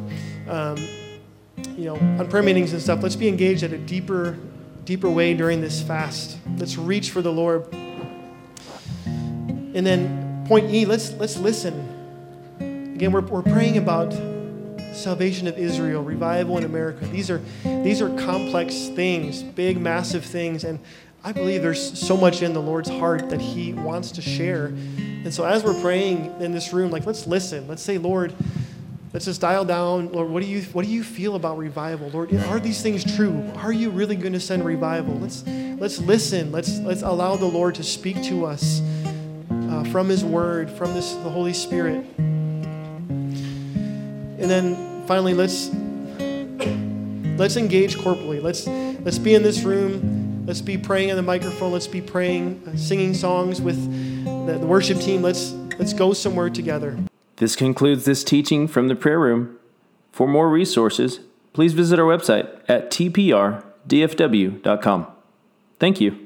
um, 0.47 0.77
you 1.75 1.85
know, 1.85 1.95
on 1.95 2.29
prayer 2.29 2.43
meetings 2.43 2.71
and 2.71 2.81
stuff, 2.81 3.01
let's 3.01 3.15
be 3.15 3.27
engaged 3.27 3.63
at 3.63 3.73
a 3.73 3.77
deeper, 3.77 4.37
deeper 4.83 5.09
way 5.09 5.33
during 5.33 5.59
this 5.59 5.81
fast. 5.81 6.37
Let's 6.57 6.77
reach 6.77 7.11
for 7.11 7.21
the 7.21 7.31
Lord. 7.31 7.67
And 9.05 9.85
then 9.85 10.45
point 10.47 10.69
E, 10.71 10.85
let's 10.85 11.13
let's 11.13 11.37
listen. 11.37 11.91
Again, 12.95 13.11
we're, 13.11 13.21
we're 13.21 13.41
praying 13.41 13.77
about 13.77 14.13
salvation 14.95 15.47
of 15.47 15.57
Israel, 15.57 16.03
revival 16.03 16.57
in 16.57 16.63
America. 16.63 17.05
These 17.05 17.29
are 17.29 17.41
these 17.63 18.01
are 18.01 18.09
complex 18.17 18.87
things, 18.89 19.43
big, 19.43 19.79
massive 19.79 20.25
things, 20.25 20.63
and 20.63 20.79
I 21.23 21.31
believe 21.31 21.61
there's 21.61 21.99
so 21.99 22.15
much 22.15 22.41
in 22.41 22.53
the 22.53 22.61
Lord's 22.61 22.89
heart 22.89 23.29
that 23.29 23.41
He 23.41 23.73
wants 23.73 24.11
to 24.11 24.21
share 24.21 24.71
and 25.25 25.33
so 25.33 25.43
as 25.43 25.63
we're 25.63 25.81
praying 25.81 26.39
in 26.39 26.51
this 26.51 26.71
room, 26.71 26.91
like 26.91 27.07
let's 27.07 27.25
listen. 27.25 27.67
Let's 27.67 27.81
say, 27.81 27.97
Lord, 27.97 28.31
let's 29.11 29.25
just 29.25 29.41
dial 29.41 29.65
down. 29.65 30.11
Lord, 30.11 30.29
what 30.29 30.43
do 30.43 30.47
you 30.47 30.61
what 30.65 30.85
do 30.85 30.91
you 30.91 31.03
feel 31.03 31.35
about 31.35 31.57
revival? 31.57 32.09
Lord, 32.09 32.31
are 32.31 32.59
these 32.59 32.83
things 32.83 33.03
true? 33.15 33.43
Are 33.55 33.73
you 33.73 33.89
really 33.89 34.15
going 34.15 34.33
to 34.33 34.39
send 34.39 34.63
revival? 34.63 35.15
Let's 35.15 35.43
let's 35.47 35.97
listen. 35.97 36.51
Let's 36.51 36.77
let's 36.77 37.01
allow 37.01 37.37
the 37.37 37.47
Lord 37.47 37.73
to 37.75 37.83
speak 37.83 38.21
to 38.25 38.45
us 38.45 38.83
uh, 39.49 39.83
from 39.85 40.09
His 40.09 40.23
Word, 40.23 40.69
from 40.69 40.93
this 40.93 41.13
the 41.15 41.29
Holy 41.31 41.53
Spirit. 41.53 42.05
And 44.45 44.51
then 44.51 45.07
finally, 45.07 45.33
let's 45.33 45.71
let's 47.39 47.57
engage 47.57 47.97
corporately. 47.97 48.43
Let's 48.43 48.67
let's 49.03 49.17
be 49.17 49.33
in 49.33 49.41
this 49.41 49.63
room. 49.63 50.45
Let's 50.45 50.61
be 50.61 50.77
praying 50.77 51.09
on 51.09 51.15
the 51.15 51.23
microphone. 51.23 51.71
Let's 51.71 51.87
be 51.87 51.99
praying, 51.99 52.61
uh, 52.67 52.77
singing 52.77 53.15
songs 53.15 53.59
with 53.59 53.83
the, 54.45 54.59
the 54.59 54.67
worship 54.67 54.99
team, 54.99 55.23
let's 55.23 55.53
let's 55.79 55.93
go 55.93 56.13
somewhere 56.13 56.51
together. 56.51 56.95
This 57.37 57.55
concludes 57.55 58.05
this 58.05 58.23
teaching 58.23 58.67
from 58.67 58.87
the 58.87 58.95
prayer 58.95 59.19
room. 59.19 59.57
For 60.11 60.27
more 60.27 60.47
resources, 60.47 61.21
please 61.53 61.73
visit 61.73 61.97
our 61.97 62.05
website 62.05 62.47
at 62.67 62.91
tprdfw.com. 62.91 65.07
Thank 65.79 65.99
you. 65.99 66.24